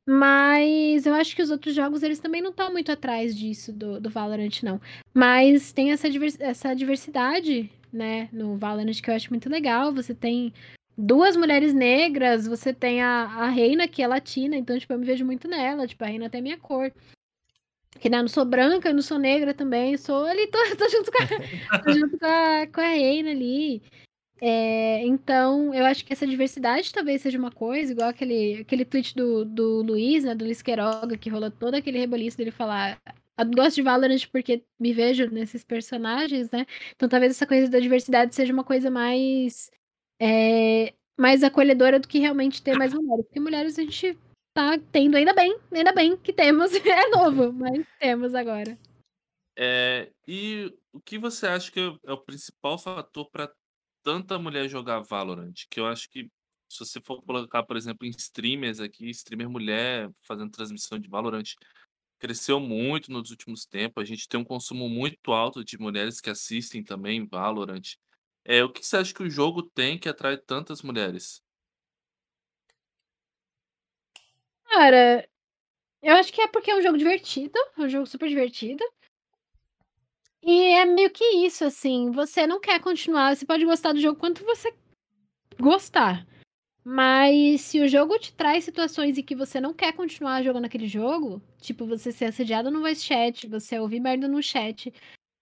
[0.06, 3.98] mas eu acho que os outros jogos, eles também não estão muito atrás disso, do,
[3.98, 4.78] do Valorant, não.
[5.14, 9.94] Mas tem essa, divers, essa diversidade, né, no Valorant, que eu acho muito legal.
[9.94, 10.52] Você tem
[10.94, 15.06] duas mulheres negras, você tem a, a Reina, que é latina, então, tipo, eu me
[15.06, 16.92] vejo muito nela, tipo, a Reina até minha cor.
[17.98, 21.22] Que né, não sou branca, não sou negra também, sou ali, tô, tô junto, com
[21.22, 23.82] a, tô junto com, a, com a Reina ali.
[24.40, 29.14] É, então, eu acho que essa diversidade talvez seja uma coisa, igual aquele, aquele tweet
[29.14, 33.00] do, do Luiz, né, do Luiz Queiroga, que rolou todo aquele reboliço dele falar
[33.54, 36.66] gosto de Valorant porque me vejo nesses personagens, né?
[36.94, 39.70] Então talvez essa coisa da diversidade seja uma coisa mais
[40.20, 43.24] é, mais acolhedora do que realmente ter mais mulheres.
[43.24, 44.16] Porque mulheres a gente
[44.54, 46.70] tá tendo, ainda bem, ainda bem que temos.
[46.84, 48.78] É novo, mas temos agora.
[49.56, 53.52] É, e o que você acha que é o principal fator para
[54.02, 55.54] tanta mulher jogar Valorant?
[55.68, 56.30] Que eu acho que
[56.68, 61.54] se você for colocar, por exemplo, em streamers aqui, streamer mulher fazendo transmissão de Valorant,
[62.18, 64.02] cresceu muito nos últimos tempos.
[64.02, 67.94] A gente tem um consumo muito alto de mulheres que assistem também Valorant.
[68.44, 71.43] É, o que você acha que o jogo tem que atrai tantas mulheres?
[74.76, 75.28] Cara,
[76.02, 78.84] eu acho que é porque é um jogo divertido, é um jogo super divertido.
[80.42, 84.18] E é meio que isso, assim, você não quer continuar, você pode gostar do jogo
[84.18, 84.72] quanto você
[85.60, 86.26] gostar.
[86.84, 90.88] Mas se o jogo te traz situações em que você não quer continuar jogando aquele
[90.88, 94.92] jogo, tipo você ser assediado no voice chat, você ouvir merda no chat,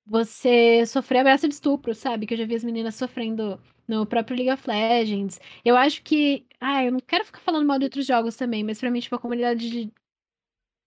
[0.06, 2.26] você sofrer ameaça de estupro, sabe?
[2.26, 5.40] Que eu já vi as meninas sofrendo no próprio League of Legends.
[5.64, 6.46] Eu acho que.
[6.60, 9.14] Ah, eu não quero ficar falando mal de outros jogos também, mas pra mim, tipo,
[9.16, 9.92] a comunidade de.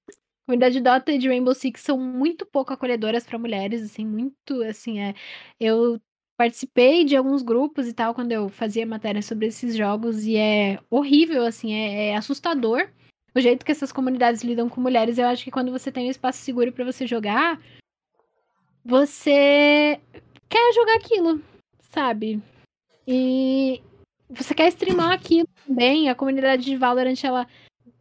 [0.09, 4.05] A comunidade de Dota e de Rainbow Six são muito pouco acolhedoras para mulheres, assim,
[4.05, 5.15] muito, assim, é.
[5.59, 5.99] Eu
[6.37, 10.79] participei de alguns grupos e tal quando eu fazia matéria sobre esses jogos e é
[10.89, 12.89] horrível, assim, é, é assustador
[13.35, 15.17] o jeito que essas comunidades lidam com mulheres.
[15.17, 17.61] Eu acho que quando você tem um espaço seguro para você jogar,
[18.83, 19.99] você
[20.47, 21.41] quer jogar aquilo,
[21.81, 22.41] sabe?
[23.07, 23.81] E
[24.29, 26.09] você quer streamar aquilo também.
[26.09, 27.47] A comunidade de Valorant, ela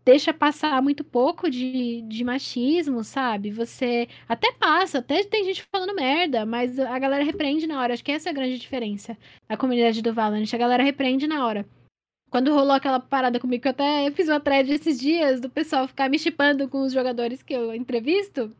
[0.04, 3.50] deixa passar muito pouco de, de machismo, sabe?
[3.50, 7.94] Você até passa, até tem gente falando merda, mas a galera repreende na hora.
[7.94, 9.16] Acho que essa é a grande diferença
[9.48, 10.52] da comunidade do Valorant.
[10.52, 11.66] A galera repreende na hora.
[12.30, 15.86] Quando rolou aquela parada comigo, que eu até fiz uma thread esses dias do pessoal
[15.86, 18.52] ficar me chipando com os jogadores que eu entrevisto,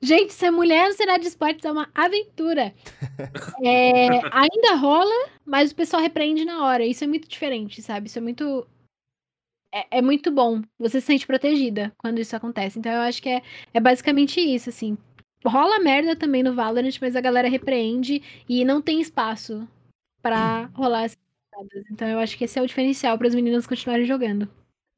[0.00, 2.74] Gente, ser mulher no cenário de esportes é uma aventura.
[3.64, 6.86] É, ainda rola, mas o pessoal repreende na hora.
[6.86, 8.06] Isso é muito diferente, sabe?
[8.06, 8.66] Isso é muito.
[9.74, 10.62] É, é, muito bom.
[10.78, 12.78] Você se sente protegida quando isso acontece.
[12.78, 13.42] Então eu acho que é,
[13.74, 14.96] é basicamente isso, assim.
[15.44, 19.66] Rola merda também no Valorant, mas a galera repreende e não tem espaço
[20.22, 21.18] para rolar essas
[21.90, 24.48] Então eu acho que esse é o diferencial para as meninas continuarem jogando.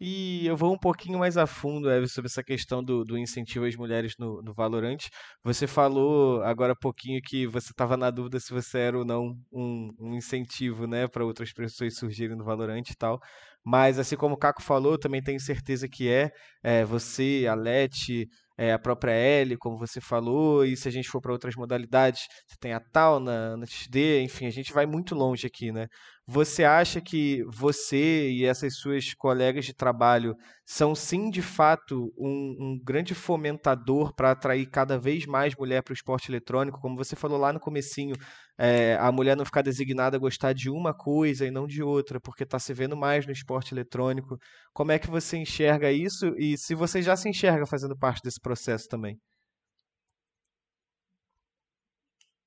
[0.01, 3.67] E eu vou um pouquinho mais a fundo, Eve, sobre essa questão do, do incentivo
[3.67, 4.99] às mulheres no, no Valorant.
[5.45, 9.37] Você falou agora há pouquinho que você estava na dúvida se você era ou não
[9.53, 13.21] um, um incentivo, né, para outras pessoas surgirem no Valorant e tal.
[13.63, 16.31] Mas, assim como o Caco falou, também tenho certeza que é.
[16.63, 18.27] é você, a Leti,
[18.61, 22.27] é, a própria L, como você falou, e se a gente for para outras modalidades,
[22.47, 25.87] você tem a Tal na, na XD, enfim, a gente vai muito longe aqui, né?
[26.27, 30.35] Você acha que você e essas suas colegas de trabalho
[30.67, 35.93] são sim de fato um, um grande fomentador para atrair cada vez mais mulher para
[35.93, 36.81] o esporte eletrônico?
[36.81, 38.15] Como você falou lá no comecinho,
[38.61, 42.21] é, a mulher não ficar designada a gostar de uma coisa e não de outra,
[42.21, 44.39] porque está se vendo mais no esporte eletrônico.
[44.73, 48.41] Como é que você enxerga isso e se você já se enxerga fazendo parte desse
[48.41, 49.19] processo também?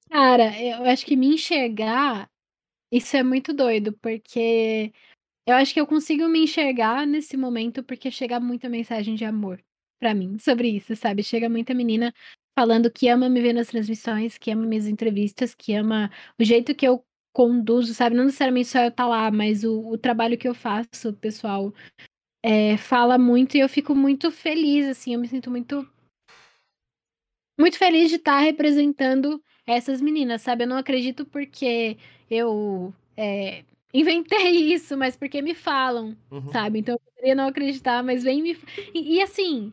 [0.10, 2.30] Cara, eu acho que me enxergar
[2.92, 4.94] isso é muito doido, porque
[5.48, 9.64] eu acho que eu consigo me enxergar nesse momento, porque chega muita mensagem de amor
[10.00, 11.24] pra mim sobre isso, sabe?
[11.24, 12.14] Chega muita menina
[12.58, 16.76] falando que ama me ver nas transmissões, que ama minhas entrevistas, que ama o jeito
[16.76, 17.04] que eu
[17.34, 18.16] conduzo, sabe?
[18.16, 21.74] Não necessariamente só eu estar tá lá, mas o, o trabalho que eu faço, pessoal,
[22.44, 25.88] é, fala muito e eu fico muito feliz, assim, eu me sinto muito
[27.60, 30.64] muito feliz de estar tá representando essas meninas, sabe?
[30.64, 31.98] Eu não acredito porque
[32.30, 33.64] eu é,
[33.94, 36.52] inventei isso, mas porque me falam, uhum.
[36.52, 36.80] sabe?
[36.80, 38.58] Então eu poderia não acreditar, mas vem me.
[38.94, 39.72] E, e, assim,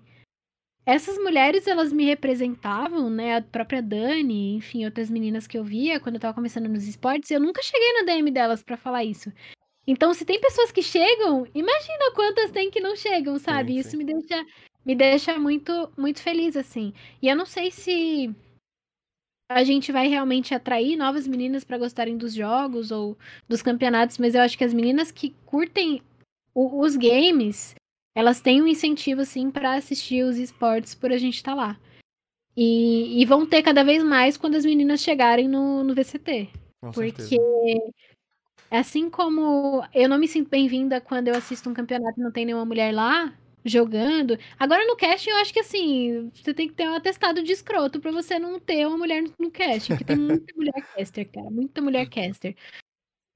[0.90, 3.36] essas mulheres, elas me representavam, né?
[3.36, 7.30] A própria Dani, enfim, outras meninas que eu via quando eu tava começando nos esportes,
[7.30, 9.32] eu nunca cheguei na DM delas para falar isso.
[9.86, 13.74] Então, se tem pessoas que chegam, imagina quantas tem que não chegam, sabe?
[13.74, 13.88] Sim, sim.
[13.88, 14.46] Isso me deixa,
[14.84, 16.92] me deixa muito, muito feliz, assim.
[17.22, 18.34] E eu não sei se
[19.48, 23.16] a gente vai realmente atrair novas meninas para gostarem dos jogos ou
[23.48, 26.02] dos campeonatos, mas eu acho que as meninas que curtem
[26.54, 27.74] o, os games,
[28.14, 31.80] elas têm um incentivo assim para assistir os esportes por a gente estar tá lá.
[32.56, 36.50] E, e, vão ter cada vez mais quando as meninas chegarem no, no VCT.
[36.82, 37.92] Com porque certeza.
[38.70, 42.44] assim como eu não me sinto bem-vinda quando eu assisto um campeonato e não tem
[42.44, 43.32] nenhuma mulher lá,
[43.64, 44.38] jogando.
[44.58, 48.00] Agora no casting, eu acho que assim, você tem que ter um atestado de escroto
[48.00, 51.80] pra você não ter uma mulher no casting, porque tem muita mulher caster, cara, muita
[51.80, 52.56] mulher caster.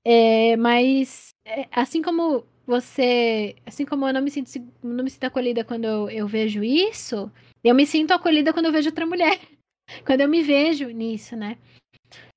[0.05, 4.51] É, mas é, assim como você, assim como eu não me sinto,
[4.83, 7.31] não me sinto acolhida quando eu, eu vejo isso,
[7.63, 9.39] eu me sinto acolhida quando eu vejo outra mulher.
[10.07, 11.59] Quando eu me vejo nisso, né?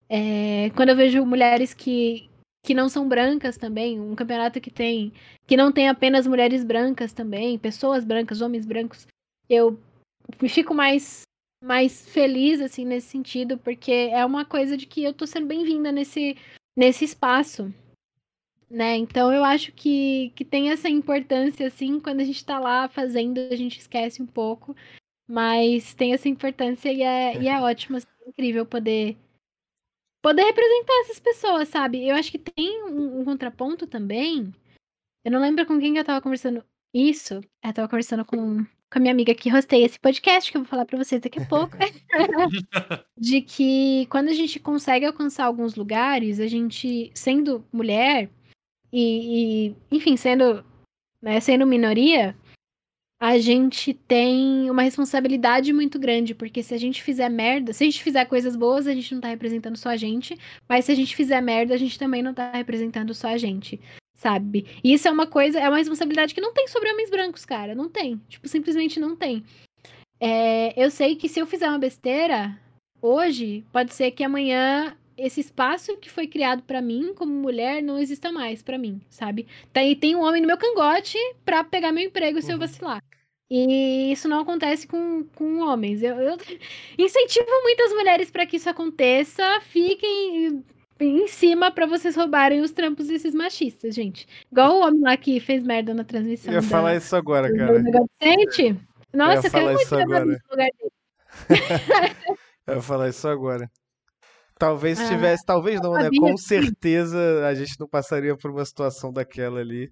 [0.09, 2.29] É, quando eu vejo mulheres que,
[2.61, 5.13] que não são brancas também, um campeonato que tem
[5.45, 9.07] que não tem apenas mulheres brancas também, pessoas brancas, homens brancos,
[9.49, 9.79] eu
[10.49, 11.21] fico mais
[11.63, 15.89] mais feliz assim nesse sentido, porque é uma coisa de que eu tô sendo bem-vinda
[15.89, 16.35] nesse
[16.77, 17.73] nesse espaço.
[18.69, 18.97] Né?
[18.97, 23.39] Então eu acho que, que tem essa importância, assim, quando a gente tá lá fazendo,
[23.39, 24.75] a gente esquece um pouco.
[25.27, 29.17] Mas tem essa importância e é, e é ótimo, assim, é incrível poder
[30.21, 32.05] poder representar essas pessoas, sabe?
[32.07, 34.53] Eu acho que tem um, um, contraponto também.
[35.23, 36.63] Eu não lembro com quem que eu tava conversando
[36.93, 37.35] isso.
[37.63, 40.69] Eu tava conversando com, com a minha amiga que rosteia esse podcast, que eu vou
[40.69, 41.77] falar pra vocês daqui a pouco.
[43.17, 48.29] de que quando a gente consegue alcançar alguns lugares, a gente, sendo mulher,
[48.99, 50.65] e, e enfim, sendo,
[51.21, 52.35] né, sendo minoria,
[53.19, 57.85] a gente tem uma responsabilidade muito grande, porque se a gente fizer merda, se a
[57.85, 60.37] gente fizer coisas boas, a gente não tá representando só a gente,
[60.67, 63.79] mas se a gente fizer merda, a gente também não tá representando só a gente,
[64.15, 64.65] sabe?
[64.83, 67.75] E isso é uma coisa, é uma responsabilidade que não tem sobre homens brancos, cara,
[67.75, 68.21] não tem.
[68.29, 69.43] Tipo, simplesmente não tem.
[70.19, 72.59] É, eu sei que se eu fizer uma besteira
[73.01, 77.97] hoje, pode ser que amanhã esse espaço que foi criado para mim como mulher não
[77.97, 79.47] exista mais para mim, sabe?
[79.73, 82.59] Tem, tem um homem no meu cangote para pegar meu emprego se eu uhum.
[82.59, 83.01] vacilar.
[83.49, 86.03] E isso não acontece com, com homens.
[86.03, 86.37] Eu, eu
[86.97, 89.59] incentivo muitas mulheres para que isso aconteça.
[89.61, 90.63] Fiquem
[90.99, 94.27] em cima para vocês roubarem os trampos desses machistas, gente.
[94.51, 96.53] Igual o homem lá que fez merda na transmissão.
[96.53, 97.81] Eu ia da, falar isso agora, cara.
[99.13, 100.91] Nossa, eu, eu quero muito trabalhar no lugar dele.
[102.67, 103.71] eu ia falar isso agora.
[104.57, 106.09] Talvez ah, tivesse, talvez não, né?
[106.17, 109.91] Com certeza a gente não passaria por uma situação daquela ali.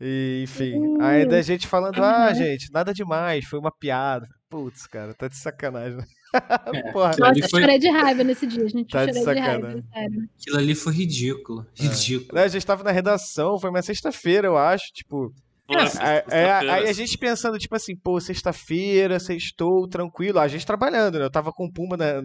[0.00, 4.28] E, enfim, uh, ainda a gente falando, ah, gente, nada demais, foi uma piada.
[4.48, 5.98] Putz, cara, tá de sacanagem.
[6.32, 7.10] É, Porra.
[7.18, 7.60] Nossa, eu foi...
[7.60, 8.90] chorei de raiva nesse dia, gente.
[8.90, 9.82] Tá de sacanagem.
[9.82, 11.66] De raiva, Aquilo ali foi ridículo.
[11.78, 11.82] É.
[11.82, 12.38] Ridículo.
[12.38, 12.44] É.
[12.44, 15.34] A gente tava na redação, foi uma sexta-feira, eu acho, tipo.
[16.00, 20.38] É, é, aí a gente pensando, tipo assim, pô, sexta-feira, sextou, tranquilo.
[20.38, 21.24] A gente trabalhando, né?
[21.26, 22.22] Eu tava com o Pumba né,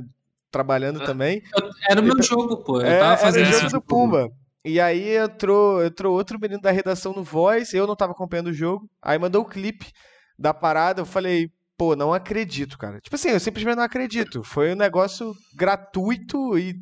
[0.53, 1.41] trabalhando é, também.
[1.89, 2.79] Era o meu jogo, pô.
[2.79, 4.29] Eu tava fazendo era o jogo do Pumba.
[4.63, 8.53] E aí entrou, entrou outro menino da redação no Voice, eu não tava acompanhando o
[8.53, 8.87] jogo.
[9.01, 9.91] Aí mandou o clipe
[10.39, 13.01] da parada, eu falei, pô, não acredito, cara.
[13.01, 14.43] Tipo assim, eu simplesmente não acredito.
[14.43, 16.75] Foi um negócio gratuito e.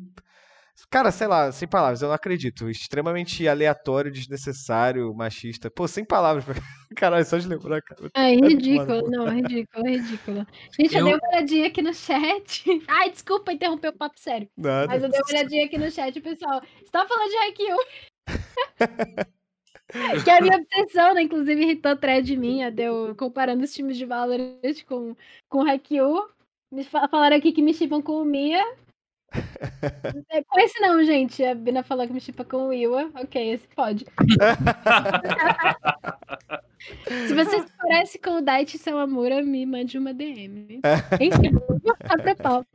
[0.90, 2.68] Cara, sei lá, sem palavras, eu não acredito.
[2.68, 5.70] Extremamente aleatório, desnecessário, machista.
[5.70, 6.44] Pô, sem palavras.
[6.96, 8.10] Caralho, só de lembrar, cara.
[8.14, 10.46] É ridículo, não, é ridículo, é ridículo.
[10.78, 12.64] Gente, eu, eu dei uma olhadinha aqui no chat.
[12.88, 14.48] Ai, desculpa interromper o papo sério.
[14.56, 14.88] Nada.
[14.88, 16.60] Mas eu dei uma olhadinha aqui no chat, pessoal.
[16.60, 17.78] Você tá falando de Haikyuu?
[20.24, 21.22] que é a minha obsessão, né?
[21.22, 25.16] Inclusive irritou thread minha, deu comparando os times de Valorant com,
[25.48, 26.28] com Haikyuu.
[26.70, 28.62] Me falaram aqui que me chipam com o Mia.
[30.30, 31.44] É, com esse não, gente.
[31.44, 33.10] A Bina falou que me chipa com o Iwa.
[33.14, 34.06] Ok, esse pode.
[37.26, 40.80] Se você se parece com o Daichi Sawamura, me mande uma DM.
[41.20, 42.68] Enfim, vou pra pauta.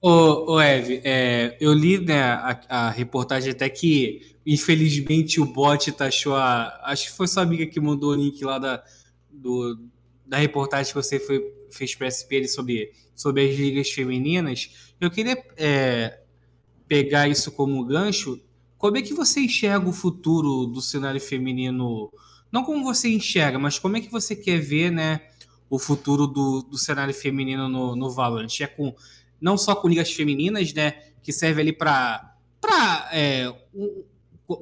[0.00, 5.90] Ô, ô Eve, é, eu li né, a, a, reportagem até que, infelizmente, o bot
[5.92, 6.80] taxou a.
[6.84, 8.84] Acho que foi sua amiga que mandou o link lá da,
[9.28, 9.76] do,
[10.28, 14.92] da reportagem que você foi, fez para a SPL sobre, sobre as ligas femininas.
[15.00, 16.20] Eu queria é,
[16.86, 18.38] pegar isso como gancho.
[18.76, 22.12] Como é que você enxerga o futuro do cenário feminino?
[22.52, 25.22] Não como você enxerga, mas como é que você quer ver né,
[25.70, 28.60] o futuro do, do cenário feminino no, no Valorant?
[28.60, 28.94] É com
[29.40, 30.92] não só com ligas femininas, né,
[31.22, 34.02] que serve ali para para é, um,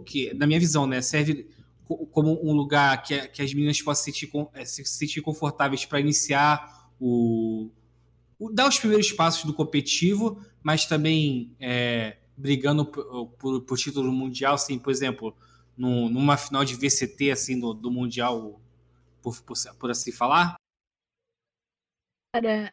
[0.04, 1.48] que na minha visão, né, serve
[1.86, 6.00] como um lugar que, que as meninas possam se sentir, é, se sentir confortáveis para
[6.00, 7.70] iniciar o,
[8.38, 14.10] o, dar os primeiros passos do competitivo, mas também é, brigando por, por, por, título
[14.12, 15.36] mundial, assim, por exemplo,
[15.76, 18.60] no, numa final de VCT assim do, do mundial,
[19.22, 20.56] por, por, por assim falar.
[22.34, 22.72] Cara,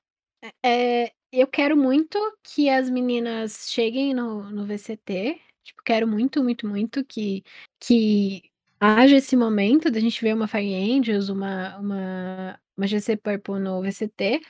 [0.65, 5.39] é, eu quero muito que as meninas cheguem no, no VCT.
[5.63, 7.43] Tipo, quero muito, muito, muito que,
[7.79, 8.51] que
[8.83, 13.81] haja esse momento da gente ver uma Fire Angels, uma, uma, uma GC Purple no
[13.81, 14.41] VCT.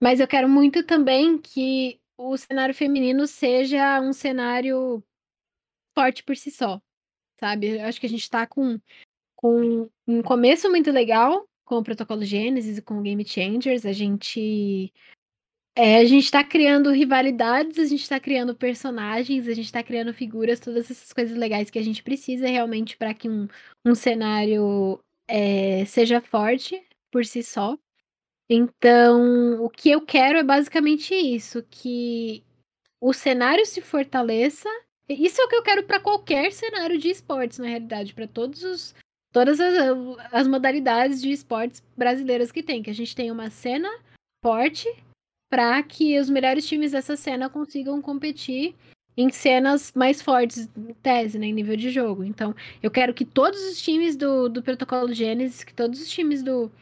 [0.00, 5.04] Mas eu quero muito também que o cenário feminino seja um cenário
[5.94, 6.80] forte por si só,
[7.38, 7.76] sabe?
[7.78, 8.80] Eu acho que a gente tá com,
[9.36, 13.84] com um começo muito legal com o protocolo Gênesis e com o Game Changers.
[13.84, 14.92] A gente
[15.76, 20.14] É, a gente tá criando rivalidades, a gente tá criando personagens, a gente tá criando
[20.14, 23.48] figuras, todas essas coisas legais que a gente precisa realmente para que um,
[23.84, 26.80] um cenário é, seja forte
[27.10, 27.76] por si só.
[28.48, 32.44] Então, o que eu quero é basicamente isso, que
[33.00, 34.68] o cenário se fortaleça.
[35.08, 38.62] Isso é o que eu quero para qualquer cenário de esportes, na realidade, para todos
[38.62, 38.94] os
[39.32, 39.74] todas as,
[40.30, 43.90] as modalidades de esportes brasileiras que tem, que a gente tem uma cena
[44.40, 44.88] forte
[45.54, 48.74] para que os melhores times dessa cena consigam competir
[49.16, 52.24] em cenas mais fortes, em tese, né, em nível de jogo.
[52.24, 52.52] Então,
[52.82, 56.72] eu quero que todos os times do, do Protocolo Genesis, que todos os times do,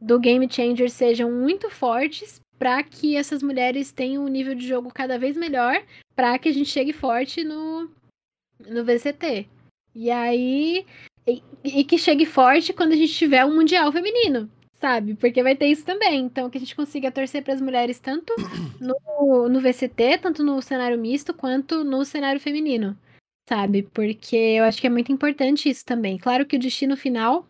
[0.00, 4.90] do Game Changer sejam muito fortes para que essas mulheres tenham um nível de jogo
[4.92, 5.80] cada vez melhor,
[6.16, 7.88] para que a gente chegue forte no,
[8.68, 9.46] no VCT.
[9.94, 10.84] E aí.
[11.24, 14.50] E, e que chegue forte quando a gente tiver um Mundial Feminino
[14.80, 15.14] sabe?
[15.14, 16.20] Porque vai ter isso também.
[16.24, 18.34] Então, que a gente consiga torcer para as mulheres tanto
[18.80, 22.96] no, no VCT, tanto no cenário misto, quanto no cenário feminino,
[23.48, 23.82] sabe?
[23.82, 26.18] Porque eu acho que é muito importante isso também.
[26.18, 27.46] Claro que o destino final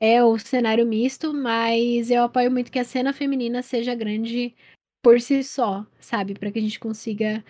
[0.00, 4.54] é o cenário misto, mas eu apoio muito que a cena feminina seja grande
[5.02, 6.34] por si só, sabe?
[6.34, 7.44] Para que a gente consiga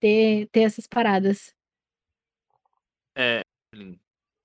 [0.00, 1.54] ter, ter essas paradas.
[3.16, 3.42] É,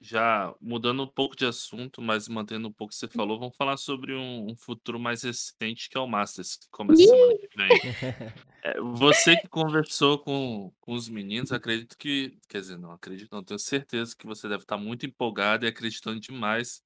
[0.05, 3.55] já mudando um pouco de assunto, mas mantendo um pouco o que você falou, vamos
[3.55, 7.57] falar sobre um, um futuro mais recente, que é o Masters, que começa semana que
[7.57, 7.69] vem.
[8.67, 12.35] É, você que conversou com, com os meninos, acredito que.
[12.49, 16.19] Quer dizer, não acredito, não, tenho certeza que você deve estar muito empolgado e acreditando
[16.19, 16.81] demais.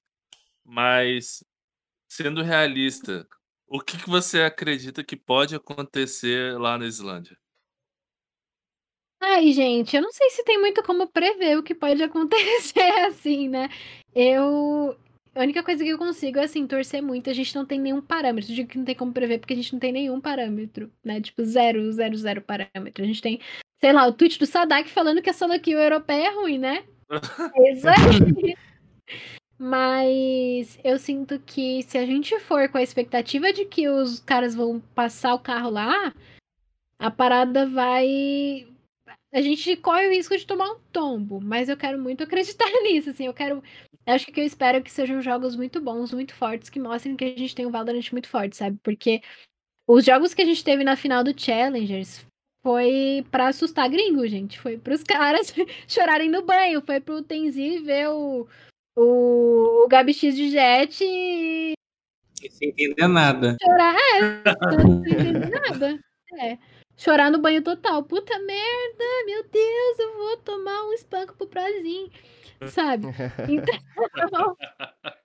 [0.62, 1.42] Mas,
[2.06, 3.26] sendo realista,
[3.66, 7.38] o que, que você acredita que pode acontecer lá na Islândia?
[9.20, 13.48] Ai, gente, eu não sei se tem muito como prever o que pode acontecer assim,
[13.48, 13.68] né?
[14.14, 14.96] Eu.
[15.32, 17.30] A única coisa que eu consigo é assim, torcer muito.
[17.30, 18.50] A gente não tem nenhum parâmetro.
[18.50, 21.20] Eu digo que não tem como prever, porque a gente não tem nenhum parâmetro, né?
[21.20, 23.04] Tipo, zero, zero, zero parâmetro.
[23.04, 23.40] A gente tem,
[23.78, 26.84] sei lá, o tweet do Sadak falando que a solo kill europeia é ruim, né?
[27.66, 28.00] Exato.
[29.56, 34.54] Mas eu sinto que se a gente for com a expectativa de que os caras
[34.54, 36.14] vão passar o carro lá,
[36.98, 38.66] a parada vai
[39.32, 43.10] a gente corre o risco de tomar um tombo, mas eu quero muito acreditar nisso,
[43.10, 43.62] assim, eu quero,
[44.06, 47.38] acho que eu espero que sejam jogos muito bons, muito fortes, que mostrem que a
[47.38, 48.78] gente tem um Valorant muito forte, sabe?
[48.82, 49.22] Porque
[49.88, 52.26] os jogos que a gente teve na final do Challengers
[52.62, 55.54] foi para assustar gringo, gente, foi pros caras
[55.86, 58.48] chorarem no banho, foi pro Tenzi ver o,
[58.96, 61.72] o, o Gabi X de Jet e...
[62.50, 63.56] Sem entender nada.
[63.62, 66.00] Chorar, é, não entender nada,
[66.40, 66.58] é
[67.00, 68.02] chorar no banho total.
[68.02, 72.10] Puta merda, meu Deus, eu vou tomar um espanco pro prazinho,
[72.68, 73.06] sabe?
[73.48, 74.56] Então,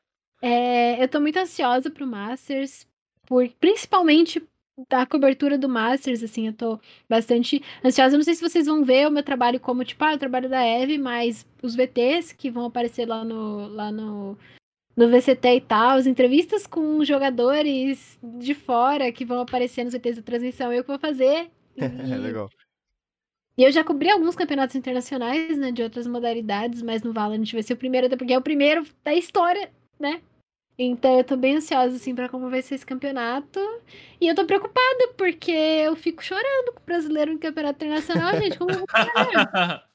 [0.41, 2.87] é, eu tô muito ansiosa pro Masters,
[3.27, 4.41] por, principalmente
[4.89, 6.79] da cobertura do Masters, assim, eu tô
[7.09, 8.17] bastante ansiosa.
[8.17, 10.63] Não sei se vocês vão ver o meu trabalho como, tipo, ah, o trabalho da
[10.63, 14.37] Eve, mas os VTs que vão aparecer lá no, lá no,
[14.95, 20.17] no VCT e tal, as entrevistas com jogadores de fora que vão aparecer nos VTs
[20.17, 21.49] da transmissão, eu que vou fazer.
[22.13, 22.49] É legal.
[23.57, 27.63] E eu já cobri alguns campeonatos internacionais, né, de outras modalidades, mas no Valorant vai
[27.63, 30.21] ser o primeiro, até porque é o primeiro da história, né?
[30.77, 33.59] Então eu tô bem ansiosa, assim, pra como vai ser esse campeonato.
[34.19, 38.57] E eu tô preocupada, porque eu fico chorando com o brasileiro no campeonato internacional, gente.
[38.57, 38.87] Como eu vou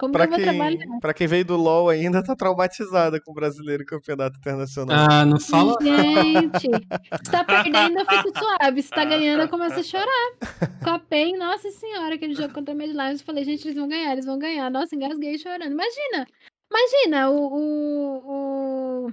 [0.00, 4.38] como pra, quem, pra quem veio do LoL ainda, tá traumatizada com o brasileiro campeonato
[4.38, 4.96] internacional.
[5.10, 5.76] Ah, não fala.
[5.82, 6.70] Gente,
[7.22, 8.82] se tá perdendo, eu fico suave.
[8.82, 10.32] Se tá ganhando, eu começo a chorar.
[10.82, 13.76] Com a PEN, nossa senhora, aquele jogo contra a Mad Lions, eu falei, gente, eles
[13.76, 14.70] vão ganhar, eles vão ganhar.
[14.70, 15.70] Nossa, engasguei chorando.
[15.70, 16.26] Imagina,
[16.70, 19.12] imagina, o, o, o...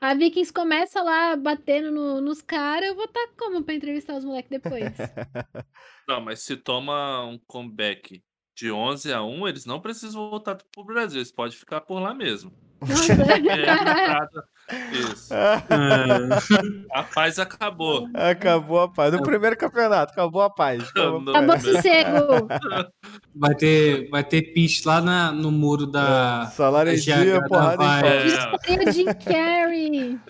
[0.00, 4.16] A Vikings começa lá batendo no, nos caras, eu vou estar tá como pra entrevistar
[4.16, 4.82] os moleques depois?
[6.08, 8.22] Não, mas se toma um comeback
[8.54, 12.14] de 11 a 1, eles não precisam voltar pro Brasil, eles podem ficar por lá
[12.14, 12.52] mesmo.
[14.68, 15.34] É, isso.
[16.92, 18.08] a paz acabou.
[18.14, 19.12] Acabou a paz.
[19.12, 20.82] No primeiro campeonato, acabou a paz.
[20.88, 22.48] Acabou, acabou sossego.
[23.34, 26.46] Vai ter, vai ter pitch lá na, no muro da.
[26.46, 30.20] É, salário em dia, porrada em Diretoria Jim Carrey.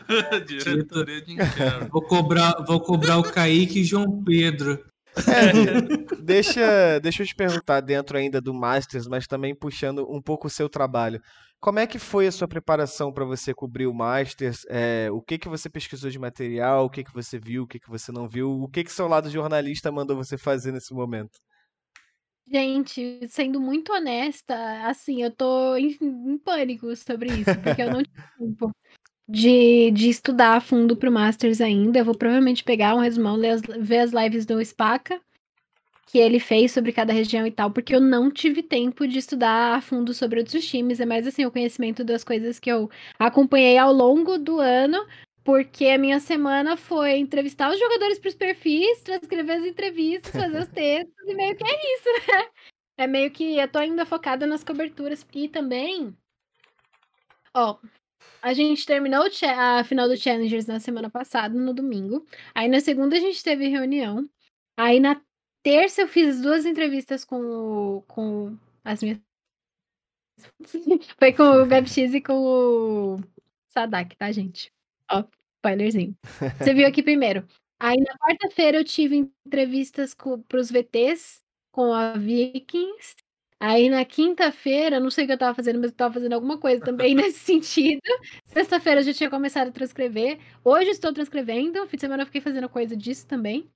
[0.47, 1.89] Diretoria Jim Carrey.
[1.90, 4.82] Vou cobrar, vou cobrar o Kaique e João Pedro.
[5.16, 5.52] É,
[6.22, 10.51] deixa, deixa eu te perguntar, dentro ainda do Masters, mas também puxando um pouco o
[10.51, 11.20] seu trabalho.
[11.60, 14.64] Como é que foi a sua preparação para você cobrir o Masters?
[14.68, 16.86] É, o que, que você pesquisou de material?
[16.86, 17.62] O que, que você viu?
[17.62, 18.51] O que, que você não viu?
[18.51, 21.39] O que, que seu lado jornalista mandou você fazer nesse momento?
[22.44, 24.55] Gente, sendo muito honesta,
[24.86, 28.72] assim, eu tô em, em pânico sobre isso, porque eu não tive tempo.
[29.28, 31.99] De, de estudar a fundo pro Masters ainda.
[31.99, 35.20] Eu vou provavelmente pegar um resumão, ler as, ver as lives do Spaca
[36.12, 39.77] que ele fez sobre cada região e tal, porque eu não tive tempo de estudar
[39.77, 41.01] a fundo sobre outros times.
[41.01, 45.07] É mais assim, o conhecimento das coisas que eu acompanhei ao longo do ano,
[45.43, 50.59] porque a minha semana foi entrevistar os jogadores para os perfis, transcrever as entrevistas, fazer
[50.59, 52.49] os textos, e meio que é isso, né?
[52.99, 55.27] É meio que eu tô ainda focada nas coberturas.
[55.35, 56.15] E também,
[57.55, 57.78] ó,
[58.43, 59.24] a gente terminou
[59.56, 62.27] a final do Challengers na semana passada, no domingo.
[62.52, 64.28] Aí na segunda a gente teve reunião.
[64.77, 65.23] Aí na
[65.62, 69.20] terça eu fiz duas entrevistas com, o, com as minhas.
[71.19, 73.20] Foi com o GabX e com o
[73.69, 74.73] Sadak, tá, gente?
[75.10, 75.24] Ó,
[75.59, 76.16] spoilerzinho.
[76.59, 77.47] Você viu aqui primeiro.
[77.78, 80.14] Aí na quarta-feira eu tive entrevistas
[80.48, 83.14] para os VTs com a Vikings.
[83.64, 86.59] Aí na quinta-feira, não sei o que eu tava fazendo, mas eu tava fazendo alguma
[86.59, 88.02] coisa também nesse sentido.
[88.44, 90.40] Sexta-feira eu já tinha começado a transcrever.
[90.64, 91.86] Hoje estou transcrevendo.
[91.86, 93.70] Fim de semana eu fiquei fazendo coisa disso também.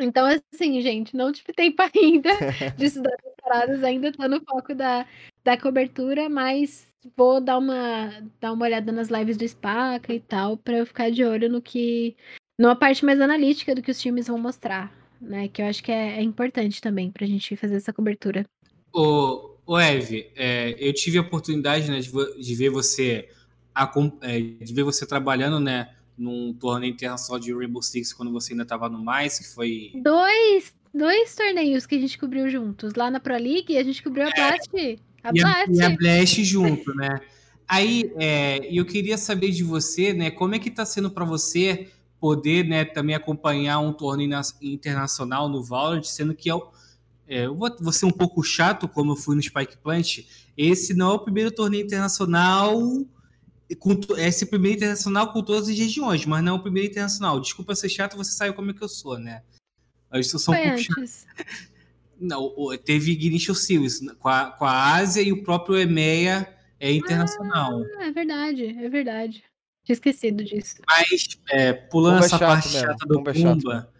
[0.00, 2.28] Então, assim, gente, não tive tempo ainda
[2.76, 5.06] de estudar as paradas, ainda tô no foco da,
[5.44, 6.84] da cobertura, mas
[7.16, 8.10] vou dar uma,
[8.40, 11.62] dar uma olhada nas lives do Spaca e tal, para eu ficar de olho no
[11.62, 12.16] que.
[12.58, 15.46] numa parte mais analítica do que os times vão mostrar, né?
[15.46, 18.44] Que eu acho que é, é importante também pra gente fazer essa cobertura.
[18.94, 23.28] Ô, ô Eve, é, eu tive a oportunidade né, de, de ver você
[23.74, 23.92] a,
[24.22, 25.90] é, de ver você trabalhando, né?
[26.16, 29.90] num torneio internacional de Rainbow Six quando você ainda estava no mais, que foi.
[29.94, 32.94] Dois, dois torneios que a gente cobriu juntos.
[32.94, 34.70] Lá na Pro League, a gente cobriu a Blast.
[35.22, 35.70] A e, Blast.
[35.70, 37.20] A, e a Blast junto, né?
[37.66, 41.88] Aí, é, eu queria saber de você, né, como é que está sendo para você
[42.20, 44.30] poder, né, também acompanhar um torneio
[44.60, 46.70] internacional no Valorant, sendo que eu,
[47.26, 50.20] é, eu vou, vou ser um pouco chato, como eu fui no Spike Plant,
[50.56, 52.78] esse não é o primeiro torneio internacional
[53.78, 57.40] com esse primeiro internacional com todas as regiões, mas não é o primeiro internacional.
[57.40, 59.42] Desculpa ser chato, você sabe como é que eu sou, né?
[60.10, 61.02] A sou um pouco chato.
[62.20, 66.48] Não, teve Ignition Series com a, com a Ásia e o próprio EMEA
[66.78, 67.82] é internacional.
[67.98, 69.42] Ah, é verdade, é verdade.
[69.82, 70.76] Tinha esquecido disso.
[70.86, 72.86] Mas, é, pulando Pumba essa parte mesmo.
[72.86, 73.93] chata do Pumba, Pumba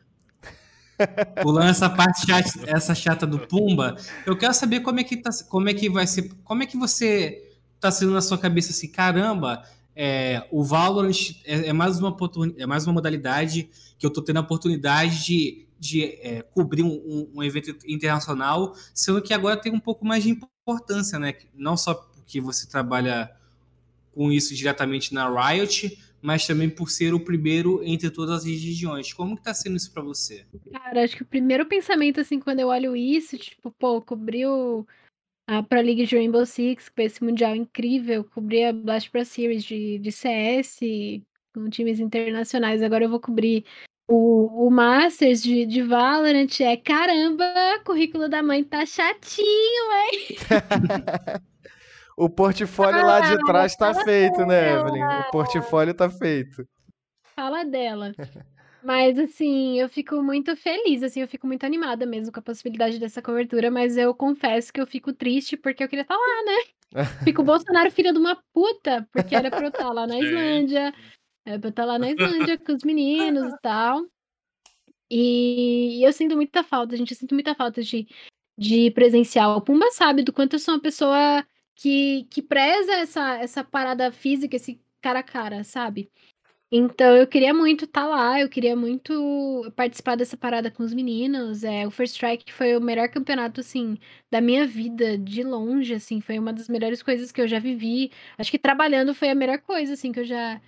[1.42, 3.96] pulando essa parte chata, essa chata do Pumba,
[4.26, 6.76] eu quero saber como é que tá, como é que vai ser, como é que
[6.76, 7.50] você
[7.80, 9.62] tá sendo na sua cabeça assim, caramba,
[9.96, 12.16] é, o Valorant é, é, mais uma
[12.58, 13.68] é mais uma modalidade
[13.98, 19.22] que eu tô tendo a oportunidade de, de é, cobrir um, um, evento internacional, sendo
[19.22, 21.34] que agora tem um pouco mais de importância, né?
[21.54, 23.30] Não só porque você trabalha
[24.12, 29.12] com isso diretamente na Riot, mas também por ser o primeiro entre todas as regiões.
[29.12, 30.46] Como que tá sendo isso para você?
[30.72, 34.86] Cara, acho que o primeiro pensamento, assim, quando eu olho isso, tipo, pô, cobriu
[35.46, 39.22] a Pro League de Rainbow Six, que foi esse mundial incrível, cobri a Blast Pro
[39.22, 40.80] Series de, de CS
[41.54, 42.82] com times internacionais.
[42.82, 43.66] Agora eu vou cobrir
[44.08, 46.58] o, o Masters de, de Valorant.
[46.60, 47.44] É caramba,
[47.84, 50.36] currículo da mãe tá chatinho, hein?
[52.16, 55.04] o portfólio ah, lá de trás tá feito, né, Evelyn?
[55.04, 56.66] O portfólio tá feito.
[57.34, 58.12] Fala dela.
[58.84, 62.98] Mas, assim, eu fico muito feliz, assim, eu fico muito animada mesmo com a possibilidade
[62.98, 66.74] dessa cobertura, mas eu confesso que eu fico triste porque eu queria estar lá, né?
[67.24, 70.92] Fico o Bolsonaro filho de uma puta, porque era pra eu estar lá na Islândia,
[71.46, 74.04] era pra eu estar lá na Islândia com os meninos e tal.
[75.10, 78.06] E, e eu sinto muita falta, gente, eu sinto muita falta de,
[78.56, 79.56] de presencial.
[79.56, 81.42] O Pumba sabe do quanto eu sou uma pessoa
[81.74, 86.10] que, que preza essa, essa parada física, esse cara a cara, sabe?
[86.76, 90.92] Então eu queria muito estar tá lá, eu queria muito participar dessa parada com os
[90.92, 91.62] meninos.
[91.62, 93.96] É, o First Strike foi o melhor campeonato, assim,
[94.30, 98.10] da minha vida, de longe, assim, foi uma das melhores coisas que eu já vivi.
[98.36, 100.60] Acho que trabalhando foi a melhor coisa, assim, que eu já,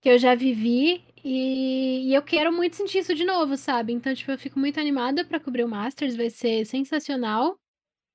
[0.00, 1.04] que eu já vivi.
[1.24, 3.92] E, e eu quero muito sentir isso de novo, sabe?
[3.92, 7.56] Então, tipo, eu fico muito animada para cobrir o Masters, vai ser sensacional.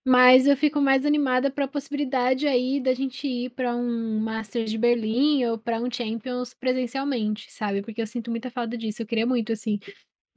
[0.07, 4.69] Mas eu fico mais animada para a possibilidade aí da gente ir para um Masters
[4.69, 7.81] de Berlim ou para um Champions presencialmente, sabe?
[7.81, 9.01] Porque eu sinto muita falta disso.
[9.01, 9.79] Eu queria muito, assim,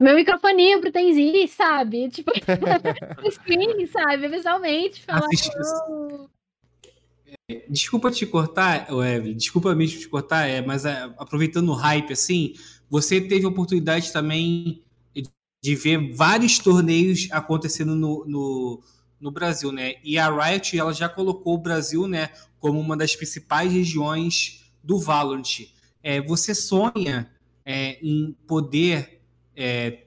[0.01, 2.09] meu microfoninho pro Tenzi, sabe?
[2.09, 2.31] Tipo,
[3.31, 4.27] screen, sabe?
[4.27, 5.27] Visualmente, falar.
[7.69, 12.53] Desculpa te cortar, Evelyn, desculpa mesmo te cortar, é, mas é, aproveitando o hype, assim,
[12.89, 14.83] você teve a oportunidade também
[15.61, 18.83] de ver vários torneios acontecendo no, no
[19.19, 19.95] no Brasil, né?
[20.03, 22.29] E a Riot ela já colocou o Brasil, né,
[22.59, 25.67] como uma das principais regiões do Valorant.
[26.01, 27.29] É, você sonha
[27.65, 29.21] é, em poder
[29.55, 29.99] é,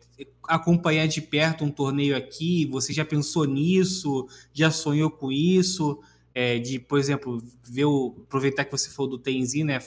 [0.48, 2.66] acompanhar de perto um torneio aqui?
[2.66, 4.26] Você já pensou nisso?
[4.52, 6.00] Já sonhou com isso?
[6.34, 9.78] É, de, por exemplo, ver o, aproveitar que você falou do Tenzi, né?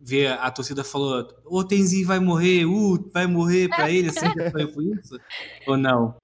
[0.00, 4.66] ver a torcida falou, o Tenzi vai morrer, uh, vai morrer pra ele, assim, foi
[4.66, 5.20] por isso?
[5.66, 6.14] Ou não?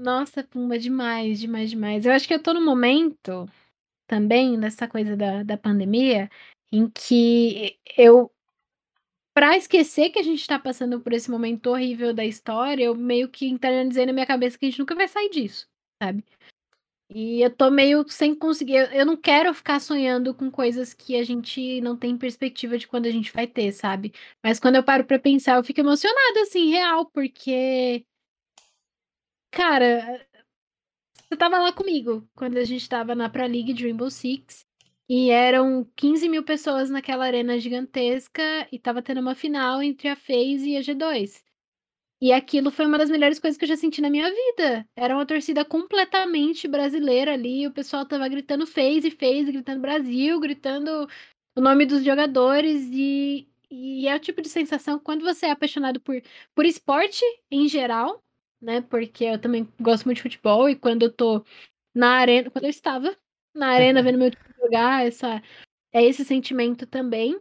[0.00, 2.06] Nossa, Pumba, demais, demais, demais.
[2.06, 3.46] Eu acho que eu tô no momento
[4.08, 6.30] também, nessa coisa da, da pandemia,
[6.72, 8.32] em que eu,
[9.34, 13.28] pra esquecer que a gente tá passando por esse momento horrível da história, eu meio
[13.28, 15.68] que internalizei na minha cabeça que a gente nunca vai sair disso,
[16.02, 16.24] sabe?
[17.12, 18.92] E eu tô meio sem conseguir.
[18.94, 23.06] Eu não quero ficar sonhando com coisas que a gente não tem perspectiva de quando
[23.06, 24.12] a gente vai ter, sabe?
[24.44, 28.04] Mas quando eu paro pra pensar, eu fico emocionada, assim, real, porque.
[29.50, 30.26] Cara,
[31.14, 34.66] você tava lá comigo quando a gente tava na Pro League de Rainbow Six.
[35.08, 40.14] E eram 15 mil pessoas naquela arena gigantesca e tava tendo uma final entre a
[40.14, 41.42] FaZe e a G2.
[42.22, 44.86] E aquilo foi uma das melhores coisas que eu já senti na minha vida.
[44.94, 51.08] Era uma torcida completamente brasileira ali, o pessoal tava gritando FaZe, FaZe, gritando Brasil, gritando
[51.56, 56.00] o nome dos jogadores e, e é o tipo de sensação quando você é apaixonado
[56.00, 56.22] por,
[56.54, 58.22] por esporte em geral,
[58.60, 58.80] né?
[58.82, 61.44] Porque eu também gosto muito de futebol e quando eu tô
[61.94, 63.16] na arena, quando eu estava
[63.54, 65.42] na arena vendo meu time jogar, essa
[65.92, 67.38] é esse sentimento também.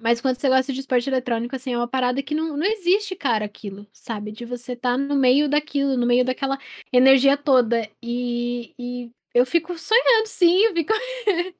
[0.00, 3.16] Mas quando você gosta de esporte eletrônico, assim, é uma parada que não, não existe,
[3.16, 4.30] cara, aquilo, sabe?
[4.30, 6.58] De você estar tá no meio daquilo, no meio daquela
[6.92, 7.88] energia toda.
[8.02, 10.92] E, e eu fico sonhando, sim, eu fico.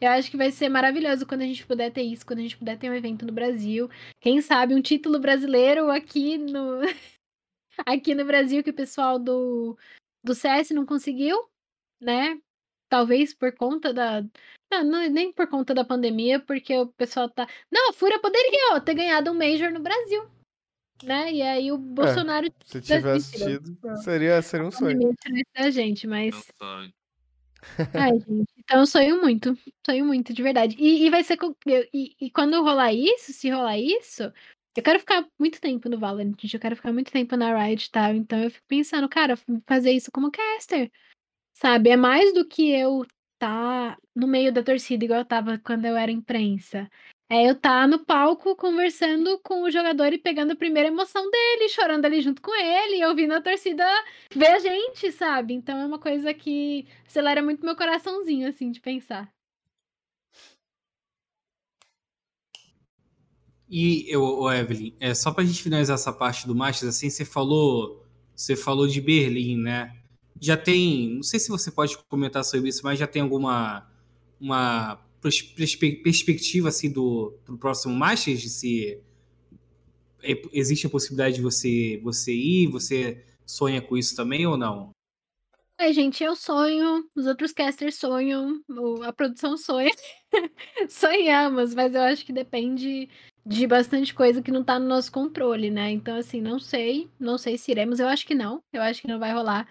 [0.00, 2.56] eu acho que vai ser maravilhoso quando a gente puder ter isso, quando a gente
[2.56, 3.88] puder ter um evento no Brasil.
[4.20, 6.80] Quem sabe um título brasileiro aqui no.
[7.86, 9.76] aqui no Brasil, que o pessoal do,
[10.22, 11.36] do CS não conseguiu,
[12.00, 12.40] né?
[12.88, 14.22] Talvez por conta da.
[14.70, 17.48] Não, não, nem por conta da pandemia, porque o pessoal tá.
[17.70, 20.28] Não, a Fúria poderia ó, ter ganhado um Major no Brasil.
[21.02, 21.32] Né?
[21.32, 22.46] E aí o Bolsonaro.
[22.46, 25.14] É, se tivesse tido, seria, seria um sonho.
[25.54, 26.50] Da gente, mas.
[27.94, 28.52] Ai, gente.
[28.58, 29.56] Então eu sonho muito.
[29.86, 30.76] Sonho muito, de verdade.
[30.78, 31.38] E, e vai ser.
[31.66, 34.32] E, e quando rolar isso, se rolar isso,
[34.76, 38.14] eu quero ficar muito tempo no Valorant, eu quero ficar muito tempo na Riot tal.
[38.14, 39.36] Então eu fico pensando, cara,
[39.66, 40.90] fazer isso como caster.
[41.54, 43.04] Sabe, é mais do que eu
[43.38, 46.88] tá no meio da torcida, igual eu tava quando eu era imprensa.
[47.28, 51.68] É eu tá no palco conversando com o jogador e pegando a primeira emoção dele,
[51.68, 53.86] chorando ali junto com ele, ouvindo a torcida
[54.34, 55.54] ver a gente, sabe?
[55.54, 59.32] Então é uma coisa que acelera muito meu coraçãozinho, assim, de pensar.
[63.70, 68.04] E eu, Evelyn, é, só pra gente finalizar essa parte do Masters, assim, você falou,
[68.34, 70.00] você falou de Berlim, né?
[70.40, 73.86] já tem, não sei se você pode comentar sobre isso, mas já tem alguma
[74.40, 74.98] uma
[76.02, 79.02] perspectiva assim do, do próximo Masters, de se
[80.22, 84.92] é, existe a possibilidade de você você ir, você sonha com isso também ou não?
[85.78, 88.62] É, gente, eu sonho, os outros casters sonham,
[89.02, 89.90] a produção sonha.
[90.90, 93.08] Sonhamos, mas eu acho que depende
[93.44, 95.90] de bastante coisa que não tá no nosso controle, né?
[95.90, 99.08] Então, assim, não sei, não sei se iremos, eu acho que não, eu acho que
[99.08, 99.66] não vai rolar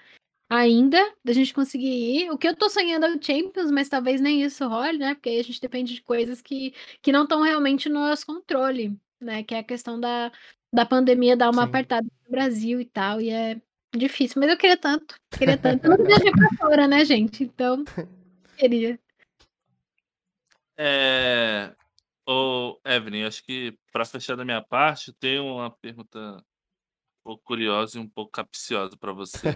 [0.49, 1.87] ainda da gente conseguir
[2.25, 2.31] ir.
[2.31, 5.13] O que eu tô sonhando é o Champions, mas talvez nem isso role, né?
[5.13, 8.97] Porque aí a gente depende de coisas que, que não estão realmente no nosso controle,
[9.21, 9.43] né?
[9.43, 10.31] Que é a questão da,
[10.73, 11.69] da pandemia dar uma Sim.
[11.69, 13.61] apertada no Brasil e tal, e é
[13.95, 14.39] difícil.
[14.39, 15.85] Mas eu queria tanto, queria tanto.
[15.85, 17.43] Eu não viajei pra fora, né, gente?
[17.43, 17.83] Então,
[18.57, 18.99] queria.
[20.75, 21.75] É...
[22.31, 26.45] Ô, Evelyn, acho que para fechar da minha parte, tem uma pergunta
[27.23, 29.47] pouco curiosa e um pouco capciosa para você.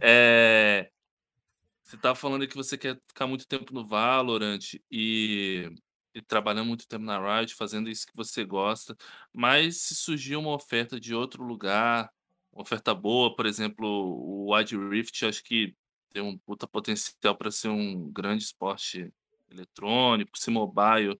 [0.00, 0.90] É,
[1.80, 5.70] você estava falando que você quer ficar muito tempo no Valorant e,
[6.12, 8.96] e trabalhando muito tempo na Riot, fazendo isso que você gosta,
[9.32, 12.10] mas se surgir uma oferta de outro lugar,
[12.52, 15.72] uma oferta boa, por exemplo, o Wide Rift, acho que
[16.10, 19.14] tem um puta potencial para ser um grande esporte
[19.50, 21.16] eletrônico, se mobile,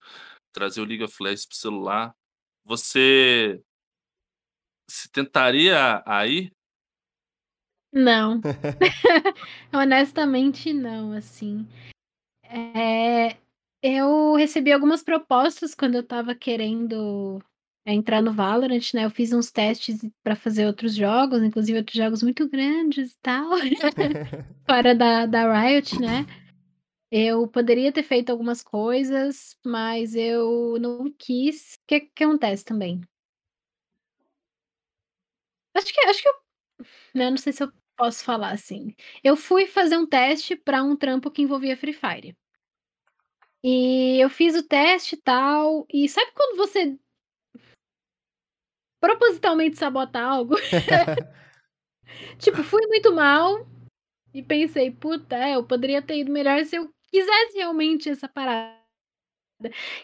[0.53, 2.15] trazer o League of Legends para o celular.
[2.65, 3.62] Você
[4.89, 6.51] se tentaria aí?
[7.93, 8.41] Não.
[9.73, 11.66] Honestamente, não, assim.
[12.45, 13.37] É,
[13.83, 17.43] eu recebi algumas propostas quando eu tava querendo
[17.87, 19.05] entrar no Valorant, né?
[19.05, 23.51] Eu fiz uns testes para fazer outros jogos, inclusive outros jogos muito grandes e tal,
[24.66, 26.27] fora da, da Riot, né?
[27.11, 31.75] Eu poderia ter feito algumas coisas, mas eu não quis.
[31.75, 33.01] O que, que acontece também?
[35.75, 36.35] Acho que acho que eu
[37.15, 38.95] né, não sei se eu posso falar assim.
[39.25, 42.37] Eu fui fazer um teste para um trampo que envolvia Free Fire.
[43.63, 46.97] E eu fiz o teste e tal, e sabe quando você
[49.01, 50.55] propositalmente sabota algo?
[52.39, 53.67] Tipo, fui muito mal
[54.33, 58.79] e pensei: "Puta, é, eu poderia ter ido melhor se eu quisesse realmente essa parada".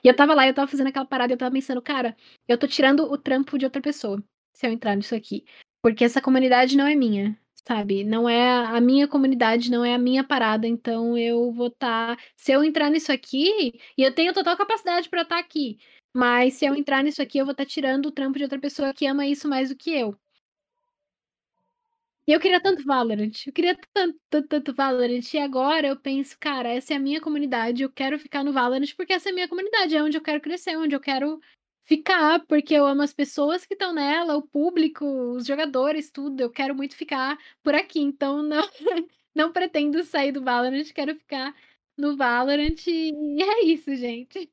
[0.02, 2.16] E eu tava lá, eu tava fazendo aquela parada, eu tava pensando, cara,
[2.48, 4.22] eu tô tirando o trampo de outra pessoa
[4.52, 5.44] se eu entrar nisso aqui.
[5.82, 8.04] Porque essa comunidade não é minha, sabe?
[8.04, 12.16] Não é a minha comunidade, não é a minha parada, então eu vou estar.
[12.16, 12.22] Tá...
[12.36, 15.78] Se eu entrar nisso aqui, e eu tenho total capacidade para estar tá aqui,
[16.14, 18.58] mas se eu entrar nisso aqui, eu vou estar tá tirando o trampo de outra
[18.58, 20.16] pessoa que ama isso mais do que eu.
[22.26, 26.36] E eu queria tanto Valorant, eu queria tanto, tanto, tanto Valorant, e agora eu penso,
[26.40, 29.34] cara, essa é a minha comunidade, eu quero ficar no Valorant porque essa é a
[29.34, 31.38] minha comunidade, é onde eu quero crescer, onde eu quero
[31.84, 36.50] ficar, porque eu amo as pessoas que estão nela, o público, os jogadores, tudo, eu
[36.50, 38.62] quero muito ficar por aqui, então não,
[39.34, 41.54] não pretendo sair do Valorant, quero ficar
[41.94, 44.50] no Valorant, e é isso, gente.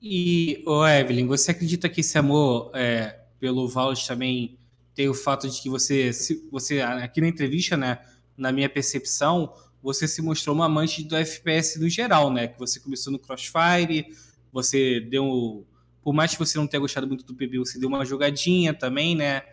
[0.00, 4.56] E, ô Evelyn, você acredita que esse amor é, pelo Valorant também
[4.98, 6.10] tem o fato de que você,
[6.50, 8.00] você aqui na entrevista, né,
[8.36, 12.48] na minha percepção, você se mostrou uma amante do FPS no geral, né?
[12.48, 14.08] Que você começou no Crossfire,
[14.52, 15.64] você deu,
[16.02, 19.14] por mais que você não tenha gostado muito do PB, você deu uma jogadinha também,
[19.14, 19.44] né?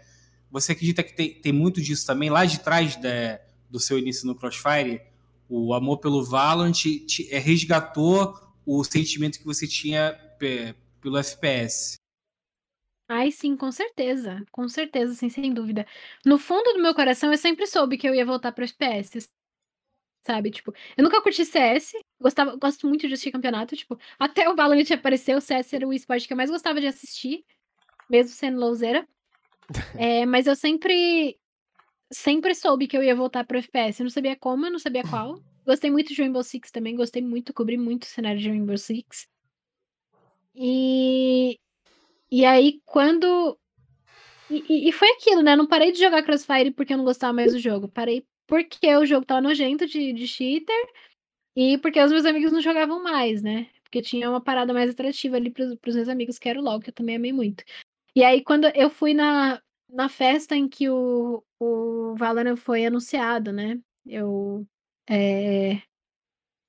[0.49, 3.39] Você acredita que tem, tem muito disso também lá de trás da,
[3.69, 4.99] do seu início no Crossfire?
[5.47, 8.33] O amor pelo Valorant te, te, é, resgatou
[8.65, 10.11] o sentimento que você tinha
[10.99, 11.97] pelo FPS.
[13.07, 14.43] Ai, sim, com certeza.
[14.51, 15.85] Com certeza, sim, sem dúvida.
[16.25, 19.29] No fundo do meu coração, eu sempre soube que eu ia voltar para FPS.
[20.25, 20.49] Sabe?
[20.49, 24.89] Tipo, eu nunca curti CS, gostava, gosto muito de assistir campeonato, tipo, até o Valorant
[24.91, 27.45] apareceu, o CS era o esporte que eu mais gostava de assistir,
[28.09, 29.07] mesmo sendo louzeira.
[29.97, 31.39] É, mas eu sempre
[32.11, 33.99] sempre soube que eu ia voltar pro FPS.
[33.99, 35.39] Eu não sabia como, eu não sabia qual.
[35.65, 39.27] Gostei muito de Rainbow Six também, gostei muito, cobri muito o cenário de Rainbow Six.
[40.53, 41.57] E
[42.35, 43.57] e aí, quando.
[44.49, 45.55] E, e, foi aquilo, né?
[45.55, 47.87] Não parei de jogar Crossfire porque eu não gostava mais do jogo.
[47.87, 50.75] Parei porque o jogo tava nojento de, de cheater
[51.55, 53.69] e porque os meus amigos não jogavam mais, né?
[53.83, 56.81] Porque tinha uma parada mais atrativa ali pros, pros meus amigos, que era o LoL,
[56.81, 57.63] que eu também amei muito.
[58.13, 63.53] E aí, quando eu fui na, na festa em que o, o Valorant foi anunciado,
[63.53, 63.79] né?
[64.05, 64.67] Eu.
[65.09, 65.81] É...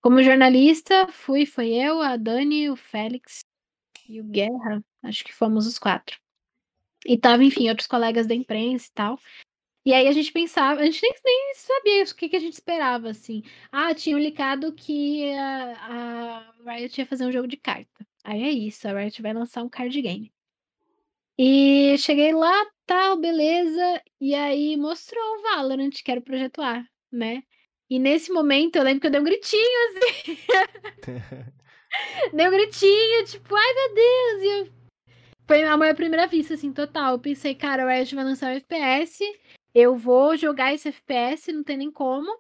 [0.01, 3.40] Como jornalista, fui, foi eu, a Dani, o Félix
[4.09, 4.80] e o Guerra.
[5.07, 6.19] Acho que fomos os quatro.
[7.05, 9.19] E tava, enfim, outros colegas da imprensa e tal.
[9.87, 12.55] E aí a gente pensava, a gente nem, nem sabia o que, que a gente
[12.55, 13.45] esperava, assim.
[13.70, 18.05] Ah, tinham licado que a, a Riot ia fazer um jogo de carta.
[18.24, 20.33] Aí é isso, a Riot vai lançar um card game.
[21.39, 24.03] E cheguei lá, tal, beleza.
[24.20, 27.45] E aí mostrou o Valorant, que era o projeto A, né?
[27.89, 30.39] E nesse momento eu lembro que eu dei um gritinho assim.
[32.35, 34.43] dei um gritinho, tipo, ai meu Deus!
[34.43, 34.86] E eu
[35.47, 37.12] foi a minha primeira vista, assim, total.
[37.12, 39.23] Eu pensei, cara, o Riot vai lançar um FPS,
[39.74, 42.31] eu vou jogar esse FPS, não tem nem como.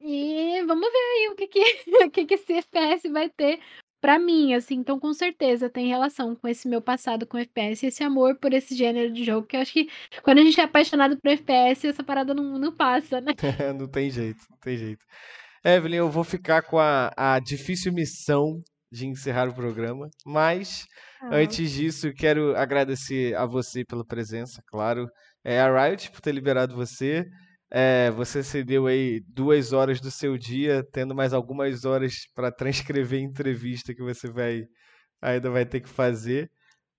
[0.00, 1.60] E vamos ver aí o que que,
[2.04, 3.60] o que, que esse FPS vai ter
[4.00, 4.74] para mim, assim.
[4.76, 8.74] Então, com certeza, tem relação com esse meu passado com FPS esse amor por esse
[8.74, 9.88] gênero de jogo, que eu acho que
[10.22, 13.32] quando a gente é apaixonado por FPS, essa parada não, não passa, né?
[13.78, 15.04] não tem jeito, não tem jeito.
[15.64, 20.84] Evelyn, eu vou ficar com a, a difícil missão de encerrar o programa, mas
[21.22, 21.30] ah.
[21.32, 25.08] antes disso, quero agradecer a você pela presença, claro.
[25.44, 27.24] É, a Riot por ter liberado você.
[27.70, 33.20] É, você cedeu aí duas horas do seu dia, tendo mais algumas horas para transcrever
[33.20, 34.64] a entrevista que você vai
[35.20, 36.50] ainda vai ter que fazer.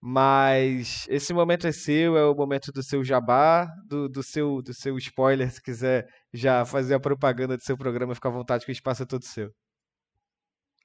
[0.02, 4.74] Mas esse momento é seu, é o momento do seu jabá, do, do, seu, do
[4.74, 5.52] seu spoiler.
[5.52, 9.04] Se quiser já fazer a propaganda do seu programa, fica à vontade que o espaço
[9.04, 9.52] é todo seu.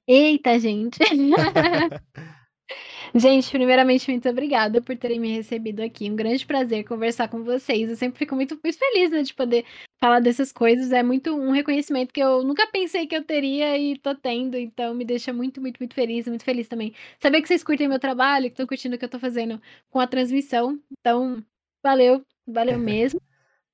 [0.07, 0.99] Eita, gente.
[3.15, 6.09] Gente, primeiramente, muito obrigada por terem me recebido aqui.
[6.09, 7.89] Um grande prazer conversar com vocês.
[7.89, 9.65] Eu sempre fico muito, muito feliz, né, de poder
[10.01, 10.91] falar dessas coisas.
[10.91, 14.57] É muito um reconhecimento que eu nunca pensei que eu teria e tô tendo.
[14.57, 16.27] Então, me deixa muito, muito, muito feliz.
[16.27, 16.93] Muito feliz também.
[17.19, 19.99] Saber que vocês curtem meu trabalho, que estão curtindo o que eu tô fazendo com
[19.99, 20.79] a transmissão.
[20.99, 21.43] Então,
[21.83, 23.21] valeu, valeu mesmo.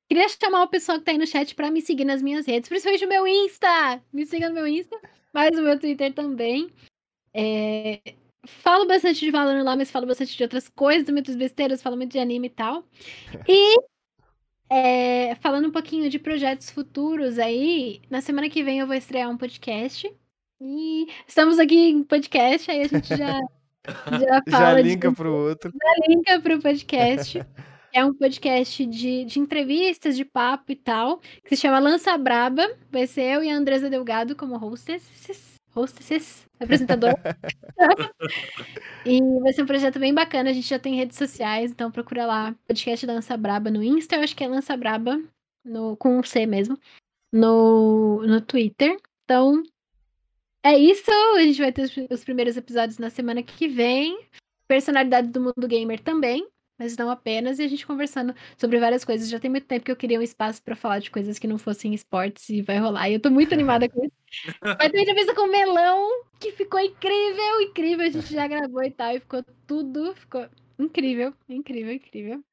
[0.10, 2.68] Queria chamar o pessoal que tá aí no chat para me seguir nas minhas redes,
[2.68, 4.04] principalmente no meu Insta.
[4.12, 5.00] Me siga no meu Insta
[5.34, 6.70] mas o meu Twitter também.
[7.34, 8.00] É...
[8.46, 12.12] Falo bastante de Valorant lá, mas falo bastante de outras coisas, muitas besteiras, falo muito
[12.12, 12.84] de anime e tal.
[13.48, 13.76] E
[14.70, 19.30] é, falando um pouquinho de projetos futuros aí, na semana que vem eu vou estrear
[19.30, 20.12] um podcast.
[20.62, 23.40] E estamos aqui em podcast, aí a gente já,
[24.20, 24.76] já fala.
[24.76, 25.72] Já linka de, pro outro.
[25.72, 27.46] Já linka pro podcast.
[27.92, 32.68] É um podcast de, de entrevistas, de papo e tal, que se chama Lança Braba.
[32.92, 37.14] Vai ser eu e a Andresa Delgado como hostesses, hostesses apresentador.
[39.06, 40.52] e vai ser um projeto bem bacana.
[40.52, 44.22] A gente já tem redes sociais, então procura lá podcast Lança Braba no Insta, eu
[44.22, 45.20] acho que é Lança Braba,
[45.66, 46.78] no, com um C mesmo,
[47.32, 48.98] no, no Twitter.
[49.24, 49.64] Então,
[50.64, 51.10] é isso.
[51.36, 54.20] A gente vai ter os, os primeiros episódios na semana que vem.
[54.68, 56.48] Personalidades do mundo gamer também,
[56.80, 57.60] mas não apenas.
[57.60, 59.30] E a gente conversando sobre várias coisas.
[59.30, 61.58] Já tem muito tempo que eu queria um espaço pra falar de coisas que não
[61.58, 63.10] fossem esportes e vai rolar.
[63.10, 64.14] E eu tô muito animada com isso.
[64.80, 66.08] Vai ter entrevista com o Melão,
[66.40, 68.06] que ficou incrível, incrível.
[68.06, 70.48] A gente já gravou e tal, e ficou tudo, ficou
[70.78, 72.44] incrível, incrível, incrível.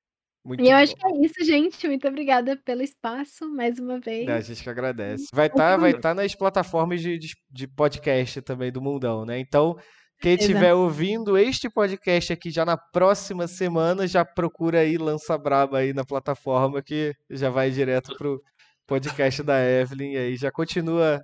[0.47, 0.77] Muito E eu bom.
[0.77, 1.89] acho que é isso, gente.
[1.89, 4.29] Muito obrigada pelo espaço, mais uma vez.
[4.29, 5.27] A gente que agradece.
[5.33, 9.41] Vai estar vai tá nas plataformas de, de, de podcast também do Mundão, né?
[9.41, 9.77] Então,
[10.21, 15.79] quem estiver ouvindo este podcast aqui já na próxima semana, já procura aí Lança Braba
[15.79, 18.41] aí na plataforma que já vai direto pro
[18.87, 21.21] podcast da Evelyn e aí já continua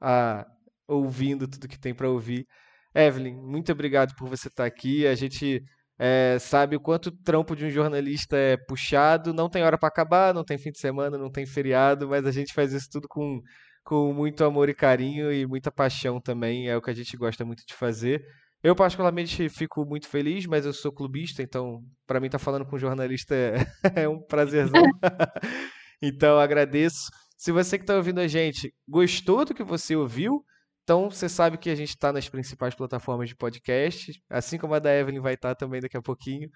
[0.00, 0.46] a,
[0.86, 2.46] ouvindo tudo que tem para ouvir.
[2.94, 5.06] Evelyn, muito obrigado por você estar aqui.
[5.06, 5.62] A gente
[5.98, 9.34] é, sabe o quanto o trampo de um jornalista é puxado.
[9.34, 12.30] Não tem hora para acabar, não tem fim de semana, não tem feriado, mas a
[12.30, 13.40] gente faz isso tudo com,
[13.86, 16.68] com muito amor e carinho e muita paixão também.
[16.68, 18.26] É o que a gente gosta muito de fazer.
[18.62, 22.76] Eu, particularmente, fico muito feliz, mas eu sou clubista, então, para mim, estar falando com
[22.76, 23.54] jornalista é,
[24.02, 24.82] é um prazerzão.
[26.02, 27.10] então, agradeço.
[27.38, 30.44] Se você que está ouvindo a gente gostou do que você ouviu,
[30.82, 34.80] então você sabe que a gente está nas principais plataformas de podcast, assim como a
[34.80, 36.50] da Evelyn vai estar também daqui a pouquinho.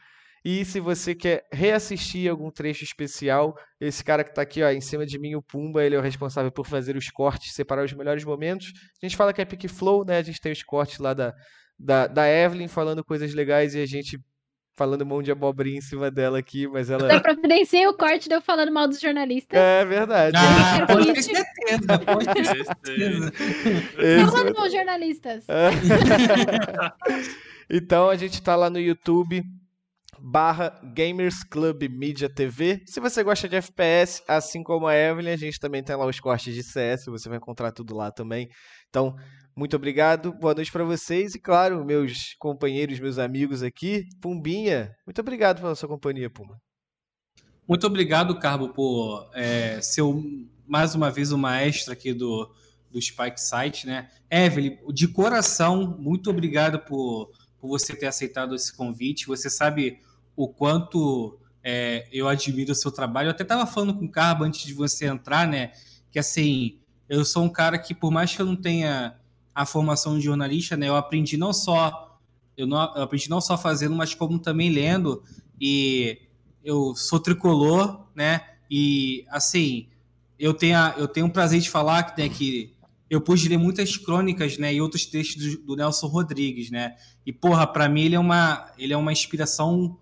[0.45, 4.81] E se você quer reassistir algum trecho especial, esse cara que está aqui ó, em
[4.81, 7.93] cima de mim, o Pumba, ele é o responsável por fazer os cortes, separar os
[7.93, 8.73] melhores momentos.
[9.03, 10.19] A gente fala que é Pick Flow, né?
[10.19, 11.35] A gente tem os cortes lá da,
[11.79, 14.19] da, da Evelyn falando coisas legais e a gente
[14.75, 17.07] falando um monte de abobrinha em cima dela aqui, mas ela.
[17.07, 19.59] Da providenciei o corte de eu falando mal dos jornalistas.
[19.59, 20.39] É verdade.
[20.39, 23.33] Ah, pode ter certeza, pode ter certeza.
[24.31, 25.45] Falando mal, jornalistas.
[27.69, 29.45] então a gente tá lá no YouTube
[30.22, 32.82] barra Gamers Club Media TV.
[32.86, 36.20] Se você gosta de FPS, assim como a Evelyn, a gente também tem lá os
[36.20, 38.48] cortes de CS, você vai encontrar tudo lá também.
[38.88, 39.14] Então,
[39.56, 45.20] muito obrigado, boa noite pra vocês e claro, meus companheiros, meus amigos aqui, Pumbinha, muito
[45.20, 46.56] obrigado pela sua companhia, Pumba.
[47.66, 50.02] Muito obrigado, Carbo, por é, ser
[50.66, 52.51] mais uma vez o maestro aqui do,
[52.90, 54.09] do Spike Site, né?
[54.30, 59.26] Evelyn, de coração, muito obrigado por, por você ter aceitado esse convite.
[59.26, 60.01] Você sabe
[60.45, 63.27] o quanto é, eu admiro o seu trabalho.
[63.27, 65.73] Eu até estava falando com o Carbo antes de você entrar, né?
[66.11, 69.17] Que assim, eu sou um cara que, por mais que eu não tenha
[69.55, 70.89] a formação de jornalista, né?
[70.89, 72.19] Eu aprendi não só
[72.57, 75.23] eu, não, eu aprendi não só fazendo, mas como também lendo.
[75.61, 76.19] E
[76.62, 78.43] eu sou tricolor, né?
[78.71, 79.89] E assim,
[80.39, 82.75] eu tenho, a- eu tenho o prazer de falar né, que
[83.09, 86.95] eu pude ler muitas crônicas, né, e outros textos do, do Nelson Rodrigues, né?
[87.27, 89.99] E porra, para mim ele é uma, ele é uma inspiração,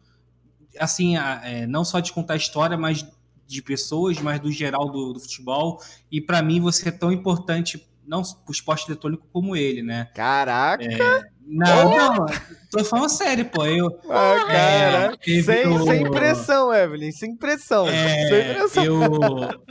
[0.80, 3.06] assim, é, não só de contar história, mas
[3.46, 5.80] de pessoas, mas do geral do, do futebol.
[6.10, 10.08] E para mim você é tão importante não pro esporte eletrônico como ele, né?
[10.14, 10.84] Caraca,
[11.46, 12.26] Não, não,
[12.70, 13.64] tô falando sério, pô.
[13.66, 15.16] Eu, ah, cara.
[15.18, 17.86] teve Sem, o- sem pressão, Evelyn, sem pressão.
[17.86, 18.84] sem É, pressão.
[18.84, 19.64] eu,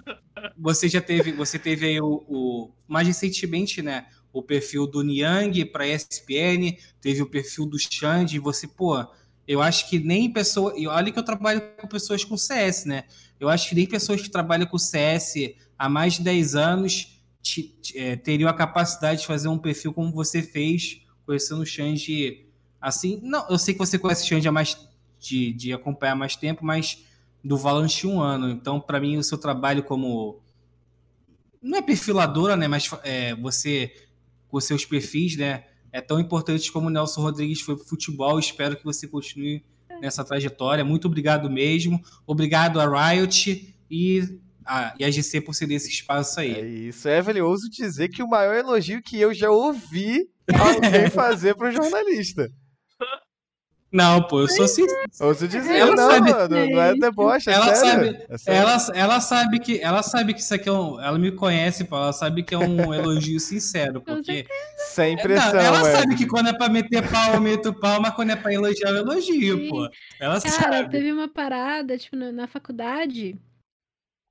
[0.57, 4.05] você já teve, você teve aí o, o- mais recentemente, né?
[4.33, 8.37] O perfil do Niang para ESPN, teve o perfil do Xande.
[8.39, 9.03] Você, pô,
[9.47, 13.03] eu acho que nem pessoa, e olha que eu trabalho com pessoas com CS, né?
[13.39, 17.75] Eu acho que nem pessoas que trabalham com CS há mais de 10 anos ti-
[17.81, 22.45] ti- é, teriam a capacidade de fazer um perfil como você fez, conhecendo o Xande
[22.81, 23.19] assim.
[23.23, 24.77] Não, eu sei que você conhece o Xande há mais
[25.19, 27.03] de, de acompanhar mais tempo, mas
[27.43, 28.49] do Valorant um ano.
[28.49, 30.41] Então, para mim, o seu trabalho como
[31.61, 33.93] não é perfiladora, né, mas é, você
[34.47, 35.65] com seus perfis, né,
[35.97, 38.37] é tão importante como o Nelson Rodrigues foi pro futebol.
[38.37, 39.63] Espero que você continue
[39.99, 40.85] nessa trajetória.
[40.85, 41.99] Muito obrigado mesmo.
[42.25, 46.89] Obrigado a Riot e a, e a GC por ceder esse espaço É aí.
[46.89, 51.69] isso, Evelyn, ouso dizer que o maior elogio que eu já ouvi alguém fazer para
[51.69, 52.51] um jornalista.
[53.89, 55.09] Não, pô, eu sou sincero.
[55.21, 58.05] Ouso dizer, Ela não, sabe- mano, não é deboche, é Ela sério.
[58.11, 58.59] sabe- é sério.
[58.61, 61.95] Ela, ela sabe que ela sabe que isso aqui é um, ela me conhece, pô,
[61.95, 64.45] ela sabe que é um elogio sincero, porque
[64.89, 66.17] Sem Não, pressão, ela sabe Evelyn.
[66.17, 68.97] que quando é pra meter pau, eu meto pau, mas quando é pra elogiar, eu
[68.97, 69.69] elogio, Sim.
[69.69, 69.87] pô.
[70.19, 70.89] Ela Cara, sabe.
[70.89, 73.37] teve uma parada, tipo, na, na faculdade.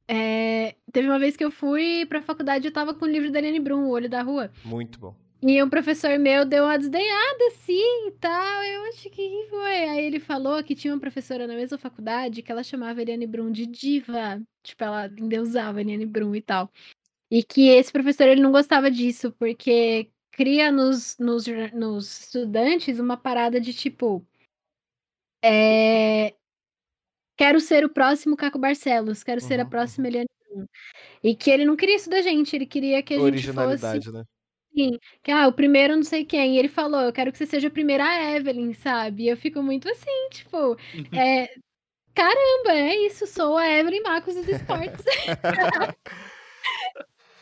[0.09, 3.31] é, teve uma vez que eu fui pra faculdade e eu tava com o livro
[3.33, 4.51] da Eliane Brum, O Olho da Rua.
[4.65, 5.17] Muito bom.
[5.43, 8.63] E um professor meu deu uma desdenhada assim e tal.
[8.65, 9.89] Eu acho que foi.
[9.89, 13.51] Aí ele falou que tinha uma professora na mesma faculdade que ela chamava Eliane Brum
[13.53, 14.43] de diva.
[14.63, 16.71] Tipo, ela endeusava Eliane Brum e tal.
[17.31, 23.17] E que esse professor ele não gostava disso, porque cria nos, nos, nos estudantes uma
[23.17, 24.25] parada de tipo.
[25.45, 26.35] é,
[27.37, 30.67] Quero ser o próximo Caco Barcelos, quero ser a Uhum, próxima Eliane Brum.
[31.23, 34.13] E que ele não queria isso da gente, ele queria que a gente fosse Originalidade,
[34.13, 34.25] né?
[34.77, 37.47] Assim, que ah, o primeiro não sei quem, e ele falou, eu quero que você
[37.47, 39.25] seja a primeira Evelyn, sabe?
[39.25, 40.77] E eu fico muito assim, tipo,
[41.13, 41.49] é,
[42.15, 45.05] caramba, é isso, sou a Evelyn Marcos dos esportes.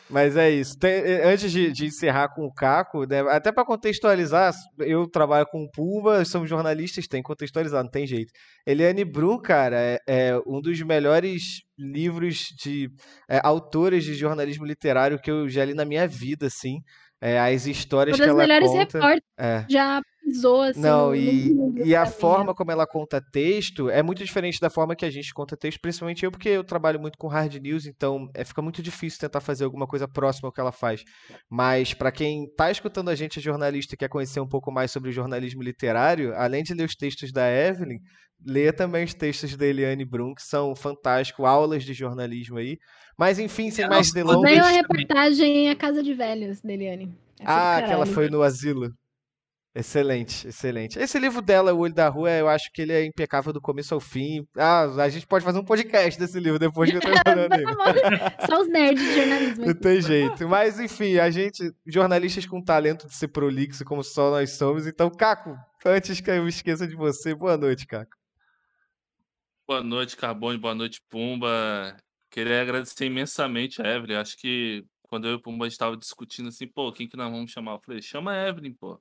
[0.09, 0.79] Mas é isso.
[0.79, 5.47] Tem, eh, antes de, de, encerrar com o Caco, né, até para contextualizar, eu trabalho
[5.47, 8.31] com o Pumba, somos jornalistas, tem que contextualizar, não tem jeito.
[8.67, 12.91] Eliane Brum, cara, é, é um dos melhores livros de
[13.29, 16.81] é, autores de jornalismo literário que eu já li na minha vida, assim.
[17.25, 18.99] É, as histórias Uma das que ela melhores conta.
[18.99, 19.65] Repórteres é.
[19.71, 20.81] Já pisou assim.
[20.81, 25.05] Não, e, e a forma como ela conta texto é muito diferente da forma que
[25.05, 28.45] a gente conta texto, principalmente eu, porque eu trabalho muito com hard news, então é,
[28.45, 31.05] fica muito difícil tentar fazer alguma coisa próxima ao que ela faz.
[31.51, 34.91] Mas para quem está escutando a gente, é jornalista e quer conhecer um pouco mais
[34.91, 37.99] sobre o jornalismo literário, além de ler os textos da Evelyn,
[38.45, 42.79] lê também os textos da Eliane Brum, que são fantásticos, aulas de jornalismo aí.
[43.19, 44.51] Mas enfim, sem mais delongas.
[44.51, 47.17] Veio a reportagem A Casa de Velhos da Eliane.
[47.45, 48.91] ah, que ela foi no asilo.
[49.77, 51.01] Excelente, excelente.
[51.01, 53.93] Esse livro dela, O Olho da Rua, eu acho que ele é impecável do começo
[53.93, 54.47] ao fim.
[54.57, 57.67] Ah, a gente pode fazer um podcast desse livro depois que eu tô falando ele.
[58.47, 59.67] Só os nerds de jornalismo.
[59.67, 60.49] Não tem jeito.
[60.49, 64.87] Mas, enfim, a gente, jornalistas com talento de ser prolixo, como só nós somos.
[64.87, 68.17] Então, Caco, antes que eu esqueça de você, boa noite, Caco.
[69.67, 71.97] Boa noite, Carbone, boa noite, Pumba.
[72.31, 74.19] Queria agradecer imensamente a Evelyn.
[74.19, 77.51] Acho que quando eu e o Pumba estava discutindo assim, pô, quem que nós vamos
[77.51, 77.73] chamar?
[77.73, 79.01] Eu falei, chama a Evelyn, pô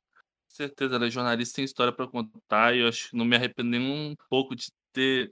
[0.56, 3.70] certeza, ela é jornalista, tem história para contar e eu acho que não me arrependo
[3.70, 5.32] nem um pouco de ter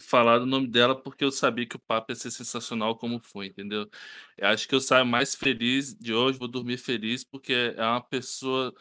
[0.00, 3.46] falado o nome dela porque eu sabia que o papo ia ser sensacional como foi,
[3.48, 3.88] entendeu?
[4.36, 8.00] Eu acho que eu saio mais feliz de hoje, vou dormir feliz porque é uma
[8.00, 8.72] pessoa,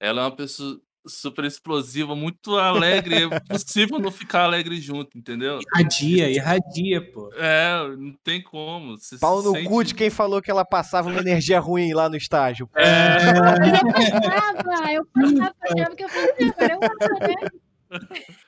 [0.00, 3.28] ela é uma pessoa super explosiva, muito alegre.
[3.30, 5.58] É possível não ficar alegre junto, entendeu?
[5.74, 7.30] Irradia, irradia, pô.
[7.34, 8.96] É, não tem como.
[8.96, 9.68] Você Pau no sente...
[9.68, 12.68] cu de quem falou que ela passava uma energia ruim lá no estágio.
[12.74, 13.18] É.
[13.78, 18.28] Eu passava, eu passava, achava que eu fazia, agora eu passo, né?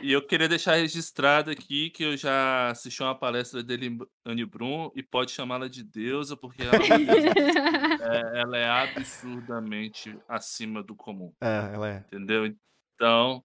[0.00, 4.90] E eu queria deixar registrado aqui que eu já assisti uma palestra dele, Anne Brum,
[4.96, 6.72] e pode chamá-la de deusa, porque ela
[8.36, 11.32] é, ela é absurdamente acima do comum.
[11.40, 12.04] É, ela é.
[12.08, 12.52] Entendeu?
[12.94, 13.44] Então,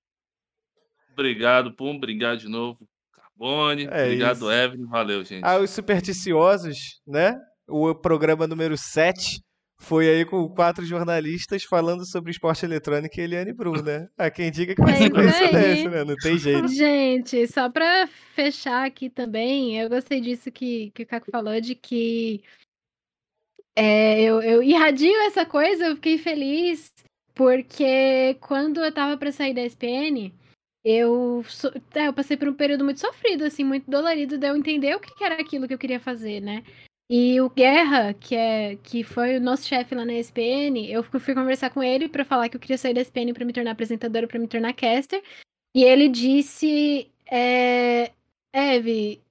[1.12, 4.52] obrigado, Pum, obrigado de novo, Carbone, é obrigado, isso.
[4.52, 5.46] Evelyn, valeu, gente.
[5.46, 7.36] Ah, os supersticiosos, né?
[7.68, 9.42] O programa número 7
[9.80, 14.10] foi aí com quatro jornalistas falando sobre esporte eletrônico e Eliane Brum, né?
[14.18, 16.04] A quem diga que vai ser coincidência, né?
[16.04, 16.68] Não tem jeito.
[16.68, 21.76] Gente, só para fechar aqui também, eu gostei disso que, que o Caco falou, de
[21.76, 22.44] que
[23.76, 26.92] é, eu, eu irradio essa coisa, eu fiquei feliz,
[27.36, 30.34] porque quando eu tava para sair da SPN,
[30.84, 31.46] eu,
[31.94, 35.00] é, eu passei por um período muito sofrido, assim, muito dolorido, de eu entender o
[35.00, 36.64] que era aquilo que eu queria fazer, né?
[37.10, 41.34] E o Guerra, que é que foi o nosso chefe lá na ESPN, eu fui
[41.34, 44.28] conversar com ele para falar que eu queria sair da ESPN para me tornar apresentadora,
[44.28, 45.24] para me tornar caster.
[45.74, 48.12] E ele disse: é,
[48.52, 49.22] Eve,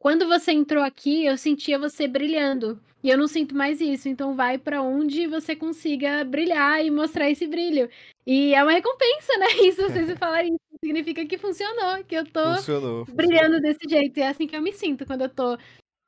[0.00, 2.80] quando você entrou aqui, eu sentia você brilhando.
[3.02, 4.08] E eu não sinto mais isso.
[4.08, 7.88] Então vai para onde você consiga brilhar e mostrar esse brilho.
[8.26, 9.46] E é uma recompensa, né?
[9.68, 13.60] Isso vocês falarem isso significa que funcionou, que eu tô funcionou, brilhando funcionou.
[13.60, 14.18] desse jeito.
[14.18, 15.58] E é assim que eu me sinto quando eu tô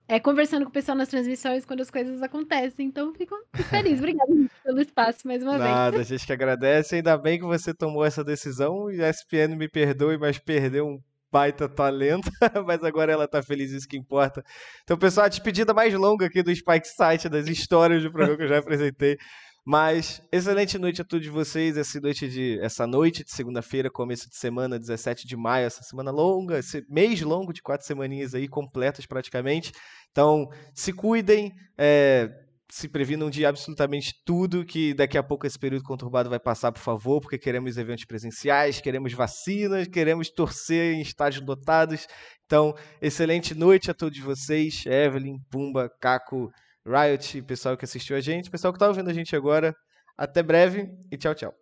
[0.09, 2.87] é, conversando com o pessoal nas transmissões quando as coisas acontecem.
[2.87, 3.35] Então, fico,
[3.71, 3.99] feliz.
[3.99, 4.31] Obrigada
[4.65, 5.75] pelo espaço mais uma Nada, vez.
[5.75, 6.97] Nada, a gente que agradece.
[6.97, 8.91] Ainda bem que você tomou essa decisão.
[8.91, 11.01] E a SPN me perdoe, mas perdeu um
[11.31, 12.31] baita talento.
[12.67, 14.45] mas agora ela tá feliz, isso que importa.
[14.85, 18.43] Então, pessoal, a despedida mais longa aqui do Spike Site, das histórias do programa que
[18.45, 19.17] eu já apresentei.
[19.65, 21.77] Mas excelente noite a todos vocês.
[21.77, 26.11] Essa noite de, essa noite de segunda-feira, começo de semana, 17 de maio, essa semana
[26.11, 29.73] longa, esse mês longo de quatro semaninhas aí, completas praticamente.
[30.11, 32.29] Então, se cuidem, é,
[32.73, 36.81] se previnam de absolutamente tudo que daqui a pouco esse período conturbado vai passar, por
[36.81, 42.09] favor, porque queremos eventos presenciais, queremos vacinas, queremos torcer em estádios lotados.
[42.47, 46.51] Então, excelente noite a todos vocês, Evelyn, Pumba, Caco.
[46.87, 49.75] Riot, pessoal que assistiu a gente, pessoal que está ouvindo a gente agora.
[50.17, 51.62] Até breve e tchau, tchau.